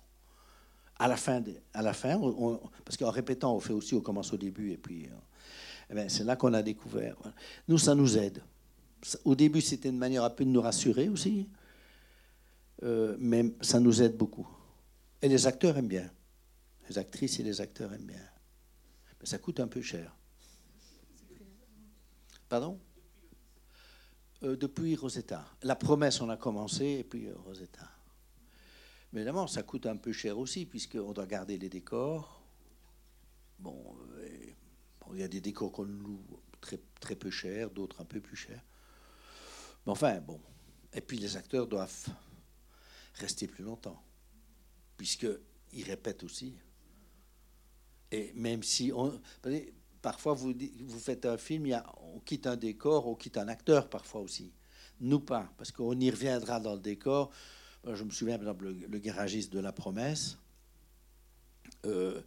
à 1.02 1.08
la 1.08 1.16
fin, 1.16 1.42
à 1.74 1.82
la 1.82 1.92
fin 1.92 2.20
parce 2.84 2.96
qu'en 2.96 3.10
répétant, 3.10 3.56
on 3.56 3.60
fait 3.60 3.72
aussi, 3.72 3.94
on 3.94 4.00
commence 4.00 4.32
au 4.32 4.36
début, 4.36 4.70
et 4.70 4.76
puis 4.76 5.08
eh 5.90 5.94
ben, 5.94 6.08
c'est 6.08 6.22
là 6.22 6.36
qu'on 6.36 6.54
a 6.54 6.62
découvert. 6.62 7.16
Nous, 7.66 7.78
ça 7.78 7.96
nous 7.96 8.16
aide. 8.16 8.40
Au 9.24 9.34
début, 9.34 9.60
c'était 9.60 9.88
une 9.88 9.98
manière 9.98 10.22
un 10.22 10.30
peu 10.30 10.44
de 10.44 10.50
nous 10.50 10.60
rassurer 10.60 11.08
aussi, 11.08 11.48
euh, 12.84 13.16
mais 13.18 13.52
ça 13.60 13.80
nous 13.80 14.00
aide 14.00 14.16
beaucoup. 14.16 14.48
Et 15.20 15.28
les 15.28 15.46
acteurs 15.46 15.76
aiment 15.76 15.88
bien. 15.88 16.08
Les 16.88 16.98
actrices 16.98 17.40
et 17.40 17.42
les 17.42 17.60
acteurs 17.60 17.92
aiment 17.92 18.06
bien. 18.06 18.28
Mais 19.18 19.26
ça 19.26 19.38
coûte 19.38 19.58
un 19.58 19.66
peu 19.68 19.82
cher. 19.82 20.16
Pardon? 22.48 22.78
euh, 22.78 22.91
Depuis 24.42 24.96
Rosetta. 24.96 25.46
La 25.62 25.76
promesse, 25.76 26.20
on 26.20 26.28
a 26.28 26.36
commencé, 26.36 26.84
et 26.84 27.04
puis 27.04 27.26
euh, 27.28 27.34
Rosetta. 27.44 27.88
Mais 29.12 29.20
évidemment, 29.20 29.46
ça 29.46 29.62
coûte 29.62 29.86
un 29.86 29.96
peu 29.96 30.12
cher 30.12 30.36
aussi, 30.36 30.66
puisqu'on 30.66 31.12
doit 31.12 31.26
garder 31.26 31.58
les 31.58 31.68
décors. 31.68 32.42
Bon, 33.60 33.96
bon, 35.00 35.14
il 35.14 35.20
y 35.20 35.22
a 35.22 35.28
des 35.28 35.40
décors 35.40 35.70
qu'on 35.70 35.84
loue 35.84 36.20
très, 36.60 36.80
très 37.00 37.14
peu 37.14 37.30
cher, 37.30 37.70
d'autres 37.70 38.00
un 38.00 38.04
peu 38.04 38.20
plus 38.20 38.36
cher. 38.36 38.60
Mais 39.86 39.92
enfin, 39.92 40.20
bon. 40.20 40.40
Et 40.92 41.00
puis 41.00 41.18
les 41.18 41.36
acteurs 41.36 41.68
doivent 41.68 42.08
rester 43.14 43.46
plus 43.46 43.62
longtemps, 43.62 44.02
puisqu'ils 44.96 45.84
répètent 45.84 46.24
aussi. 46.24 46.56
Et 48.10 48.32
même 48.34 48.62
si 48.62 48.90
on. 48.92 49.20
Parfois, 50.02 50.34
vous, 50.34 50.52
vous 50.80 50.98
faites 50.98 51.24
un 51.26 51.38
film, 51.38 51.66
on 52.14 52.18
quitte 52.20 52.48
un 52.48 52.56
décor, 52.56 53.06
on 53.06 53.14
quitte 53.14 53.38
un 53.38 53.46
acteur 53.46 53.88
parfois 53.88 54.20
aussi. 54.20 54.52
Nous 55.00 55.20
pas, 55.20 55.50
parce 55.56 55.70
qu'on 55.70 55.98
y 55.98 56.10
reviendra 56.10 56.60
dans 56.60 56.74
le 56.74 56.80
décor. 56.80 57.30
Je 57.86 58.02
me 58.02 58.10
souviens, 58.10 58.36
par 58.36 58.48
exemple, 58.48 58.74
le, 58.88 58.98
garagiste 58.98 59.52
de 59.52 59.60
La 59.60 59.72
Promesse. 59.72 60.38
Euh, 61.86 62.20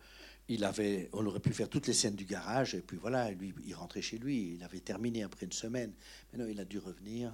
on 1.13 1.25
aurait 1.25 1.39
pu 1.39 1.53
faire 1.53 1.69
toutes 1.69 1.87
les 1.87 1.93
scènes 1.93 2.15
du 2.15 2.25
garage, 2.25 2.75
et 2.75 2.81
puis 2.81 2.97
voilà, 2.97 3.31
lui, 3.31 3.53
il 3.65 3.73
rentrait 3.73 4.01
chez 4.01 4.17
lui. 4.17 4.55
Il 4.55 4.63
avait 4.63 4.79
terminé 4.79 5.23
après 5.23 5.45
une 5.45 5.51
semaine. 5.51 5.93
Mais 6.31 6.39
non, 6.39 6.47
il 6.47 6.59
a 6.59 6.65
dû 6.65 6.79
revenir 6.79 7.33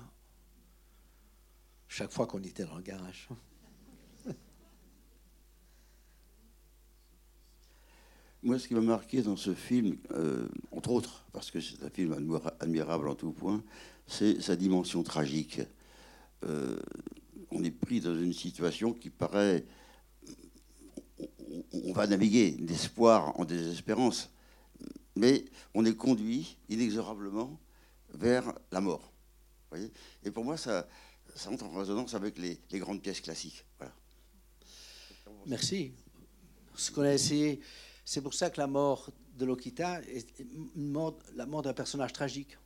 chaque 1.87 2.11
fois 2.11 2.25
qu'on 2.25 2.41
était 2.41 2.65
dans 2.65 2.77
le 2.77 2.83
garage. 2.83 3.27
Moi, 8.43 8.57
ce 8.57 8.67
qui 8.67 8.73
m'a 8.73 8.81
marqué 8.81 9.21
dans 9.21 9.35
ce 9.35 9.53
film, 9.53 9.97
euh, 10.11 10.47
entre 10.71 10.89
autres, 10.91 11.25
parce 11.31 11.51
que 11.51 11.61
c'est 11.61 11.83
un 11.83 11.89
film 11.89 12.39
admirable 12.59 13.07
en 13.07 13.13
tout 13.13 13.31
point, 13.31 13.63
c'est 14.07 14.41
sa 14.41 14.55
dimension 14.55 15.03
tragique. 15.03 15.61
Euh, 16.43 16.79
on 17.51 17.63
est 17.63 17.71
pris 17.71 18.01
dans 18.01 18.15
une 18.15 18.33
situation 18.33 18.93
qui 18.93 19.11
paraît. 19.11 19.63
On 21.71 21.93
va 21.93 22.07
naviguer 22.07 22.51
d'espoir 22.51 23.39
en 23.39 23.45
désespérance, 23.45 24.31
mais 25.15 25.45
on 25.75 25.85
est 25.85 25.95
conduit 25.95 26.57
inexorablement 26.67 27.59
vers 28.13 28.53
la 28.71 28.81
mort. 28.81 29.11
Voyez 29.69 29.91
Et 30.23 30.31
pour 30.31 30.43
moi, 30.43 30.57
ça, 30.57 30.87
ça 31.35 31.51
entre 31.51 31.65
en 31.65 31.77
résonance 31.77 32.15
avec 32.15 32.39
les, 32.39 32.57
les 32.71 32.79
grandes 32.79 33.03
pièces 33.03 33.21
classiques. 33.21 33.65
Voilà. 33.77 33.93
Merci. 35.45 35.91
Ce 36.75 36.89
qu'on 36.89 37.03
a 37.03 37.13
essayé, 37.13 37.59
c'est 38.11 38.21
pour 38.21 38.33
ça 38.33 38.49
que 38.49 38.59
la 38.59 38.67
mort 38.67 39.09
de 39.37 39.45
Lokita 39.45 40.01
est 40.01 40.27
la 40.75 41.45
mort 41.45 41.61
d'un 41.61 41.73
personnage 41.73 42.11
tragique. 42.11 42.57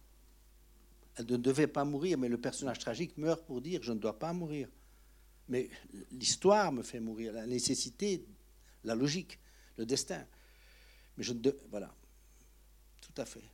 Elle 1.18 1.28
ne 1.28 1.38
devait 1.38 1.68
pas 1.68 1.86
mourir, 1.86 2.18
mais 2.18 2.30
le 2.30 2.42
personnage 2.42 2.80
tragique 2.80 3.16
meurt 3.16 3.46
pour 3.46 3.62
dire 3.62 3.84
je 3.84 3.92
ne 3.92 4.00
dois 4.00 4.18
pas 4.18 4.34
mourir. 4.34 4.68
Mais 5.48 5.70
l'histoire 6.12 6.72
me 6.72 6.82
fait 6.82 7.00
mourir, 7.00 7.32
la 7.32 7.46
nécessité, 7.46 8.26
la 8.84 8.96
logique, 8.96 9.38
le 9.78 9.86
destin. 9.86 10.26
Mais 11.16 11.24
je 11.24 11.34
ne. 11.34 11.52
Voilà. 11.70 11.94
Tout 13.02 13.22
à 13.22 13.26
fait. 13.26 13.48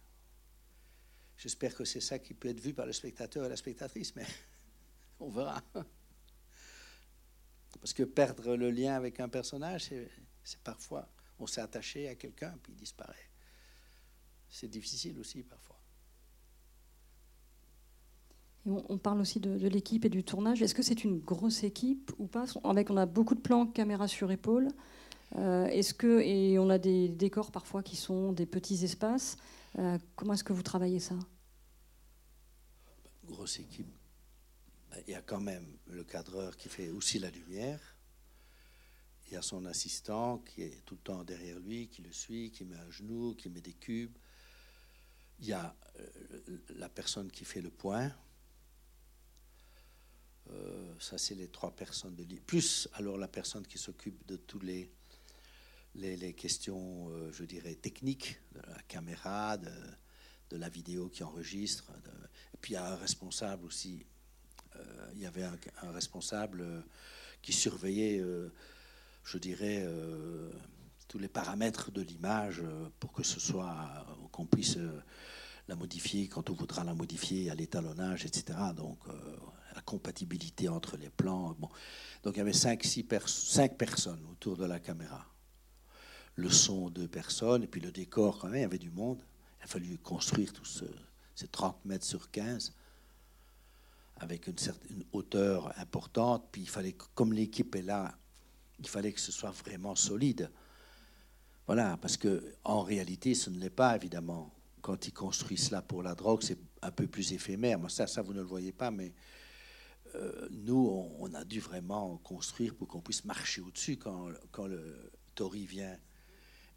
J'espère 1.36 1.76
que 1.76 1.84
c'est 1.84 2.00
ça 2.00 2.20
qui 2.20 2.34
peut 2.34 2.48
être 2.48 2.62
vu 2.62 2.74
par 2.74 2.86
le 2.86 2.94
spectateur 2.94 3.46
et 3.46 3.50
la 3.50 3.58
spectatrice, 3.58 4.16
mais 4.16 4.26
on 5.20 5.28
verra. 5.28 5.62
Parce 7.82 7.92
que 7.94 8.04
perdre 8.04 8.56
le 8.56 8.72
lien 8.72 8.96
avec 8.96 9.20
un 9.20 9.28
personnage, 9.28 9.92
c'est 10.42 10.60
parfois, 10.64 11.10
on 11.42 11.48
s'est 11.48 11.62
attaché 11.62 12.08
à 12.08 12.16
quelqu'un, 12.16 12.58
puis 12.62 12.74
il 12.74 12.76
disparaît. 12.76 13.30
C'est 14.50 14.68
difficile 14.68 15.18
aussi 15.20 15.44
parfois. 15.44 15.78
Et 18.66 18.70
on, 18.70 18.98
parle 19.00 19.22
aussi 19.22 19.40
de, 19.40 19.58
de 19.58 19.68
l'équipe 19.68 20.06
et 20.06 20.10
du 20.10 20.24
tournage. 20.24 20.62
Est-ce 20.62 20.76
que 20.76 20.84
c'est 20.84 21.04
une 21.04 21.20
grosse 21.20 21.64
équipe 21.64 22.12
ou 22.20 22.28
pas? 22.28 22.46
Avec, 22.64 22.92
On 22.92 22.98
a 22.98 23.08
beaucoup 23.08 23.34
de 23.34 23.40
plans 23.40 23.66
caméra 23.66 24.08
sur 24.08 24.30
épaule. 24.32 24.68
Euh, 25.38 25.66
est-ce 25.68 25.94
que 25.94 26.20
et 26.20 26.60
on 26.60 26.70
a 26.70 26.78
des 26.78 27.08
décors 27.08 27.52
parfois 27.52 27.82
qui 27.82 27.96
sont 27.96 28.34
des 28.34 28.46
petits 28.46 28.84
espaces. 28.84 29.38
Euh, 29.80 29.98
comment 30.16 30.34
est-ce 30.34 30.44
que 30.44 30.54
vous 30.54 30.62
travaillez 30.62 31.00
ça? 31.00 31.16
Grosse 33.24 33.60
équipe. 33.60 33.88
Il 35.08 35.14
y 35.14 35.16
a 35.16 35.22
quand 35.22 35.40
même 35.40 35.66
le 35.88 36.04
cadreur 36.04 36.58
qui 36.58 36.68
fait 36.70 36.90
aussi 36.90 37.18
la 37.18 37.32
lumière. 37.32 37.91
Il 39.32 39.36
y 39.36 39.38
a 39.38 39.42
son 39.42 39.66
assistant 39.66 40.40
qui 40.40 40.62
est 40.62 40.84
tout 40.86 40.96
le 40.96 41.00
temps 41.00 41.24
derrière 41.24 41.58
lui, 41.58 41.88
qui 41.88 42.02
le 42.02 42.12
suit, 42.12 42.52
qui 42.52 42.66
met 42.66 42.76
un 42.76 42.92
genou, 42.92 43.34
qui 43.34 43.48
met 43.50 43.62
des 43.62 43.72
cubes. 43.72 44.12
Il 45.40 45.48
y 45.48 45.54
a 45.54 45.74
euh, 46.00 46.58
la 46.76 46.90
personne 46.90 47.32
qui 47.32 47.46
fait 47.46 47.62
le 47.62 47.70
point. 47.70 48.14
Euh, 50.50 50.94
ça, 51.00 51.18
c'est 51.18 51.36
les 51.36 51.48
trois 51.48 51.72
personnes 51.72 52.14
de 52.14 52.24
l'île. 52.24 52.42
Plus 52.42 52.90
alors 52.92 53.18
la 53.18 53.30
personne 53.30 53.66
qui 53.66 53.78
s'occupe 53.78 54.28
de 54.28 54.36
tous 54.36 54.60
les, 54.60 54.92
les, 55.96 56.18
les 56.18 56.34
questions, 56.34 57.10
euh, 57.12 57.32
je 57.32 57.46
dirais, 57.46 57.76
techniques, 57.76 58.38
de 58.52 58.60
la 58.68 58.82
caméra, 58.90 59.58
de, 59.58 59.72
de 60.50 60.58
la 60.58 60.68
vidéo 60.68 61.08
qui 61.08 61.24
enregistre. 61.24 61.90
Et 62.54 62.58
puis 62.58 62.74
il 62.74 62.76
y 62.76 62.78
a 62.78 62.86
un 62.86 62.98
responsable 62.98 63.66
aussi. 63.66 64.06
Il 65.14 65.20
y 65.20 65.26
avait 65.26 65.44
un 65.44 65.92
responsable 65.92 66.84
qui 67.42 67.54
surveillait, 67.54 68.24
je 69.24 69.38
dirais, 69.38 69.88
tous 71.08 71.20
les 71.20 71.28
paramètres 71.28 71.92
de 71.92 72.02
l'image 72.02 72.64
pour 73.00 73.12
que 73.12 73.24
ce 73.24 73.40
soit, 73.40 74.06
qu'on 74.32 74.46
puisse 74.46 74.78
la 75.68 75.76
modifier 75.76 76.28
quand 76.28 76.50
on 76.50 76.54
voudra 76.54 76.84
la 76.84 76.94
modifier 76.94 77.50
à 77.50 77.56
l'étalonnage, 77.56 78.26
etc. 78.26 78.58
Donc 78.76 79.00
la 79.76 79.82
compatibilité 79.82 80.70
entre 80.70 80.98
les 80.98 81.10
plans. 81.10 81.56
Bon. 81.60 81.70
Donc 82.24 82.36
il 82.36 82.40
y 82.40 82.42
avait 82.42 82.54
cinq, 82.54 82.84
six 82.84 83.04
pers 83.04 83.28
cinq 83.28 83.78
personnes 83.78 84.26
autour 84.32 84.58
de 84.58 84.66
la 84.66 84.80
caméra. 84.80 85.26
Le 86.36 86.50
son, 86.50 86.90
deux 86.90 87.08
personnes, 87.08 87.64
et 87.64 87.68
puis 87.68 87.82
le 87.82 87.92
décor, 87.92 88.40
quand 88.40 88.48
même, 88.48 88.58
il 88.58 88.62
y 88.62 88.66
avait 88.66 88.78
du 88.78 88.92
monde. 88.92 89.22
Il 89.60 89.64
a 89.64 89.68
fallu 89.68 89.98
construire 89.98 90.54
tous 90.54 90.66
ce, 90.66 90.86
ces 91.36 91.48
30 91.48 91.86
mètres 91.86 92.06
sur 92.06 92.32
15 92.32 92.74
avec 94.18 94.48
une 94.48 94.58
certaine 94.58 95.04
hauteur 95.12 95.78
importante. 95.80 96.48
Puis 96.52 96.62
il 96.62 96.70
fallait, 96.70 96.96
comme 97.16 97.34
l'équipe 97.34 97.76
est 97.76 97.82
là, 97.82 98.18
il 98.82 98.88
fallait 98.88 99.14
que 99.14 99.20
ce 99.20 99.32
soit 99.32 99.52
vraiment 99.52 99.96
solide. 99.96 100.52
Voilà, 101.68 101.98
parce 101.98 102.18
que 102.18 102.56
en 102.64 102.82
réalité, 102.82 103.36
ce 103.36 103.50
ne 103.50 103.60
l'est 103.60 103.70
pas, 103.70 103.96
évidemment. 103.96 104.54
Quand 104.82 105.08
ils 105.08 105.14
construisent 105.14 105.68
cela 105.68 105.84
pour 105.84 106.02
la 106.02 106.16
drogue, 106.16 106.42
c'est 106.42 106.58
un 106.82 106.92
peu 106.92 107.06
plus 107.06 107.32
éphémère. 107.34 107.78
Moi, 107.78 107.90
ça, 107.90 108.08
ça, 108.08 108.24
vous 108.24 108.34
ne 108.34 108.40
le 108.40 108.46
voyez 108.46 108.72
pas, 108.72 108.90
mais 108.90 109.14
euh, 110.16 110.48
nous, 110.50 111.14
on, 111.20 111.34
a 111.36 111.46
dû 111.46 111.60
vraiment 111.60 112.18
construire 112.18 112.76
pour 112.76 112.88
qu'on 112.88 113.02
puisse 113.02 113.24
marcher 113.24 113.62
au-dessus 113.62 113.98
quand, 113.98 114.30
le 114.66 115.12
Tori 115.36 115.66
vient 115.66 115.98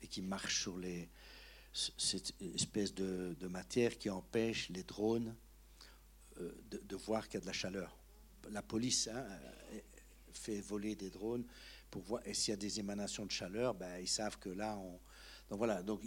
et 0.03 0.07
qui 0.07 0.21
marche 0.21 0.61
sur 0.61 0.79
les, 0.79 1.09
cette 1.73 2.35
espèce 2.55 2.95
de, 2.95 3.49
matière 3.49 3.97
qui 3.99 4.11
empêche 4.11 4.69
les 4.69 4.83
drones 4.83 5.35
euh, 6.41 6.53
de, 6.71 6.79
de 6.79 6.97
voir 6.97 7.27
qu'il 7.27 7.35
y 7.35 7.39
a 7.39 7.41
de 7.41 7.47
la 7.47 7.53
chaleur. 7.55 7.97
La 8.51 8.63
police 8.63 9.09
hein, 9.09 9.25
euh, 9.73 9.81
fait 10.33 10.61
voler 10.61 10.95
des 10.95 11.11
drones 11.11 11.45
et 12.25 12.35
s'il 12.35 12.53
y 12.53 12.55
a 12.55 12.57
des 12.57 12.81
émanations 12.81 13.27
de 13.27 13.31
chaleur, 13.31 13.75
ben, 13.75 13.99
ils 14.01 14.09
savent 14.09 14.39
que 14.39 14.49
là, 14.51 14.77
on. 14.79 14.99
Donc 15.51 15.59
voilà, 15.59 15.83
donc 15.83 16.01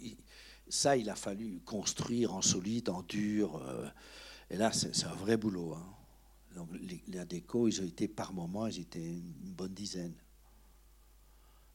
ça, 0.68 0.98
il 0.98 1.10
a 1.10 1.16
fallu 1.16 1.60
construire 1.64 2.34
en 2.34 2.42
solide, 2.42 2.90
en 2.90 3.04
dur. 3.04 3.58
euh, 3.58 3.88
et 4.50 4.58
là, 4.58 4.72
c'est 4.72 5.06
un 5.06 5.14
vrai 5.16 5.38
boulot. 5.38 5.74
hein. 5.74 5.94
Donc 6.56 6.70
les, 6.74 7.04
la 7.10 7.24
déco, 7.26 7.68
ils 7.68 7.82
ont 7.82 7.86
été 7.86 8.08
par 8.08 8.34
moment, 8.34 8.66
ils 8.68 8.80
étaient 8.80 9.00
une 9.00 9.54
bonne 9.54 9.74
dizaine 9.74 10.16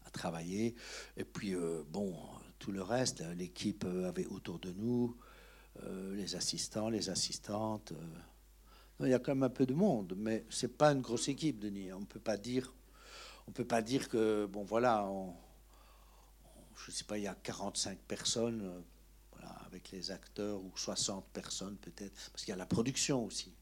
à 0.05 0.11
travailler. 0.11 0.75
Et 1.17 1.25
puis, 1.25 1.55
euh, 1.55 1.85
bon, 1.89 2.17
tout 2.59 2.73
le 2.73 2.83
reste, 2.83 3.21
euh, 3.21 3.35
l'équipe 3.35 3.85
avait 3.85 4.27
autour 4.27 4.59
de 4.59 4.73
nous, 4.73 5.17
les 6.13 6.37
assistants, 6.37 6.91
les 6.91 7.09
assistantes. 7.09 7.95
Il 9.01 9.09
y 9.09 9.15
a 9.15 9.19
quand 9.19 9.35
même 9.35 9.45
un 9.45 9.51
peu 9.51 9.65
de 9.65 9.73
monde, 9.73 10.15
mais 10.17 10.45
c'est 10.51 10.77
pas 10.77 10.93
une 10.93 11.01
grosse 11.01 11.29
équipe, 11.29 11.59
Denis. 11.59 11.93
On 11.93 12.05
peut 12.05 12.21
pas 12.21 12.37
dire, 12.37 12.73
on 13.49 13.53
peut 13.53 13.67
pas 13.67 13.83
dire 13.83 14.09
que, 14.09 14.47
bon, 14.47 14.65
voilà, 14.65 15.05
on- 15.07 15.35
je 16.77 16.91
sais 16.91 17.05
pas, 17.05 17.19
il 17.19 17.25
y 17.25 17.27
a 17.29 17.35
45 17.35 17.99
personnes, 18.01 18.63
euh, 18.63 18.81
avec 19.67 19.91
les 19.91 20.11
acteurs, 20.11 20.61
ou 20.63 20.73
60 20.77 21.27
personnes 21.33 21.77
peut-être, 21.79 22.15
parce 22.31 22.45
qu'il 22.45 22.51
y 22.51 22.55
a 22.55 22.57
la 22.57 22.67
production 22.67 23.25
aussi, 23.25 23.53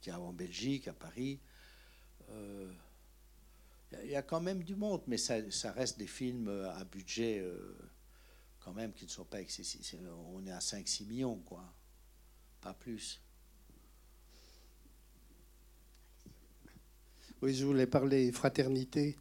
qu'il 0.00 0.12
y 0.12 0.16
a 0.16 0.20
en 0.20 0.32
Belgique, 0.32 0.88
à 0.88 0.92
Paris. 0.92 1.40
Euh, 2.30 2.72
il 4.04 4.10
y 4.10 4.16
a- 4.16 4.22
quand 4.22 4.40
même 4.40 4.62
du 4.62 4.76
monde, 4.76 5.02
mais 5.06 5.18
ça, 5.18 5.34
reste 5.72 5.98
des 5.98 6.06
films 6.06 6.48
euh, 6.48 6.70
à 6.76 6.84
budget 6.84 7.44
quand 8.60 8.72
même 8.72 8.92
qui 8.92 9.04
ne 9.04 9.10
sont 9.10 9.24
pas 9.24 9.40
excessifs. 9.40 9.94
On 10.34 10.46
est 10.46 10.52
à 10.52 10.60
5-6 10.60 11.04
millions, 11.06 11.38
quoi. 11.40 11.64
Pas 12.60 12.74
plus. 12.74 13.20
Oui, 17.42 17.54
je 17.54 17.64
voulais 17.64 17.86
parler 17.86 18.30
fraternité, 18.32 19.16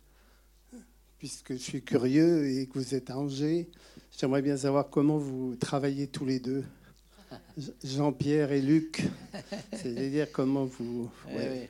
puisque 1.18 1.54
je 1.54 1.58
suis 1.58 1.82
curieux 1.82 2.48
et 2.50 2.68
que 2.68 2.74
vous 2.74 2.94
êtes 2.96 3.10
à 3.10 3.18
Angers. 3.18 3.70
J'aimerais 4.18 4.42
bien 4.42 4.58
savoir 4.58 4.90
comment 4.90 5.18
vous 5.18 5.56
travaillez 5.56 6.08
tous 6.08 6.26
les 6.26 6.40
deux, 6.40 6.66
Jean- 7.58 7.74
Jean-Pierre 7.84 8.52
et 8.52 8.62
Luc. 8.62 9.04
C'est-à-dire 9.72 10.32
comment 10.32 10.66
vous, 10.66 11.10
Eh 11.30 11.36
oui. 11.38 11.68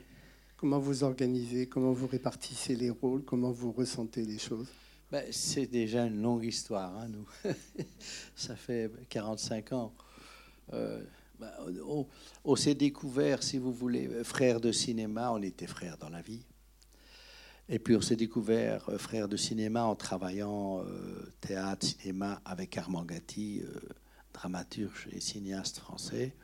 comment 0.56 0.78
vous 0.80 1.04
organisez, 1.04 1.66
comment 1.66 1.92
vous 1.92 2.08
répartissez 2.08 2.74
les 2.74 2.90
rôles, 2.90 3.22
comment 3.24 3.52
vous 3.52 3.70
ressentez 3.70 4.24
les 4.24 4.38
choses? 4.38 4.68
Ben, 5.12 5.24
c'est 5.32 5.66
déjà 5.66 6.06
une 6.06 6.20
longue 6.22 6.44
histoire, 6.44 6.96
hein, 6.98 7.08
nous. 7.08 7.26
Ça 8.36 8.56
fait 8.56 8.90
45 9.08 9.72
ans. 9.72 9.92
Euh, 10.72 11.02
on 11.86 12.06
on 12.44 12.56
s'est 12.56 12.74
découvert, 12.74 13.42
si 13.42 13.58
vous 13.58 13.72
voulez, 13.72 14.08
euh, 14.08 14.24
frères 14.24 14.60
de 14.60 14.72
cinéma, 14.72 15.30
on 15.32 15.42
était 15.42 15.66
frères 15.66 15.98
dans 15.98 16.08
la 16.08 16.22
vie. 16.22 16.44
Et 17.68 17.78
puis 17.78 17.94
on 17.94 18.00
s'est 18.00 18.16
découvert 18.16 18.88
euh, 18.88 18.98
frères 18.98 19.28
de 19.28 19.36
cinéma 19.36 19.84
en 19.84 19.94
travaillant 19.94 20.80
euh, 20.80 21.32
théâtre, 21.40 21.86
cinéma 21.86 22.40
avec 22.44 22.76
Armand 22.78 23.04
Gatti, 23.04 23.62
dramaturge 24.32 25.08
et 25.12 25.20
cinéaste 25.20 25.78
français. 25.78 26.34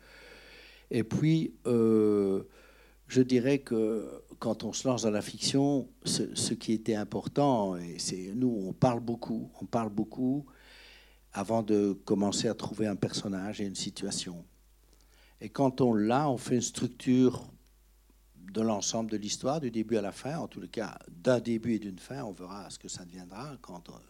Et 0.91 1.03
puis, 1.03 1.55
je 1.65 3.23
dirais 3.23 3.59
que 3.59 4.23
quand 4.39 4.63
on 4.63 4.73
se 4.73 4.87
lance 4.87 5.03
dans 5.03 5.11
la 5.11 5.23
fiction, 5.23 5.89
ce, 6.05 6.33
ce 6.37 6.55
qui 6.55 6.73
était 6.75 6.95
important, 6.95 7.77
et 7.77 7.99
c'est 7.99 8.33
nous, 8.37 8.67
on 8.69 8.73
parle 8.73 9.01
beaucoup, 9.01 9.51
on 9.61 9.67
parle 9.67 9.91
beaucoup 9.91 10.47
avant 11.33 11.65
de 11.65 11.99
commencer 12.05 12.47
à 12.47 12.55
trouver 12.55 12.87
un 12.87 12.95
personnage 12.95 13.61
et 13.61 13.65
une 13.65 13.75
situation. 13.75 14.45
Et 15.41 15.49
quand 15.49 15.81
on 15.81 15.95
l'a, 15.95 16.31
on 16.31 16.39
fait 16.39 16.57
une 16.57 16.63
structure 16.63 17.47
de 18.53 18.63
l'ensemble 18.63 19.11
de 19.11 19.17
l'histoire, 19.17 19.61
du 19.61 19.71
début 19.71 19.97
à 19.97 20.03
la 20.03 20.13
fin, 20.13 20.39
en 20.39 20.49
tout 20.49 20.67
cas 20.69 20.99
d'un 21.11 21.41
début 21.41 21.75
et 21.75 21.79
d'une 21.79 21.99
fin, 21.99 22.23
on 22.25 22.33
verra 22.33 22.71
ce 22.71 22.79
que 22.79 22.89
ça 22.89 23.05
deviendra 23.05 23.57
quand 23.61 23.89
on, 23.91 24.01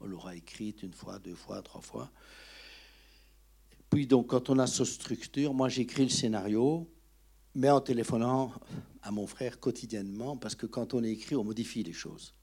on 0.00 0.06
l'aura 0.06 0.36
écrite 0.36 0.82
une 0.82 0.92
fois, 0.92 1.18
deux 1.18 1.34
fois, 1.34 1.62
trois 1.62 1.80
fois. 1.80 2.10
Puis 3.90 4.06
donc 4.06 4.28
quand 4.28 4.50
on 4.50 4.58
a 4.58 4.66
cette 4.66 4.86
structure, 4.86 5.52
moi 5.52 5.68
j'écris 5.68 6.04
le 6.04 6.10
scénario, 6.10 6.88
mais 7.54 7.70
en 7.70 7.80
téléphonant 7.80 8.52
à 9.02 9.10
mon 9.10 9.26
frère 9.26 9.58
quotidiennement, 9.60 10.36
parce 10.36 10.54
que 10.54 10.66
quand 10.66 10.94
on 10.94 11.02
écrit, 11.02 11.34
on 11.34 11.44
modifie 11.44 11.82
les 11.82 11.92
choses. 11.92 12.34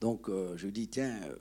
Donc 0.00 0.28
euh, 0.28 0.56
je 0.56 0.66
lui 0.66 0.72
dis, 0.72 0.88
tiens, 0.88 1.20
euh, 1.24 1.36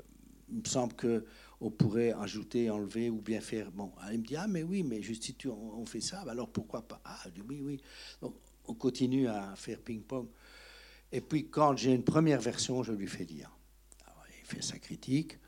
il 0.49 0.59
me 0.59 0.66
semble 0.66 0.93
que 0.93 1.26
on 1.62 1.72
pourrait 1.72 2.14
ajouter, 2.14 2.70
enlever 2.70 3.10
ou 3.10 3.22
bien 3.22 3.41
faire. 3.41 3.72
Bon, 3.72 3.91
il 4.12 4.20
me 4.20 4.26
dit, 4.26 4.36
ah 4.36 4.47
mais 4.47 4.64
oui, 4.64 4.84
mais 4.84 4.99
tu, 4.99 5.49
on, 5.49 5.80
on 5.80 5.86
fait 5.86 6.01
ça, 6.01 6.24
bah 6.26 6.32
alors 6.32 6.49
pourquoi 6.49 6.82
pas? 6.82 7.01
Ah, 7.06 7.18
je 7.26 7.32
dis, 7.32 7.41
oui, 7.47 7.62
oui. 7.62 7.82
Donc 8.22 8.36
on 8.68 8.74
continue 8.74 9.28
à 9.28 9.56
faire 9.56 9.80
ping-pong. 9.80 10.28
Et 11.12 11.22
puis 11.22 11.47
quand 11.47 11.78
j'ai 11.78 11.93
une 11.93 12.03
première 12.03 12.41
version, 12.41 12.84
je 12.84 12.91
lui 12.91 13.08
fais 13.08 13.24
lire. 13.24 13.51
Alors, 14.06 14.24
il 14.41 14.45
fait 14.45 14.62
sa 14.62 14.78
critique. 14.80 15.39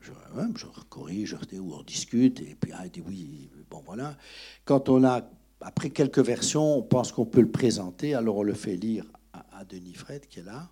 Je, 0.00 0.12
hein, 0.36 0.50
je 0.56 0.66
corrige, 0.88 1.36
je, 1.50 1.56
ou 1.58 1.74
on 1.74 1.82
discute, 1.82 2.40
et 2.40 2.54
puis 2.54 2.70
ah, 2.72 2.86
il 2.86 2.90
dit 2.92 3.02
oui, 3.04 3.50
bon 3.68 3.82
voilà. 3.84 4.16
Quand 4.64 4.88
on 4.88 5.02
a, 5.02 5.28
après 5.60 5.90
quelques 5.90 6.20
versions, 6.20 6.78
on 6.78 6.82
pense 6.82 7.10
qu'on 7.10 7.26
peut 7.26 7.40
le 7.40 7.50
présenter, 7.50 8.14
alors 8.14 8.36
on 8.36 8.44
le 8.44 8.54
fait 8.54 8.76
lire 8.76 9.04
à 9.32 9.64
Denis 9.64 9.94
Fred, 9.94 10.28
qui 10.28 10.38
est 10.38 10.44
là, 10.44 10.70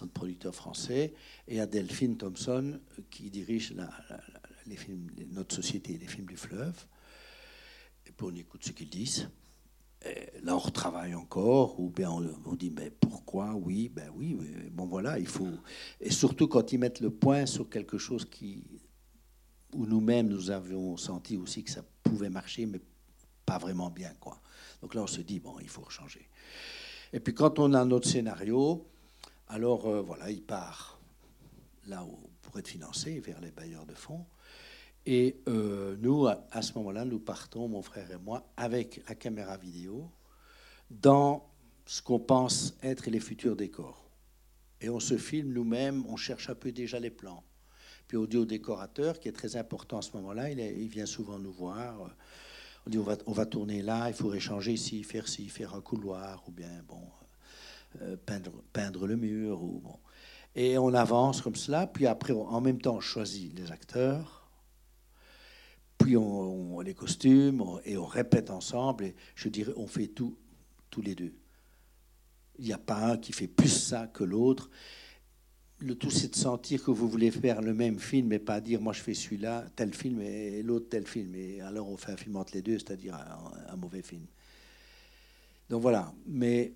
notre 0.00 0.12
producteur 0.12 0.54
français, 0.54 1.14
et 1.48 1.60
à 1.60 1.66
Delphine 1.66 2.16
Thompson, 2.16 2.80
qui 3.10 3.30
dirige 3.30 3.74
notre 5.32 5.54
société, 5.54 5.98
les 5.98 6.06
films 6.06 6.26
du 6.26 6.36
fleuve. 6.36 6.86
Et 8.06 8.12
puis 8.12 8.26
on 8.26 8.34
écoute 8.34 8.64
ce 8.64 8.72
qu'ils 8.72 8.90
disent. 8.90 9.28
Et 10.04 10.28
là, 10.42 10.54
on 10.54 10.58
retravaille 10.58 11.14
encore, 11.14 11.80
ou 11.80 11.90
bien 11.90 12.10
on, 12.10 12.54
dit, 12.54 12.70
mais 12.70 12.90
pourquoi? 12.90 13.54
Oui, 13.54 13.88
ben 13.88 14.10
oui, 14.14 14.36
oui, 14.38 14.48
bon 14.70 14.86
voilà, 14.86 15.18
il 15.18 15.26
faut. 15.26 15.48
Et 16.00 16.10
surtout 16.10 16.48
quand 16.48 16.72
ils 16.72 16.78
mettent 16.78 17.00
le 17.00 17.10
point 17.10 17.46
sur 17.46 17.68
quelque 17.68 17.98
chose 17.98 18.24
qui, 18.24 18.62
où 19.72 19.86
nous-mêmes 19.86 20.28
nous 20.28 20.50
avions 20.50 20.96
senti 20.96 21.36
aussi 21.36 21.64
que 21.64 21.70
ça 21.70 21.82
pouvait 22.02 22.30
marcher, 22.30 22.66
mais 22.66 22.80
pas 23.44 23.58
vraiment 23.58 23.90
bien, 23.90 24.12
quoi. 24.20 24.40
Donc 24.82 24.94
là, 24.94 25.02
on 25.02 25.06
se 25.06 25.22
dit, 25.22 25.40
bon, 25.40 25.58
il 25.60 25.68
faut 25.68 25.88
changer. 25.88 26.28
Et 27.12 27.20
puis 27.20 27.34
quand 27.34 27.58
on 27.58 27.72
a 27.72 27.84
notre 27.84 28.08
scénario, 28.08 28.86
alors 29.48 29.86
euh, 29.86 30.00
voilà, 30.02 30.30
il 30.30 30.42
part 30.42 31.00
là 31.86 32.04
où 32.04 32.16
pour 32.42 32.58
être 32.58 32.68
financé 32.68 33.20
vers 33.20 33.40
les 33.40 33.50
bailleurs 33.50 33.86
de 33.86 33.94
fonds. 33.94 34.24
Et 35.04 35.40
euh, 35.48 35.96
nous, 36.00 36.26
à, 36.26 36.62
ce 36.62 36.72
moment-là, 36.74 37.04
nous 37.04 37.20
partons, 37.20 37.68
mon 37.68 37.82
frère 37.82 38.10
et 38.10 38.18
moi, 38.18 38.44
avec 38.56 39.02
la 39.08 39.14
caméra 39.14 39.56
vidéo, 39.56 40.10
dans 40.90 41.48
ce 41.84 42.02
qu'on 42.02 42.18
pense 42.18 42.76
être 42.82 43.08
les 43.08 43.20
futurs 43.20 43.54
décors. 43.54 44.10
Et 44.80 44.90
on 44.90 44.98
se 44.98 45.16
filme 45.16 45.52
nous-mêmes, 45.52 46.04
on 46.08 46.16
cherche 46.16 46.50
un 46.50 46.56
peu 46.56 46.72
déjà 46.72 46.98
les 46.98 47.10
plans. 47.10 47.44
Puis 48.08 48.16
audio 48.16 48.44
décorateur, 48.44 49.20
qui 49.20 49.28
est 49.28 49.32
très 49.32 49.56
important 49.56 49.98
à 49.98 50.02
ce 50.02 50.10
moment-là, 50.16 50.50
il, 50.50 50.58
il 50.58 50.88
vient 50.88 51.06
souvent 51.06 51.38
nous 51.38 51.52
voir. 51.52 52.10
On 52.86 52.90
dit 52.90 52.98
on 52.98 53.02
va, 53.02 53.16
on 53.26 53.32
va 53.32 53.46
tourner 53.46 53.82
là, 53.82 54.08
il 54.08 54.14
faut 54.14 54.32
échanger 54.34 54.72
ici, 54.72 55.02
faire 55.02 55.28
ci, 55.28 55.48
faire 55.48 55.74
un 55.74 55.80
couloir, 55.80 56.44
ou 56.48 56.52
bien 56.52 56.82
bon, 56.86 56.98
euh, 56.98 57.25
peindre, 58.24 58.52
peindre 58.72 59.06
le 59.06 59.16
mur. 59.16 59.62
Ou, 59.62 59.80
bon. 59.80 59.96
Et 60.56 60.78
on 60.78 60.94
avance 60.94 61.42
comme 61.42 61.54
cela, 61.54 61.86
puis 61.86 62.06
après, 62.06 62.32
en 62.32 62.60
même 62.62 62.80
temps, 62.80 62.96
on 62.96 63.00
choisit 63.00 63.54
les 63.54 63.70
acteurs, 63.70 64.48
puis 65.98 66.16
on, 66.16 66.80
les 66.80 66.94
costumes, 66.94 67.62
et 67.84 67.98
on 67.98 68.06
répète 68.06 68.50
ensemble, 68.50 69.04
et 69.04 69.14
je 69.34 69.50
dirais, 69.50 69.74
on 69.76 69.86
fait 69.86 70.06
tout, 70.06 70.34
tous 70.88 71.02
les 71.02 71.14
deux. 71.14 71.34
Il 72.58 72.64
n'y 72.64 72.72
a 72.72 72.78
pas 72.78 73.12
un 73.12 73.18
qui 73.18 73.34
fait 73.34 73.48
plus 73.48 73.68
ça 73.68 74.06
que 74.06 74.24
l'autre. 74.24 74.70
Le 75.78 75.94
tout, 75.94 76.10
c'est 76.10 76.28
de 76.28 76.36
sentir 76.36 76.82
que 76.82 76.90
vous 76.90 77.06
voulez 77.06 77.30
faire 77.30 77.60
le 77.60 77.74
même 77.74 77.98
film 77.98 78.32
et 78.32 78.38
pas 78.38 78.62
dire 78.62 78.80
moi 78.80 78.94
je 78.94 79.02
fais 79.02 79.12
celui-là, 79.12 79.66
tel 79.76 79.92
film 79.92 80.22
et 80.22 80.62
l'autre 80.62 80.88
tel 80.88 81.06
film. 81.06 81.34
Et 81.34 81.60
alors 81.60 81.86
on 81.86 81.98
fait 81.98 82.12
un 82.12 82.16
film 82.16 82.36
entre 82.36 82.54
les 82.54 82.62
deux, 82.62 82.78
c'est-à-dire 82.78 83.14
un, 83.14 83.74
un 83.74 83.76
mauvais 83.76 84.00
film. 84.00 84.24
Donc 85.68 85.82
voilà. 85.82 86.14
Mais 86.26 86.72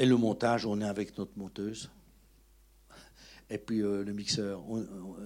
et 0.00 0.06
le 0.06 0.16
montage, 0.16 0.64
on 0.64 0.80
est 0.80 0.86
avec 0.86 1.18
notre 1.18 1.36
monteuse. 1.36 1.90
Et 3.50 3.58
puis 3.58 3.82
euh, 3.82 4.02
le 4.02 4.14
mixeur, 4.14 4.64
on, 4.66 4.82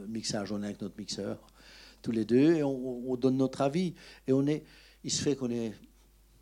mixage, 0.08 0.50
on 0.50 0.62
est 0.62 0.66
avec 0.66 0.82
notre 0.82 0.98
mixeur, 0.98 1.46
tous 2.02 2.10
les 2.10 2.24
deux, 2.24 2.54
et 2.54 2.64
on, 2.64 3.08
on 3.08 3.16
donne 3.16 3.36
notre 3.36 3.60
avis. 3.60 3.94
Et 4.26 4.32
on 4.32 4.44
est, 4.48 4.64
il 5.04 5.12
se 5.12 5.22
fait 5.22 5.36
qu'on 5.36 5.50
est 5.50 5.74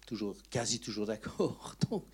toujours, 0.06 0.34
quasi 0.48 0.80
toujours 0.80 1.04
d'accord. 1.04 1.76
Donc 1.90 2.06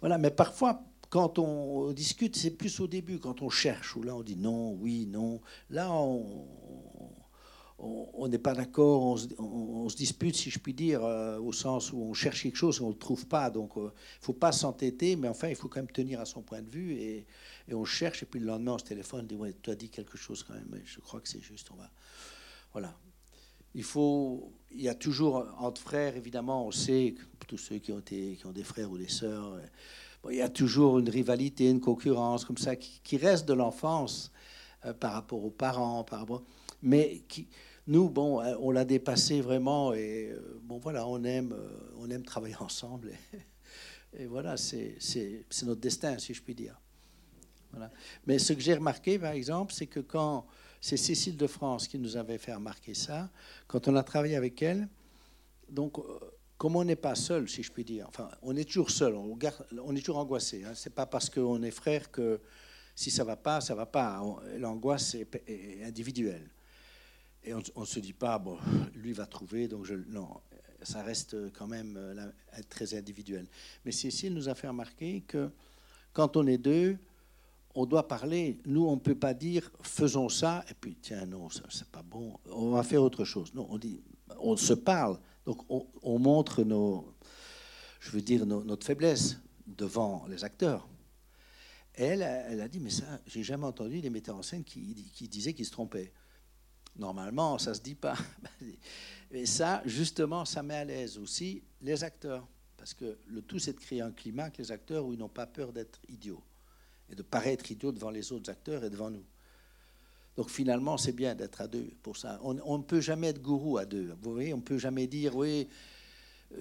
voilà. 0.00 0.18
Mais 0.18 0.32
parfois, 0.32 0.82
quand 1.08 1.38
on 1.38 1.92
discute, 1.92 2.34
c'est 2.34 2.50
plus 2.50 2.80
au 2.80 2.88
début, 2.88 3.20
quand 3.20 3.40
on 3.40 3.48
cherche, 3.48 3.94
où 3.94 4.02
là 4.02 4.16
on 4.16 4.24
dit 4.24 4.36
non, 4.36 4.72
oui, 4.72 5.06
non. 5.06 5.40
Là, 5.70 5.92
on, 5.92 6.48
on 8.14 8.28
n'est 8.28 8.38
pas 8.38 8.54
d'accord, 8.54 9.16
on, 9.38 9.88
se 9.88 9.96
dispute, 9.96 10.34
si 10.34 10.50
je 10.50 10.58
puis 10.58 10.74
dire, 10.74 11.02
au 11.02 11.52
sens 11.52 11.92
où 11.92 11.98
on 11.98 12.14
cherche 12.14 12.42
quelque 12.42 12.56
chose 12.56 12.78
et 12.78 12.82
on 12.82 12.88
ne 12.88 12.92
le 12.92 12.98
trouve 12.98 13.26
pas. 13.26 13.50
Donc, 13.50 13.72
il 13.76 13.82
ne 13.82 13.90
faut 14.20 14.32
pas 14.32 14.52
s'entêter, 14.52 15.16
mais 15.16 15.28
enfin, 15.28 15.48
il 15.48 15.56
faut 15.56 15.68
quand 15.68 15.80
même 15.80 15.90
tenir 15.90 16.20
à 16.20 16.24
son 16.24 16.42
point 16.42 16.62
de 16.62 16.70
vue. 16.70 16.92
Et, 16.94 17.26
on 17.72 17.84
cherche, 17.84 18.22
et 18.22 18.26
puis 18.26 18.40
le 18.40 18.46
lendemain, 18.46 18.72
on 18.72 18.78
se 18.78 18.84
téléphone, 18.84 19.20
on 19.22 19.26
dit 19.26 19.36
Ouais, 19.36 19.54
tu 19.62 19.70
as 19.70 19.74
dit 19.74 19.90
quelque 19.90 20.16
chose 20.16 20.42
quand 20.42 20.54
même, 20.54 20.80
je 20.84 21.00
crois 21.00 21.20
que 21.20 21.28
c'est 21.28 21.42
juste. 21.42 21.70
On 21.70 21.76
va. 21.76 21.90
Voilà. 22.72 22.94
Il 23.74 23.84
faut. 23.84 24.52
Il 24.70 24.82
y 24.82 24.88
a 24.88 24.94
toujours, 24.94 25.46
entre 25.58 25.80
frères, 25.80 26.16
évidemment, 26.16 26.66
on 26.66 26.70
sait, 26.70 27.14
tous 27.46 27.58
ceux 27.58 27.78
qui 27.78 27.92
ont, 27.92 28.00
des 28.00 28.64
frères 28.64 28.90
ou 28.90 28.98
des 28.98 29.08
sœurs, 29.08 29.58
il 30.30 30.36
y 30.36 30.42
a 30.42 30.48
toujours 30.48 30.98
une 30.98 31.08
rivalité, 31.08 31.68
une 31.68 31.80
concurrence 31.80 32.44
comme 32.44 32.56
ça 32.56 32.76
qui, 32.76 33.16
reste 33.16 33.46
de 33.46 33.52
l'enfance 33.52 34.32
euh, 34.84 34.92
par 34.92 35.12
rapport 35.12 35.44
aux 35.44 35.50
parents, 35.50 36.04
par 36.04 36.20
rapport, 36.20 36.42
mais 36.82 37.22
qui, 37.28 37.46
nous, 37.86 38.08
bon, 38.08 38.40
euh, 38.40 38.56
on 38.60 38.70
l'a 38.70 38.84
dépassé 38.84 39.40
vraiment 39.40 39.92
et 39.92 40.30
euh, 40.30 40.60
bon 40.62 40.78
voilà, 40.78 41.06
on 41.06 41.22
aime, 41.24 41.54
on 41.98 42.10
aime 42.10 42.24
travailler 42.24 42.56
ensemble 42.60 43.12
et, 44.16 44.26
voilà, 44.26 44.56
c'est 44.56 44.96
notre 45.64 45.80
destin, 45.80 46.18
si 46.18 46.34
je 46.34 46.42
puis 46.42 46.54
dire. 46.54 46.80
Mais 48.26 48.38
ce 48.38 48.52
que 48.52 48.60
j'ai 48.60 48.74
remarqué, 48.74 49.18
par 49.18 49.32
exemple, 49.32 49.72
c'est 49.72 49.88
que 49.88 49.98
quand 49.98 50.46
c'est 50.80 50.96
Cécile 50.96 51.36
de 51.36 51.48
France 51.48 51.88
qui 51.88 51.98
nous 51.98 52.16
avait 52.16 52.38
fait 52.38 52.54
remarquer 52.54 52.94
ça, 52.94 53.28
quand 53.66 53.88
on 53.88 53.96
a 53.96 54.04
travaillé 54.04 54.36
avec 54.36 54.62
elle, 54.62 54.88
donc 55.68 55.96
comme 56.56 56.76
on 56.76 56.84
n'est 56.84 56.94
pas 56.94 57.16
seul, 57.16 57.48
si 57.48 57.62
je 57.62 57.72
puis 57.72 57.84
dire, 57.84 58.06
enfin, 58.08 58.30
on 58.42 58.54
est 58.54 58.64
toujours 58.64 58.90
seul, 58.90 59.14
on, 59.14 59.36
on 59.82 59.96
est 59.96 59.98
toujours 59.98 60.18
angoissé. 60.18 60.64
Hein. 60.64 60.72
C'est 60.74 60.94
pas 60.94 61.06
parce 61.06 61.28
qu'on 61.28 61.62
est 61.62 61.70
frère 61.70 62.10
que 62.10 62.40
si 62.94 63.10
ça 63.10 63.24
va 63.24 63.36
pas, 63.36 63.60
ça 63.60 63.74
va 63.74 63.86
pas. 63.86 64.22
L'angoisse 64.56 65.14
est, 65.14 65.84
individuelle. 65.84 66.48
Et 67.44 67.54
on 67.54 67.80
ne 67.80 67.86
se 67.86 68.00
dit 68.00 68.12
pas, 68.12 68.42
lui 68.94 69.12
va 69.12 69.26
trouver, 69.26 69.68
donc 69.68 69.84
je. 69.84 69.94
Non, 69.94 70.28
ça 70.82 71.02
reste 71.02 71.52
quand 71.52 71.66
même 71.66 71.96
euh, 71.96 72.30
très 72.68 72.94
individuel. 72.94 73.46
Mais 73.84 73.92
Cécile 73.92 74.34
nous 74.34 74.48
a 74.48 74.54
fait 74.54 74.68
remarquer 74.68 75.22
que 75.22 75.50
quand 76.12 76.36
on 76.36 76.46
est 76.46 76.58
deux, 76.58 76.98
on 77.74 77.86
doit 77.86 78.06
parler. 78.06 78.60
Nous, 78.66 78.86
on 78.86 78.94
ne 78.94 79.00
peut 79.00 79.14
pas 79.14 79.34
dire 79.34 79.70
faisons 79.82 80.28
ça, 80.28 80.64
et 80.70 80.74
puis 80.74 80.96
tiens, 81.00 81.26
non, 81.26 81.50
ça, 81.50 81.64
c'est 81.70 81.88
pas 81.88 82.02
bon, 82.02 82.38
on 82.50 82.70
va 82.70 82.82
faire 82.82 83.02
autre 83.02 83.24
chose. 83.24 83.52
Non, 83.54 83.66
on 83.70 83.78
dit, 83.78 84.02
on 84.38 84.56
se 84.56 84.74
parle 84.74 85.18
donc 85.44 85.62
on, 85.68 86.18
montre 86.18 86.62
nos, 86.62 87.14
je 88.00 88.10
veux 88.10 88.22
dire, 88.22 88.46
notre 88.46 88.86
faiblesse 88.86 89.38
devant 89.66 90.26
les 90.28 90.42
acteurs. 90.44 90.88
elle, 91.94 92.22
elle 92.22 92.60
a 92.60 92.68
dit, 92.68 92.80
mais 92.80 92.90
ça, 92.90 93.20
j'ai 93.26 93.42
jamais 93.42 93.66
entendu 93.66 94.00
les 94.00 94.10
metteurs 94.10 94.36
en 94.36 94.42
scène 94.42 94.64
qui, 94.64 95.28
disaient 95.28 95.52
qu'ils 95.52 95.66
se 95.66 95.70
trompaient. 95.70 96.12
Normalement, 96.96 97.58
ça 97.58 97.74
se 97.74 97.80
dit 97.80 97.94
pas. 97.94 98.16
Et 99.30 99.46
ça, 99.46 99.82
justement, 99.84 100.44
ça 100.44 100.62
met 100.62 100.76
à 100.76 100.84
l'aise 100.84 101.18
aussi 101.18 101.62
les 101.82 102.04
acteurs. 102.04 102.46
Parce 102.76 102.94
que 102.94 103.18
le 103.26 103.42
tout, 103.42 103.58
c'est 103.58 103.72
de 103.72 103.80
créer 103.80 104.00
un 104.00 104.12
climat 104.12 104.44
avec 104.44 104.58
les 104.58 104.70
acteurs 104.70 105.04
où 105.06 105.12
ils 105.12 105.18
n'ont 105.18 105.28
pas 105.28 105.46
peur 105.46 105.72
d'être 105.72 106.00
idiots. 106.08 106.42
Et 107.10 107.14
de 107.14 107.22
paraître 107.22 107.70
idiots 107.70 107.92
devant 107.92 108.10
les 108.10 108.32
autres 108.32 108.50
acteurs 108.50 108.84
et 108.84 108.90
devant 108.90 109.10
nous. 109.10 109.24
Donc 110.36 110.50
finalement, 110.50 110.96
c'est 110.96 111.12
bien 111.12 111.34
d'être 111.34 111.60
à 111.60 111.68
deux 111.68 111.90
pour 112.02 112.16
ça. 112.16 112.40
On 112.42 112.78
ne 112.78 112.82
peut 112.82 113.00
jamais 113.00 113.28
être 113.28 113.40
gourou 113.40 113.78
à 113.78 113.84
deux. 113.84 114.14
Vous 114.20 114.32
voyez, 114.32 114.52
on 114.52 114.58
ne 114.58 114.62
peut 114.62 114.78
jamais 114.78 115.06
dire, 115.06 115.36
oui, 115.36 115.68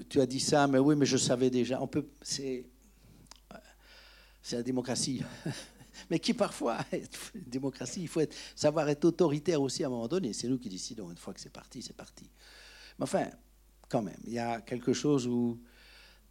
tu 0.09 0.21
as 0.21 0.25
dit 0.25 0.39
ça, 0.39 0.67
mais 0.67 0.79
oui, 0.79 0.95
mais 0.95 1.05
je 1.05 1.17
savais 1.17 1.49
déjà. 1.49 1.81
On 1.81 1.87
peut, 1.87 2.07
c'est, 2.21 2.65
c'est 4.41 4.57
la 4.57 4.63
démocratie. 4.63 5.23
mais 6.09 6.19
qui 6.19 6.33
parfois, 6.33 6.79
démocratie, 7.47 8.01
il 8.01 8.07
faut 8.07 8.21
savoir 8.55 8.89
être 8.89 9.05
autoritaire 9.05 9.61
aussi 9.61 9.83
à 9.83 9.87
un 9.87 9.89
moment 9.89 10.07
donné. 10.07 10.33
C'est 10.33 10.47
nous 10.47 10.57
qui 10.57 10.69
décidons. 10.69 11.09
Une 11.09 11.17
fois 11.17 11.33
que 11.33 11.39
c'est 11.39 11.51
parti, 11.51 11.81
c'est 11.81 11.95
parti. 11.95 12.29
Mais 12.99 13.03
enfin, 13.03 13.27
quand 13.89 14.01
même, 14.01 14.19
il 14.25 14.33
y 14.33 14.39
a 14.39 14.61
quelque 14.61 14.93
chose 14.93 15.27
où 15.27 15.59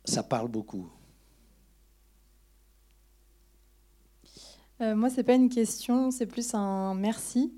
ça 0.04 0.22
parle 0.22 0.48
beaucoup. 0.48 0.90
Euh, 4.80 4.96
moi, 4.96 5.10
c'est 5.10 5.22
pas 5.22 5.34
une 5.34 5.48
question, 5.48 6.10
c'est 6.10 6.26
plus 6.26 6.54
un 6.54 6.94
merci. 6.94 7.52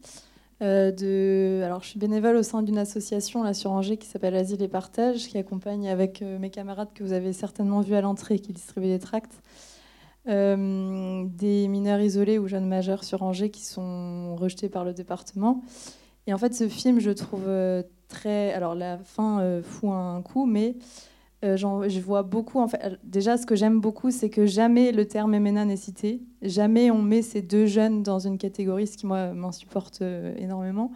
Euh, 0.62 0.92
de... 0.92 1.62
Alors, 1.64 1.82
je 1.82 1.88
suis 1.88 1.98
bénévole 1.98 2.36
au 2.36 2.42
sein 2.42 2.62
d'une 2.62 2.78
association 2.78 3.42
là, 3.42 3.54
sur 3.54 3.72
Angers 3.72 3.96
qui 3.96 4.06
s'appelle 4.06 4.36
Asile 4.36 4.62
et 4.62 4.68
Partage, 4.68 5.26
qui 5.26 5.38
accompagne 5.38 5.88
avec 5.88 6.22
euh, 6.22 6.38
mes 6.38 6.50
camarades 6.50 6.92
que 6.94 7.02
vous 7.02 7.12
avez 7.12 7.32
certainement 7.32 7.80
vus 7.80 7.94
à 7.94 8.00
l'entrée, 8.00 8.38
qui 8.38 8.52
distribuent 8.52 8.88
des 8.88 8.98
tracts, 8.98 9.42
des 10.26 11.68
mineurs 11.68 12.00
isolés 12.00 12.38
ou 12.38 12.48
jeunes 12.48 12.66
majeurs 12.66 13.04
sur 13.04 13.22
Angers 13.22 13.50
qui 13.50 13.64
sont 13.64 14.36
rejetés 14.36 14.68
par 14.68 14.84
le 14.84 14.94
département. 14.94 15.62
Et 16.26 16.32
en 16.32 16.38
fait, 16.38 16.54
ce 16.54 16.68
film, 16.68 17.00
je 17.00 17.10
trouve 17.10 17.46
très. 18.08 18.52
Alors, 18.52 18.74
la 18.74 18.98
fin 18.98 19.60
fout 19.62 19.90
un 19.90 20.22
coup, 20.22 20.46
mais 20.46 20.76
euh, 21.44 21.56
je 21.56 22.00
vois 22.00 22.22
beaucoup. 22.22 22.58
En 22.58 22.68
fait, 22.68 22.98
déjà, 23.04 23.36
ce 23.36 23.44
que 23.44 23.54
j'aime 23.54 23.80
beaucoup, 23.80 24.10
c'est 24.10 24.30
que 24.30 24.46
jamais 24.46 24.92
le 24.92 25.06
terme 25.06 25.38
MNA 25.38 25.66
n'est 25.66 25.76
cité. 25.76 26.22
Jamais 26.40 26.90
on 26.90 27.02
met 27.02 27.22
ces 27.22 27.42
deux 27.42 27.66
jeunes 27.66 28.02
dans 28.02 28.18
une 28.18 28.38
catégorie, 28.38 28.86
ce 28.86 28.96
qui, 28.96 29.06
moi, 29.06 29.32
m'insupporte 29.34 30.00
euh, 30.00 30.34
énormément. 30.38 30.92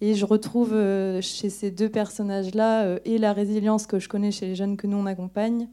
Et 0.00 0.14
je 0.14 0.24
retrouve 0.24 0.72
euh, 0.72 1.20
chez 1.20 1.50
ces 1.50 1.70
deux 1.70 1.88
personnages-là 1.88 2.98
et 3.04 3.16
la 3.18 3.32
résilience 3.32 3.86
que 3.86 3.98
je 3.98 4.08
connais 4.08 4.32
chez 4.32 4.46
les 4.46 4.54
jeunes 4.54 4.76
que 4.76 4.86
nous, 4.86 4.96
on 4.96 5.06
accompagne, 5.06 5.68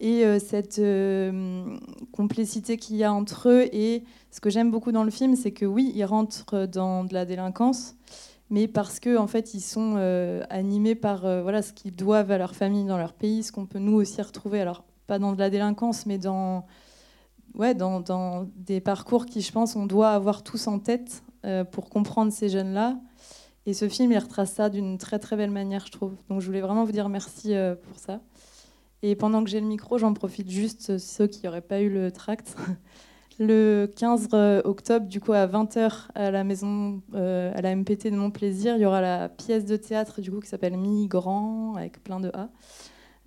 et 0.00 0.38
cette 0.38 0.80
complicité 2.12 2.76
qu'il 2.76 2.96
y 2.96 3.04
a 3.04 3.12
entre 3.12 3.48
eux. 3.48 3.68
Et 3.72 4.04
ce 4.30 4.40
que 4.40 4.50
j'aime 4.50 4.70
beaucoup 4.70 4.92
dans 4.92 5.04
le 5.04 5.10
film, 5.10 5.36
c'est 5.36 5.52
que 5.52 5.66
oui, 5.66 5.92
ils 5.94 6.04
rentrent 6.04 6.66
dans 6.66 7.04
de 7.04 7.12
la 7.14 7.24
délinquance, 7.24 7.96
mais 8.50 8.68
parce 8.68 9.00
que 9.00 9.16
en 9.16 9.26
fait 9.26 9.54
ils 9.54 9.60
sont 9.60 9.94
euh, 9.96 10.42
animés 10.50 10.94
par 10.94 11.24
euh, 11.24 11.42
voilà 11.42 11.62
ce 11.62 11.72
qu'ils 11.72 11.94
doivent 11.94 12.30
à 12.30 12.38
leur 12.38 12.54
famille 12.54 12.84
dans 12.84 12.98
leur 12.98 13.12
pays, 13.12 13.42
ce 13.42 13.52
qu'on 13.52 13.66
peut 13.66 13.78
nous 13.78 13.94
aussi 13.94 14.20
retrouver. 14.20 14.60
Alors 14.60 14.84
pas 15.06 15.18
dans 15.18 15.32
de 15.32 15.38
la 15.38 15.50
délinquance, 15.50 16.06
mais 16.06 16.18
dans 16.18 16.66
ouais 17.54 17.74
dans, 17.74 18.00
dans 18.00 18.46
des 18.56 18.80
parcours 18.80 19.26
qui 19.26 19.40
je 19.40 19.52
pense 19.52 19.76
on 19.76 19.86
doit 19.86 20.10
avoir 20.10 20.42
tous 20.42 20.66
en 20.66 20.78
tête 20.78 21.22
euh, 21.44 21.64
pour 21.64 21.88
comprendre 21.88 22.32
ces 22.32 22.48
jeunes 22.48 22.72
là. 22.74 22.98
Et 23.66 23.74
ce 23.74 23.88
film 23.88 24.12
il 24.12 24.18
retrace 24.18 24.52
ça 24.52 24.68
d'une 24.68 24.98
très 24.98 25.18
très 25.18 25.36
belle 25.36 25.50
manière 25.50 25.86
je 25.86 25.92
trouve. 25.92 26.14
Donc 26.28 26.40
je 26.40 26.46
voulais 26.46 26.60
vraiment 26.60 26.84
vous 26.84 26.92
dire 26.92 27.08
merci 27.08 27.54
pour 27.88 27.98
ça. 27.98 28.20
Et 29.02 29.14
pendant 29.14 29.42
que 29.42 29.50
j'ai 29.50 29.60
le 29.60 29.66
micro, 29.66 29.98
j'en 29.98 30.12
profite 30.12 30.50
juste 30.50 30.98
ceux 30.98 31.26
qui 31.26 31.44
n'auraient 31.44 31.60
pas 31.62 31.80
eu 31.80 31.88
le 31.88 32.10
tract. 32.10 32.56
Le 33.42 33.90
15 33.96 34.28
euh, 34.34 34.60
octobre, 34.66 35.06
du 35.06 35.18
coup, 35.18 35.32
à 35.32 35.46
20h, 35.46 36.08
à 36.14 36.30
la 36.30 36.44
maison, 36.44 37.00
euh, 37.14 37.50
à 37.54 37.62
la 37.62 37.74
MPT 37.74 38.08
de 38.10 38.16
Montplaisir, 38.16 38.76
il 38.76 38.82
y 38.82 38.84
aura 38.84 39.00
la 39.00 39.30
pièce 39.30 39.64
de 39.64 39.76
théâtre 39.76 40.20
du 40.20 40.30
coup, 40.30 40.40
qui 40.40 40.48
s'appelle 40.48 40.76
Migrant, 40.76 41.74
avec 41.74 42.04
plein 42.04 42.20
de 42.20 42.28
A. 42.34 42.50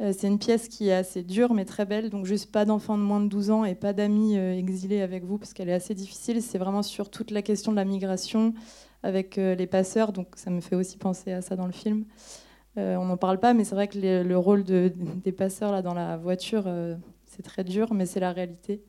Euh, 0.01 0.13
c'est 0.15 0.28
une 0.28 0.38
pièce 0.38 0.67
qui 0.67 0.89
est 0.89 0.93
assez 0.93 1.24
dure, 1.24 1.55
mais 1.55 1.65
très 1.65 1.86
belle. 1.86 2.11
Donc, 2.11 2.28
juste 2.28 2.51
pas 2.51 2.63
d'enfants 2.63 2.95
de 2.99 3.01
moins 3.01 3.21
de 3.21 3.28
12 3.28 3.49
ans 3.49 3.65
et 3.65 3.74
pas 3.74 3.91
d'amis 3.91 4.36
exilés 4.36 5.01
avec 5.01 5.24
vous, 5.24 5.39
parce 5.39 5.51
qu'elle 5.51 5.69
est 5.69 5.74
assez 5.74 5.95
difficile. 5.95 6.43
C'est 6.43 6.59
vraiment 6.59 6.84
sur 6.84 7.09
toute 7.09 7.32
la 7.32 7.41
question 7.41 7.71
de 7.71 7.78
la 7.78 7.86
migration 7.86 8.53
avec 9.01 9.38
les 9.38 9.67
passeurs. 9.67 10.13
Donc, 10.13 10.28
ça 10.36 10.51
me 10.51 10.61
fait 10.61 10.76
aussi 10.76 10.97
penser 10.97 11.32
à 11.32 11.41
ça 11.41 11.55
dans 11.55 11.65
le 11.65 11.71
film. 11.71 12.05
On 12.76 13.05
n'en 13.05 13.17
parle 13.17 13.39
pas, 13.39 13.53
mais 13.53 13.63
c'est 13.63 13.76
vrai 13.76 13.88
que 13.88 14.24
le 14.24 14.38
rôle 14.38 14.63
des 14.63 15.32
passeurs 15.32 15.71
là, 15.71 15.82
dans 15.82 15.93
la 15.93 16.17
voiture, 16.17 16.65
c'est 17.26 17.43
très 17.43 17.63
dur, 17.63 17.93
mais 17.93 18.05
c'est 18.05 18.19
la 18.19 18.32
réalité. 18.32 18.82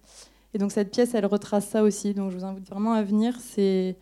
Et 0.55 0.59
donc 0.59 0.71
cette 0.71 0.91
pièce, 0.93 1.15
elle 1.15 1.27
retrace 1.27 1.67
ça 1.69 1.83
aussi. 1.83 2.15
Donc 2.15 2.31
je 2.31 2.37
vous 2.37 2.45
invite 2.45 2.69
vraiment 2.69 2.93
à 2.93 3.03
venir. 3.03 3.37
C'est 3.41 3.97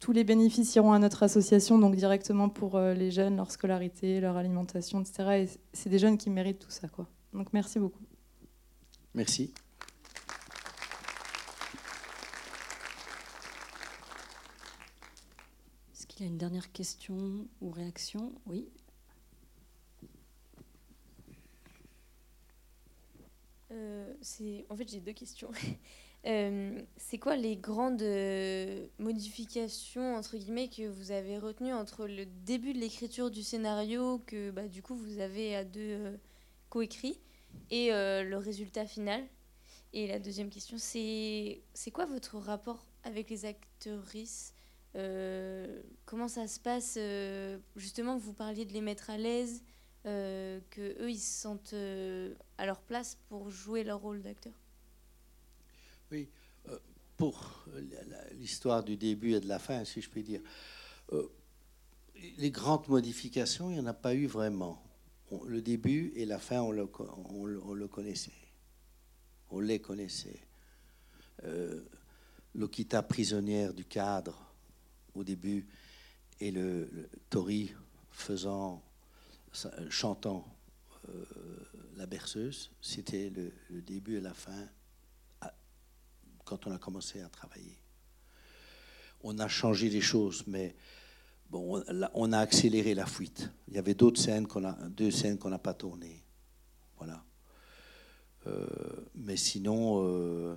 tous 0.00 0.10
les 0.10 0.24
bénéfices 0.24 0.74
iront 0.74 0.92
à 0.92 0.98
notre 0.98 1.22
association, 1.22 1.78
donc 1.78 1.94
directement 1.94 2.48
pour 2.48 2.74
euh, 2.74 2.92
les 2.92 3.12
jeunes, 3.12 3.36
leur 3.36 3.52
scolarité, 3.52 4.20
leur 4.20 4.36
alimentation, 4.36 5.00
etc. 5.00 5.44
Et 5.44 5.60
c'est 5.72 5.90
des 5.90 6.00
jeunes 6.00 6.18
qui 6.18 6.28
méritent 6.28 6.58
tout 6.58 6.70
ça, 6.70 6.88
quoi. 6.88 7.06
Donc 7.32 7.52
merci 7.52 7.78
beaucoup. 7.78 8.02
Merci. 9.14 9.54
Est-ce 15.92 16.06
qu'il 16.08 16.22
y 16.22 16.24
a 16.24 16.32
une 16.32 16.38
dernière 16.38 16.72
question 16.72 17.46
ou 17.60 17.70
réaction? 17.70 18.32
Oui. 18.46 18.66
Euh, 23.72 24.12
en 24.68 24.76
fait, 24.76 24.88
j'ai 24.88 25.00
deux 25.00 25.12
questions. 25.12 25.50
Euh, 26.24 26.80
c'est 26.98 27.18
quoi 27.18 27.34
les 27.34 27.56
grandes 27.56 28.00
euh, 28.00 28.86
modifications 29.00 30.14
entre 30.14 30.36
guillemets 30.36 30.68
que 30.68 30.88
vous 30.88 31.10
avez 31.10 31.36
retenues 31.36 31.72
entre 31.72 32.06
le 32.06 32.26
début 32.26 32.74
de 32.74 32.78
l'écriture 32.78 33.28
du 33.28 33.42
scénario 33.42 34.22
que 34.24 34.52
bah, 34.52 34.68
du 34.68 34.82
coup 34.82 34.94
vous 34.94 35.18
avez 35.18 35.56
à 35.56 35.64
deux 35.64 36.16
coécrit 36.70 37.18
et 37.72 37.88
le 37.90 38.36
résultat 38.36 38.86
final? 38.86 39.24
Et 39.92 40.06
la 40.06 40.20
deuxième 40.20 40.48
question, 40.48 40.76
c'est 40.78 41.60
c'est 41.74 41.90
quoi 41.90 42.06
votre 42.06 42.38
rapport 42.38 42.86
avec 43.02 43.28
les 43.28 43.44
actrices? 43.44 44.54
Comment 44.94 46.28
ça 46.28 46.46
se 46.46 46.60
passe 46.60 46.96
Justement, 47.74 48.16
vous 48.16 48.32
parliez 48.32 48.64
de 48.64 48.72
les 48.72 48.80
mettre 48.80 49.10
à 49.10 49.18
l'aise 49.18 49.64
euh, 50.06 50.60
que 50.70 51.02
eux 51.02 51.10
ils 51.10 51.18
se 51.18 51.40
sentent 51.42 51.72
euh, 51.74 52.34
à 52.58 52.66
leur 52.66 52.80
place 52.80 53.16
pour 53.28 53.50
jouer 53.50 53.84
leur 53.84 54.00
rôle 54.00 54.22
d'acteur. 54.22 54.52
Oui, 56.10 56.28
euh, 56.68 56.78
pour 57.16 57.64
l'histoire 58.38 58.82
du 58.84 58.96
début 58.96 59.32
et 59.34 59.40
de 59.40 59.48
la 59.48 59.58
fin, 59.58 59.84
si 59.84 60.00
je 60.00 60.10
puis 60.10 60.22
dire. 60.22 60.40
les 62.38 62.50
grandes 62.50 62.88
modifications, 62.88 63.70
il 63.70 63.74
n'y 63.74 63.80
en 63.80 63.86
a 63.86 63.94
pas 63.94 64.14
eu 64.14 64.26
vraiment. 64.26 64.82
Le 65.46 65.62
début 65.62 66.12
et 66.14 66.26
la 66.26 66.38
fin, 66.38 66.60
on 66.60 66.72
le, 66.72 66.86
co- 66.86 67.08
on 67.30 67.46
le- 67.46 67.62
on 67.64 67.72
le 67.74 67.88
connaissait. 67.88 68.32
On 69.50 69.60
les 69.60 69.80
connaissait. 69.80 70.40
Euh, 71.44 71.80
Lokita 72.54 73.02
prisonnière 73.02 73.72
du 73.72 73.84
cadre 73.84 74.38
au 75.14 75.24
début 75.24 75.66
et 76.40 76.50
le, 76.50 77.08
Tori 77.30 77.72
faisant, 78.10 78.82
chantant 79.90 80.46
euh, 81.08 81.24
la 81.96 82.06
berceuse, 82.06 82.70
c'était 82.80 83.30
le, 83.30 83.82
début 83.82 84.16
et 84.16 84.20
la 84.20 84.34
fin 84.34 84.68
quand 86.44 86.66
on 86.66 86.72
a 86.72 86.78
commencé 86.78 87.20
à 87.20 87.28
travailler. 87.28 87.78
On 89.22 89.38
a 89.38 89.48
changé 89.48 89.88
les 89.88 90.00
choses, 90.00 90.44
mais 90.46 90.74
bon, 91.50 91.82
on, 92.14 92.32
a 92.32 92.38
accéléré 92.38 92.94
la 92.94 93.06
fuite. 93.06 93.50
Il 93.68 93.74
y 93.74 93.78
avait 93.78 93.94
d'autres 93.94 94.20
scènes 94.20 94.46
qu'on 94.46 94.64
a, 94.64 94.72
deux 94.88 95.10
scènes 95.10 95.38
qu'on 95.38 95.50
n'a 95.50 95.58
pas 95.58 95.74
tournées. 95.74 96.22
Voilà. 96.98 97.24
Euh, 98.46 98.66
mais 99.14 99.36
sinon, 99.36 100.04
euh, 100.04 100.56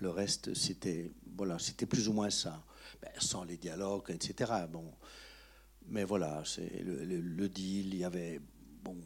le 0.00 0.10
reste, 0.10 0.54
c'était 0.54 1.10
voilà, 1.36 1.58
c'était 1.58 1.86
plus 1.86 2.08
ou 2.08 2.12
moins 2.12 2.30
ça. 2.30 2.62
Ben, 3.02 3.10
sans 3.18 3.44
les 3.44 3.56
dialogues, 3.56 4.10
etc. 4.10 4.52
Bon, 4.70 4.84
mais 5.90 6.04
voilà, 6.04 6.42
c'est 6.44 6.82
le, 6.82 7.04
le- 7.04 7.48
deal. 7.48 7.94
Il 7.94 8.00
y 8.00 8.04
avait 8.04 8.40
bon, 8.82 8.96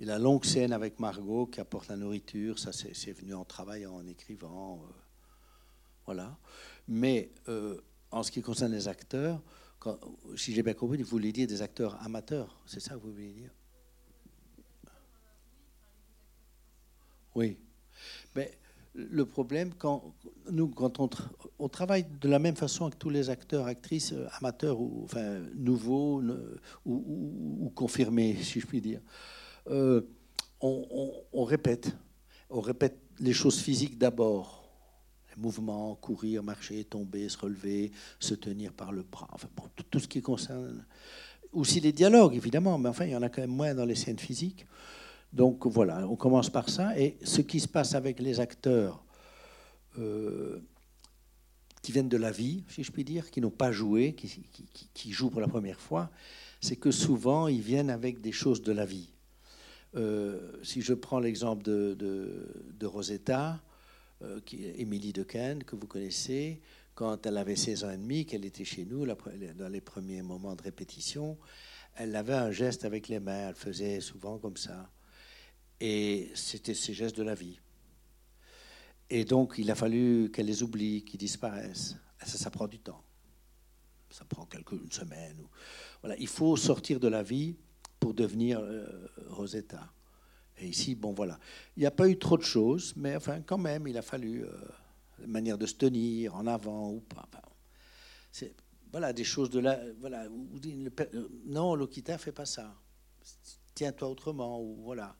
et 0.00 0.04
la 0.04 0.18
longue 0.18 0.44
scène 0.44 0.72
avec 0.72 1.00
Margot 1.00 1.46
qui 1.46 1.60
apporte 1.60 1.88
la 1.88 1.96
nourriture. 1.96 2.58
Ça, 2.58 2.72
c'est 2.72 3.12
venu 3.12 3.34
en 3.34 3.44
travaillant, 3.44 3.94
en 3.94 4.06
écrivant. 4.06 4.82
euh, 4.84 4.92
voilà. 6.06 6.38
Mais 6.88 7.30
euh, 7.48 7.80
en 8.10 8.22
ce 8.22 8.30
qui 8.30 8.42
concerne 8.42 8.72
les 8.72 8.88
acteurs, 8.88 9.42
si 10.36 10.52
j'ai 10.52 10.62
bien 10.62 10.74
compris, 10.74 11.02
vous 11.02 11.08
voulez 11.08 11.32
dire 11.32 11.46
des 11.46 11.62
acteurs 11.62 12.00
amateurs, 12.02 12.60
c'est 12.66 12.80
ça 12.80 12.94
que 12.94 13.00
vous 13.00 13.12
voulez 13.12 13.32
dire? 13.32 13.50
Oui. 17.34 17.58
Mais 18.34 18.58
le 18.96 19.26
problème, 19.26 19.72
quand 19.74 20.14
nous, 20.50 20.68
quand 20.68 21.00
on, 21.00 21.06
tra- 21.06 21.28
on 21.58 21.68
travaille 21.68 22.06
de 22.20 22.28
la 22.28 22.38
même 22.38 22.56
façon 22.56 22.88
que 22.90 22.96
tous 22.96 23.10
les 23.10 23.30
acteurs, 23.30 23.66
actrices 23.66 24.12
euh, 24.12 24.26
amateurs 24.38 24.80
ou 24.80 25.02
enfin 25.04 25.40
nouveaux 25.54 26.22
ou, 26.84 27.70
confirmés, 27.74 28.36
si 28.42 28.60
je 28.60 28.66
puis 28.66 28.80
dire, 28.80 29.00
euh, 29.68 30.00
on, 30.60 31.44
répète, 31.44 31.94
on 32.48 32.60
répète 32.60 32.98
les 33.20 33.32
choses 33.32 33.60
physiques 33.60 33.98
d'abord, 33.98 34.68
les 35.34 35.40
mouvements, 35.40 35.94
courir, 35.96 36.42
marcher, 36.42 36.84
tomber, 36.84 37.28
se 37.28 37.38
relever, 37.38 37.92
se 38.18 38.34
tenir 38.34 38.72
par 38.72 38.92
le 38.92 39.02
bras, 39.02 39.28
enfin 39.32 39.48
bon, 39.54 39.64
tout, 39.74 39.84
tout 39.90 39.98
ce 39.98 40.08
qui 40.08 40.22
concerne. 40.22 40.84
Aussi 41.52 41.80
les 41.80 41.92
dialogues 41.92 42.34
évidemment, 42.34 42.78
mais 42.78 42.88
enfin 42.88 43.04
il 43.04 43.12
y 43.12 43.16
en 43.16 43.22
a 43.22 43.28
quand 43.28 43.42
même 43.42 43.50
moins 43.50 43.74
dans 43.74 43.84
les 43.84 43.94
scènes 43.94 44.18
physiques. 44.18 44.66
Donc 45.32 45.66
voilà, 45.66 46.06
on 46.08 46.16
commence 46.16 46.50
par 46.50 46.68
ça. 46.68 46.98
Et 46.98 47.16
ce 47.22 47.40
qui 47.40 47.60
se 47.60 47.68
passe 47.68 47.94
avec 47.94 48.20
les 48.20 48.40
acteurs 48.40 49.04
euh, 49.98 50.60
qui 51.82 51.92
viennent 51.92 52.08
de 52.08 52.16
la 52.16 52.32
vie, 52.32 52.64
si 52.68 52.82
je 52.82 52.90
puis 52.90 53.04
dire, 53.04 53.30
qui 53.30 53.40
n'ont 53.40 53.50
pas 53.50 53.70
joué, 53.70 54.14
qui, 54.14 55.12
jouent 55.12 55.30
pour 55.30 55.40
la 55.40 55.48
première 55.48 55.80
fois, 55.80 56.10
c'est 56.60 56.76
que 56.76 56.90
souvent 56.90 57.46
ils 57.46 57.60
viennent 57.60 57.90
avec 57.90 58.20
des 58.20 58.32
choses 58.32 58.62
de 58.62 58.72
la 58.72 58.84
vie. 58.84 59.10
Euh, 59.94 60.58
si 60.64 60.82
je 60.82 60.94
prends 60.94 61.20
l'exemple 61.20 61.62
de, 61.62 62.48
Rosetta, 62.82 63.60
euh, 64.22 64.40
Émilie 64.52 65.12
que 65.12 65.76
vous 65.76 65.86
connaissez, 65.86 66.60
quand 66.94 67.24
elle 67.26 67.36
avait 67.36 67.56
16 67.56 67.84
ans 67.84 67.90
et 67.90 67.98
demi, 67.98 68.26
qu'elle 68.26 68.44
était 68.44 68.64
chez 68.64 68.84
nous, 68.84 69.06
dans 69.06 69.68
les 69.68 69.80
premiers 69.80 70.22
moments 70.22 70.56
de 70.56 70.62
répétition, 70.62 71.38
elle 71.94 72.16
avait 72.16 72.34
un 72.34 72.50
geste 72.50 72.84
avec 72.84 73.08
les 73.08 73.20
mains, 73.20 73.50
elle 73.50 73.54
faisait 73.54 74.00
souvent 74.00 74.38
comme 74.38 74.56
ça. 74.56 74.90
Et 75.80 76.30
c'était 76.34 76.74
ces 76.74 76.94
gestes 76.94 77.16
de 77.16 77.22
la 77.22 77.34
vie. 77.34 77.58
Et 79.10 79.24
donc, 79.24 79.54
il 79.58 79.70
a 79.70 79.74
fallu 79.74 80.30
qu'elle 80.32 80.46
les 80.46 80.62
oublie, 80.62 81.04
qu'ils 81.04 81.20
disparaissent. 81.20 81.96
Ça, 82.24 82.50
prend 82.50 82.66
du 82.66 82.78
temps. 82.78 83.02
Ça 84.10 84.24
prend 84.24 84.46
quelques, 84.46 84.72
une 84.72 84.90
semaine. 84.90 85.36
Voilà. 86.00 86.16
Il 86.18 86.28
faut 86.28 86.56
sortir 86.56 86.98
de 86.98 87.08
la 87.08 87.22
vie 87.22 87.56
pour 88.00 88.14
devenir 88.14 88.58
euh, 88.60 88.86
Rosetta. 89.28 89.92
Et 90.58 90.68
ici, 90.68 90.94
bon, 90.94 91.12
voilà. 91.12 91.38
Il 91.76 91.80
n'y 91.80 91.86
a 91.86 91.90
pas 91.90 92.08
eu 92.08 92.18
trop 92.18 92.36
de 92.36 92.42
choses, 92.42 92.94
mais 92.96 93.14
enfin, 93.14 93.42
quand 93.42 93.58
même, 93.58 93.86
il 93.86 93.96
a 93.98 94.02
fallu 94.02 94.44
euh, 94.44 94.50
une 95.22 95.30
manière 95.30 95.58
de 95.58 95.66
se 95.66 95.74
tenir, 95.74 96.34
en 96.34 96.46
avant 96.46 96.90
ou 96.90 97.00
pas. 97.00 97.28
Voilà, 98.92 99.12
des 99.12 99.24
choses 99.24 99.50
de 99.50 99.60
là. 99.60 99.78
Voilà, 100.00 100.24
euh, 100.24 101.28
non, 101.44 101.74
Lokita 101.74 102.16
fait 102.18 102.32
pas 102.32 102.46
ça. 102.46 102.74
Tiens-toi 103.74 104.08
autrement, 104.08 104.60
ou 104.60 104.76
voilà. 104.82 105.14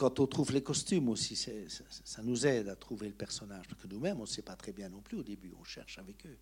Quand 0.00 0.18
on 0.18 0.26
trouve 0.26 0.50
les 0.52 0.62
costumes 0.62 1.10
aussi, 1.10 1.36
ça, 1.36 2.22
nous 2.22 2.46
aide 2.46 2.70
à 2.70 2.74
trouver 2.74 3.06
le 3.06 3.12
personnage, 3.12 3.68
parce 3.68 3.82
que 3.82 3.86
nous-mêmes, 3.86 4.16
on 4.16 4.22
ne 4.22 4.26
sait 4.26 4.40
pas 4.40 4.56
très 4.56 4.72
bien 4.72 4.88
non 4.88 5.02
plus 5.02 5.18
au 5.18 5.22
début, 5.22 5.52
on 5.60 5.62
cherche 5.62 5.98
avec 5.98 6.24
eux. 6.24 6.38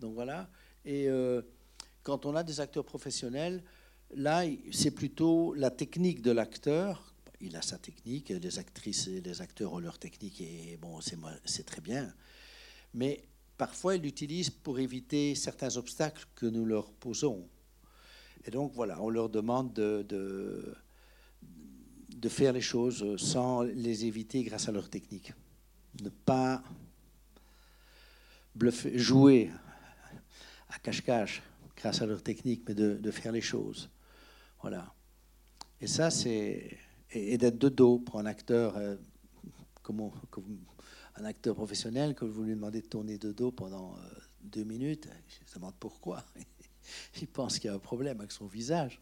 Donc 0.00 0.12
voilà. 0.12 0.50
Et 0.84 1.08
euh, 1.08 1.40
quand 2.02 2.26
on 2.26 2.36
a 2.36 2.42
des 2.42 2.60
acteurs 2.60 2.84
professionnels, 2.84 3.64
là, 4.14 4.42
c'est 4.70 4.90
plutôt 4.90 5.54
la 5.54 5.70
technique 5.70 6.20
de 6.20 6.30
l'acteur. 6.30 7.14
Il 7.40 7.56
a 7.56 7.62
sa 7.62 7.78
technique, 7.78 8.28
les 8.28 8.58
actrices 8.58 9.06
et 9.06 9.22
les 9.22 9.40
acteurs 9.40 9.72
ont 9.72 9.78
leur 9.78 9.98
technique, 9.98 10.42
et 10.42 10.76
bon, 10.76 11.00
c'est 11.46 11.64
très 11.64 11.80
bien. 11.80 12.12
Mais 12.92 13.24
parfois, 13.56 13.96
ils 13.96 14.02
l'utilisent 14.02 14.50
pour 14.50 14.78
éviter 14.78 15.34
certains 15.36 15.74
obstacles 15.78 16.26
que 16.34 16.44
nous 16.44 16.66
leur 16.66 16.92
posons. 16.92 17.48
Et 18.44 18.50
donc, 18.50 18.74
voilà, 18.74 19.00
on 19.00 19.08
leur 19.08 19.30
demande 19.30 19.72
de, 19.72 20.04
de, 20.06 20.74
de 22.22 22.28
faire 22.28 22.52
les 22.52 22.60
choses 22.60 23.16
sans 23.16 23.62
les 23.62 24.04
éviter 24.04 24.44
grâce 24.44 24.68
à 24.68 24.72
leur 24.72 24.88
technique. 24.88 25.32
Ne 26.00 26.08
pas 26.08 26.62
bluffer, 28.54 28.96
jouer 28.96 29.50
à 30.68 30.78
cache-cache 30.78 31.42
grâce 31.76 32.00
à 32.00 32.06
leur 32.06 32.22
technique, 32.22 32.62
mais 32.68 32.74
de, 32.74 33.10
faire 33.10 33.32
les 33.32 33.40
choses. 33.40 33.90
Voilà. 34.60 34.94
Et 35.80 35.88
ça, 35.88 36.10
c'est. 36.10 36.78
Et, 37.10 37.36
d'être 37.36 37.58
de 37.58 37.68
dos 37.68 37.98
pour 37.98 38.20
un 38.20 38.26
acteur, 38.26 38.76
euh, 38.76 38.96
comment, 39.82 40.14
comme 40.30 40.60
un 41.16 41.24
acteur 41.24 41.56
professionnel, 41.56 42.14
que 42.14 42.24
vous 42.24 42.44
lui 42.44 42.54
demandez 42.54 42.82
de 42.82 42.86
tourner 42.86 43.18
de 43.18 43.32
dos 43.32 43.50
pendant 43.50 43.96
euh, 43.96 44.00
deux 44.44 44.64
minutes, 44.64 45.08
je 45.28 45.50
me 45.50 45.54
demande 45.56 45.74
pourquoi. 45.80 46.24
Il 47.20 47.26
pense 47.26 47.58
qu'il 47.58 47.68
y 47.68 47.72
a 47.72 47.74
un 47.74 47.80
problème 47.80 48.20
avec 48.20 48.30
son 48.30 48.46
visage. 48.46 49.00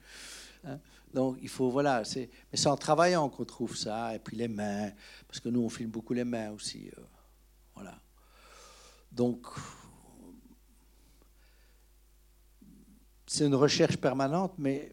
hein. 0.65 0.81
Donc 1.13 1.39
il 1.43 1.49
faut, 1.49 1.71
voilà, 1.71 2.05
c'est, 2.05 2.31
mais 2.51 2.59
c'est 2.59 2.69
en 2.69 2.77
travaillant 2.77 3.29
qu'on 3.29 3.45
trouve 3.45 3.77
ça, 3.77 4.15
et 4.15 4.19
puis 4.19 4.37
les 4.37 4.49
mains, 4.49 4.91
parce 5.27 5.41
que 5.41 5.49
nous 5.49 5.61
on 5.61 5.69
filme 5.69 5.91
beaucoup 5.91 6.13
les 6.13 6.25
mains 6.25 6.51
aussi, 6.51 6.91
euh, 6.97 7.03
voilà. 7.75 7.99
Donc 9.11 9.47
c'est 13.27 13.47
une 13.47 13.55
recherche 13.55 13.97
permanente, 13.97 14.55
mais 14.59 14.93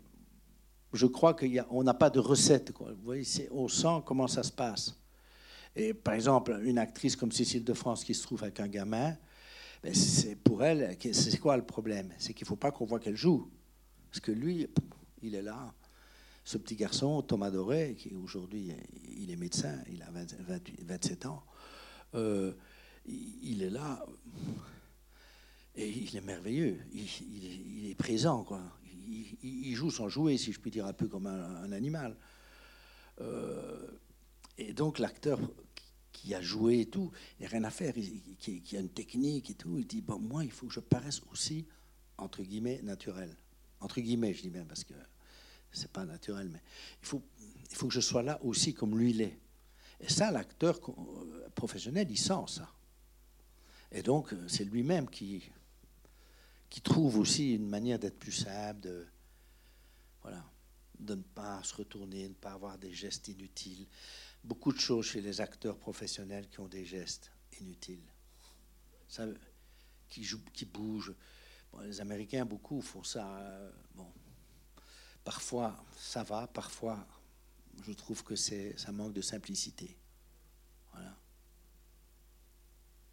je 0.94 1.06
crois 1.06 1.34
qu'on 1.34 1.84
n'a 1.84 1.94
pas 1.94 2.10
de 2.10 2.20
recette. 2.20 2.72
Vous 2.80 2.96
voyez, 3.04 3.26
on 3.52 3.68
sent 3.68 4.02
comment 4.06 4.28
ça 4.28 4.44
se 4.44 4.52
passe. 4.52 4.96
Et 5.76 5.94
par 5.94 6.14
exemple, 6.14 6.60
une 6.64 6.80
actrice 6.80 7.16
comme 7.16 7.32
Cécile 7.32 7.64
de 7.64 7.74
France 7.74 8.04
qui 8.04 8.16
se 8.16 8.24
trouve 8.24 8.44
avec 8.44 8.60
un 8.60 8.68
gamin, 8.68 9.16
ben, 9.84 9.94
c'est 9.94 10.36
pour 10.36 10.64
elle, 10.64 10.98
c'est 11.14 11.38
quoi 11.38 11.56
le 11.56 11.64
problème? 11.64 12.12
C'est 12.18 12.34
qu'il 12.34 12.46
ne 12.46 12.48
faut 12.48 12.56
pas 12.56 12.72
qu'on 12.72 12.86
voit 12.86 13.00
qu'elle 13.00 13.16
joue. 13.16 13.50
Parce 14.10 14.20
que 14.20 14.32
lui, 14.32 14.68
il 15.22 15.36
est 15.36 15.42
là. 15.42 15.74
Ce 16.48 16.58
petit 16.58 16.78
garçon, 16.78 17.22
Thomas 17.24 17.52
Doré, 17.52 17.94
qui 18.00 18.16
aujourd'hui 18.16 18.72
il 19.18 19.30
est 19.30 19.36
médecin, 19.36 19.84
il 19.92 20.02
a 20.02 20.10
20 20.12 20.40
28 20.48 20.82
27 20.86 21.26
ans, 21.26 21.44
euh, 22.16 22.54
il 23.06 23.64
est 23.64 23.70
là. 23.70 24.06
Et 25.76 25.90
il 25.90 26.16
est 26.16 26.22
merveilleux. 26.22 26.80
Il, 26.94 27.90
est, 27.90 27.96
présent, 27.96 28.46
quoi. 28.46 28.62
Il, 29.44 29.76
joue 29.76 29.92
sans 29.92 30.08
jouer, 30.08 30.38
si 30.38 30.54
je 30.54 30.62
puis 30.62 30.72
dire, 30.72 30.86
un 30.86 30.94
peu 30.94 31.10
comme 31.10 31.28
un, 31.28 31.70
animal. 31.74 32.16
Euh, 33.20 33.86
et 34.58 34.72
donc 34.72 35.00
l'acteur 35.00 35.42
qui 36.14 36.34
a 36.34 36.40
joué 36.40 36.80
et 36.80 36.86
tout, 36.86 37.12
il 37.38 37.42
n'y 37.42 37.48
a 37.48 37.50
rien 37.50 37.66
à 37.66 37.72
faire, 37.72 37.94
qui 38.40 38.78
a 38.78 38.80
une 38.80 38.88
technique 38.88 39.50
et 39.50 39.56
tout, 39.56 39.78
il 39.80 39.86
dit 39.86 40.00
bon, 40.00 40.18
moi, 40.18 40.46
il 40.46 40.52
faut 40.52 40.68
que 40.68 40.74
je 40.74 40.80
paraisse 40.80 41.22
aussi 41.30 41.66
entre 42.18 42.42
guillemets 42.42 42.82
naturel. 42.84 43.36
Entre 43.82 44.00
guillemets, 44.00 44.34
je 44.34 44.44
dis 44.44 44.50
bien 44.50 44.64
parce 44.64 44.86
que 44.86 44.94
c'est 45.72 45.92
pas 45.92 46.06
naturel, 46.06 46.50
mais 46.50 46.62
il 47.02 47.06
faut, 47.08 47.22
il 47.70 47.76
faut 47.76 47.88
que 47.88 47.94
je 47.94 48.00
sois 48.00 48.24
là 48.24 48.40
aussi 48.44 48.74
comme 48.74 48.98
lui 48.98 49.14
l'est. 49.14 49.38
Et 50.00 50.10
ça, 50.10 50.32
l'acteur 50.32 50.80
euh, 50.90 51.50
professionnel, 51.56 52.08
il 52.10 52.18
sent 52.18 52.46
ça. 52.48 52.70
Et 53.92 54.04
donc, 54.04 54.34
euh, 54.34 54.48
c'est 54.48 54.66
lui-même 54.66 55.10
qui, 55.10 55.50
qui 56.70 56.82
trouve 56.82 57.18
aussi 57.18 57.56
une 57.56 57.68
manière 57.68 58.00
d'être 58.00 58.20
plus 58.20 58.32
simple, 58.32 58.82
de, 58.82 59.08
voilà, 60.22 60.44
de 61.00 61.16
ne 61.16 61.22
pas 61.22 61.64
se 61.64 61.76
retourner, 61.76 62.24
de 62.24 62.30
ne 62.30 62.34
pas 62.34 62.54
avoir 62.54 62.78
des 62.78 62.94
gestes 62.94 63.28
inutiles. 63.28 63.88
Beaucoup 64.44 64.72
de 64.72 64.80
choses 64.80 65.08
chez 65.08 65.22
les 65.22 65.42
acteurs 65.42 65.78
professionnels 65.78 66.48
qui 66.48 66.60
ont 66.60 66.68
des 66.68 66.86
gestes 66.86 67.32
inutiles, 67.60 68.08
qui, 70.10 70.24
jouent, 70.24 70.44
qui 70.54 70.66
bougent. 70.66 71.16
Les 71.84 72.02
Américains, 72.02 72.46
beaucoup 72.46 72.82
font 72.82 73.04
ça. 73.04 73.38
euh, 73.40 73.72
bon, 73.94 74.12
parfois, 75.28 75.76
ça 75.98 76.24
va, 76.24 76.48
parfois, 76.48 77.06
je 77.84 77.92
trouve 77.92 78.24
que 78.24 78.38
ça 78.38 78.92
manque 78.94 79.12
de 79.12 79.20
simplicité. 79.20 79.98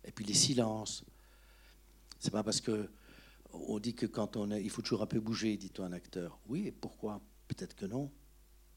Et 0.05 0.13
puis 0.13 0.25
les 0.25 0.35
silences. 0.35 1.03
C'est 2.21 2.31
pas 2.31 2.45
parce 2.45 2.61
que 2.61 2.89
on 3.53 3.81
dit 3.81 3.95
que 3.95 4.07
quand 4.07 4.37
on 4.37 4.53
est, 4.53 4.63
il 4.63 4.71
faut 4.71 4.81
toujours 4.81 5.03
un 5.03 5.07
peu 5.07 5.19
bouger, 5.19 5.57
dit-on 5.57 5.83
un 5.83 5.93
acteur. 5.93 6.39
Oui, 6.47 6.71
pourquoi? 6.71 7.21
Peut-être 7.49 7.75
que 7.75 7.87
non. 7.87 8.13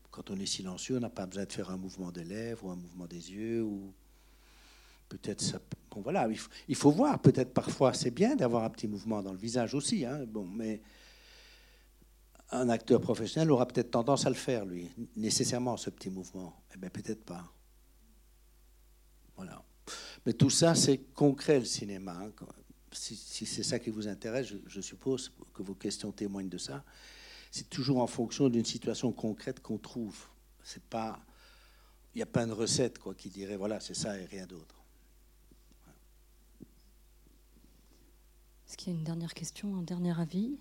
Quand 0.10 0.32
on 0.32 0.40
est 0.40 0.48
silencieux, 0.48 0.98
on 0.98 1.02
n'a 1.02 1.12
pas 1.12 1.28
besoin 1.28 1.46
de 1.46 1.54
faire 1.54 1.70
un 1.70 1.78
mouvement 1.78 2.12
des 2.12 2.24
lèvres 2.24 2.66
ou 2.66 2.72
un 2.72 2.76
mouvement 2.76 3.06
des 3.06 3.32
yeux 3.32 3.62
ou 3.62 3.94
peut-être. 5.10 5.62
Bon 5.92 6.02
voilà, 6.02 6.28
il 6.28 6.40
faut, 6.40 6.50
il 6.68 6.76
faut 6.76 6.90
voir. 6.90 7.22
Peut-être 7.22 7.54
parfois 7.54 7.94
c'est 7.94 8.10
bien 8.10 8.36
d'avoir 8.36 8.64
un 8.64 8.72
petit 8.72 8.88
mouvement 8.88 9.22
dans 9.22 9.32
le 9.32 9.38
visage 9.38 9.76
aussi. 9.76 10.06
Hein, 10.06 10.26
bon, 10.26 10.48
mais 10.48 10.82
un 12.52 12.70
acteur 12.70 13.02
professionnel 13.02 13.52
aura 13.52 13.68
peut-être 13.68 13.92
tendance 13.92 14.26
à 14.26 14.30
le 14.30 14.36
faire 14.36 14.66
lui, 14.66 14.90
nécessairement 15.16 15.78
ce 15.78 15.90
petit 15.90 16.10
mouvement. 16.10 16.54
Eh 16.74 16.78
bien 16.78 16.90
peut-être 16.90 17.26
pas. 17.26 17.52
Voilà. 19.36 19.64
Mais 20.26 20.34
tout 20.34 20.50
ça 20.50 20.76
c'est 20.76 20.98
concret 21.14 21.60
le 21.60 21.66
cinéma. 21.66 22.14
hein. 22.14 22.32
Si, 22.94 23.46
c'est 23.46 23.64
ça 23.64 23.80
qui 23.80 23.90
vous 23.90 24.08
intéresse, 24.08 24.48
je, 24.66 24.82
suppose 24.82 25.32
que 25.54 25.62
vos 25.62 25.76
questions 25.76 26.12
témoignent 26.12 26.50
de 26.50 26.58
ça 26.58 26.84
c'est 27.52 27.70
toujours 27.70 28.02
en 28.02 28.08
fonction 28.08 28.50
d'une 28.50 28.66
situation 28.66 29.12
concrète 29.12 29.62
qu'on 29.62 29.78
trouve. 29.78 30.18
C'est 30.64 30.84
pas, 30.84 31.20
il 32.14 32.20
y 32.20 32.22
a 32.22 32.26
plein 32.26 32.48
de 32.48 32.52
recettes 32.52 32.98
quoi 33.00 33.14
qui 33.14 33.30
diraient 33.30 33.58
voilà 33.58 33.80
c'est 33.80 33.94
ça 33.94 34.18
et 34.18 34.26
rien 34.26 34.46
d'autre. 34.46 34.76
Est-ce 38.68 38.76
qu'il 38.76 38.92
y 38.92 38.96
a 38.96 39.00
une 39.00 39.06
dernière 39.06 39.34
question, 39.34 39.78
un 39.78 39.82
dernier 39.82 40.20
avis? 40.20 40.58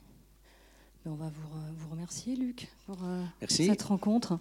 On 1.08 1.14
va 1.14 1.26
vous, 1.26 1.76
vous 1.78 1.88
remercier, 1.90 2.34
Luc, 2.34 2.66
pour 2.84 2.96
euh, 3.04 3.22
Merci. 3.40 3.66
cette 3.66 3.82
rencontre. 3.82 4.40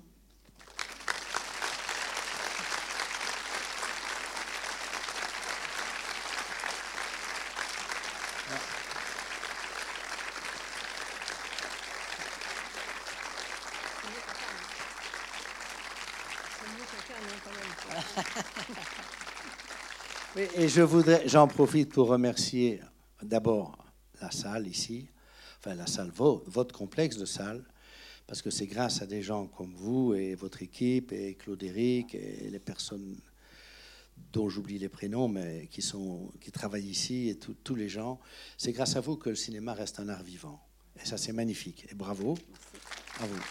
Oui, 20.35 20.47
Et 20.55 20.67
je 20.67 20.81
voudrais, 20.81 21.27
j'en 21.27 21.47
profite 21.47 21.93
pour 21.93 22.07
remercier 22.07 22.81
d'abord 23.21 23.77
la 24.19 24.31
salle 24.31 24.67
ici, 24.67 25.07
enfin 25.65 25.75
la 25.75 25.87
salle, 25.87 26.11
vo- 26.11 26.43
votre 26.47 26.75
complexe 26.75 27.17
de 27.17 27.25
salle, 27.25 27.63
parce 28.27 28.41
que 28.41 28.49
c'est 28.51 28.67
grâce 28.67 29.01
à 29.01 29.05
des 29.07 29.21
gens 29.21 29.47
comme 29.47 29.73
vous 29.75 30.13
et 30.13 30.35
votre 30.35 30.61
équipe 30.61 31.11
et 31.11 31.35
Claude 31.35 31.61
Éric 31.63 32.13
et 32.15 32.49
les 32.51 32.59
personnes 32.59 33.17
dont 34.31 34.47
j'oublie 34.47 34.77
les 34.79 34.89
prénoms, 34.89 35.27
mais 35.27 35.67
qui, 35.71 35.81
sont, 35.81 36.31
qui 36.39 36.51
travaillent 36.51 36.87
ici 36.89 37.29
et 37.29 37.37
tous 37.37 37.75
les 37.75 37.89
gens. 37.89 38.19
C'est 38.57 38.71
grâce 38.71 38.95
à 38.95 39.01
vous 39.01 39.17
que 39.17 39.29
le 39.29 39.35
cinéma 39.35 39.73
reste 39.73 39.99
un 39.99 40.07
art 40.07 40.23
vivant. 40.23 40.61
Et 41.01 41.05
ça, 41.05 41.17
c'est 41.17 41.33
magnifique. 41.33 41.85
Et 41.91 41.95
bravo. 41.95 42.37
À 43.19 43.25
vous. 43.25 43.41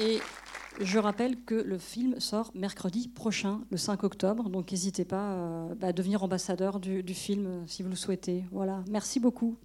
Et 0.00 0.20
je 0.80 0.98
rappelle 0.98 1.36
que 1.44 1.54
le 1.54 1.78
film 1.78 2.18
sort 2.18 2.50
mercredi 2.54 3.08
prochain, 3.08 3.60
le 3.70 3.76
5 3.76 4.02
octobre. 4.04 4.48
Donc 4.48 4.70
n'hésitez 4.70 5.04
pas 5.04 5.32
euh, 5.32 5.74
bah, 5.74 5.88
à 5.88 5.92
devenir 5.92 6.22
ambassadeur 6.22 6.80
du, 6.80 7.02
du 7.02 7.14
film 7.14 7.46
euh, 7.46 7.62
si 7.66 7.82
vous 7.82 7.88
le 7.88 7.96
souhaitez. 7.96 8.44
Voilà. 8.50 8.82
Merci 8.90 9.20
beaucoup. 9.20 9.56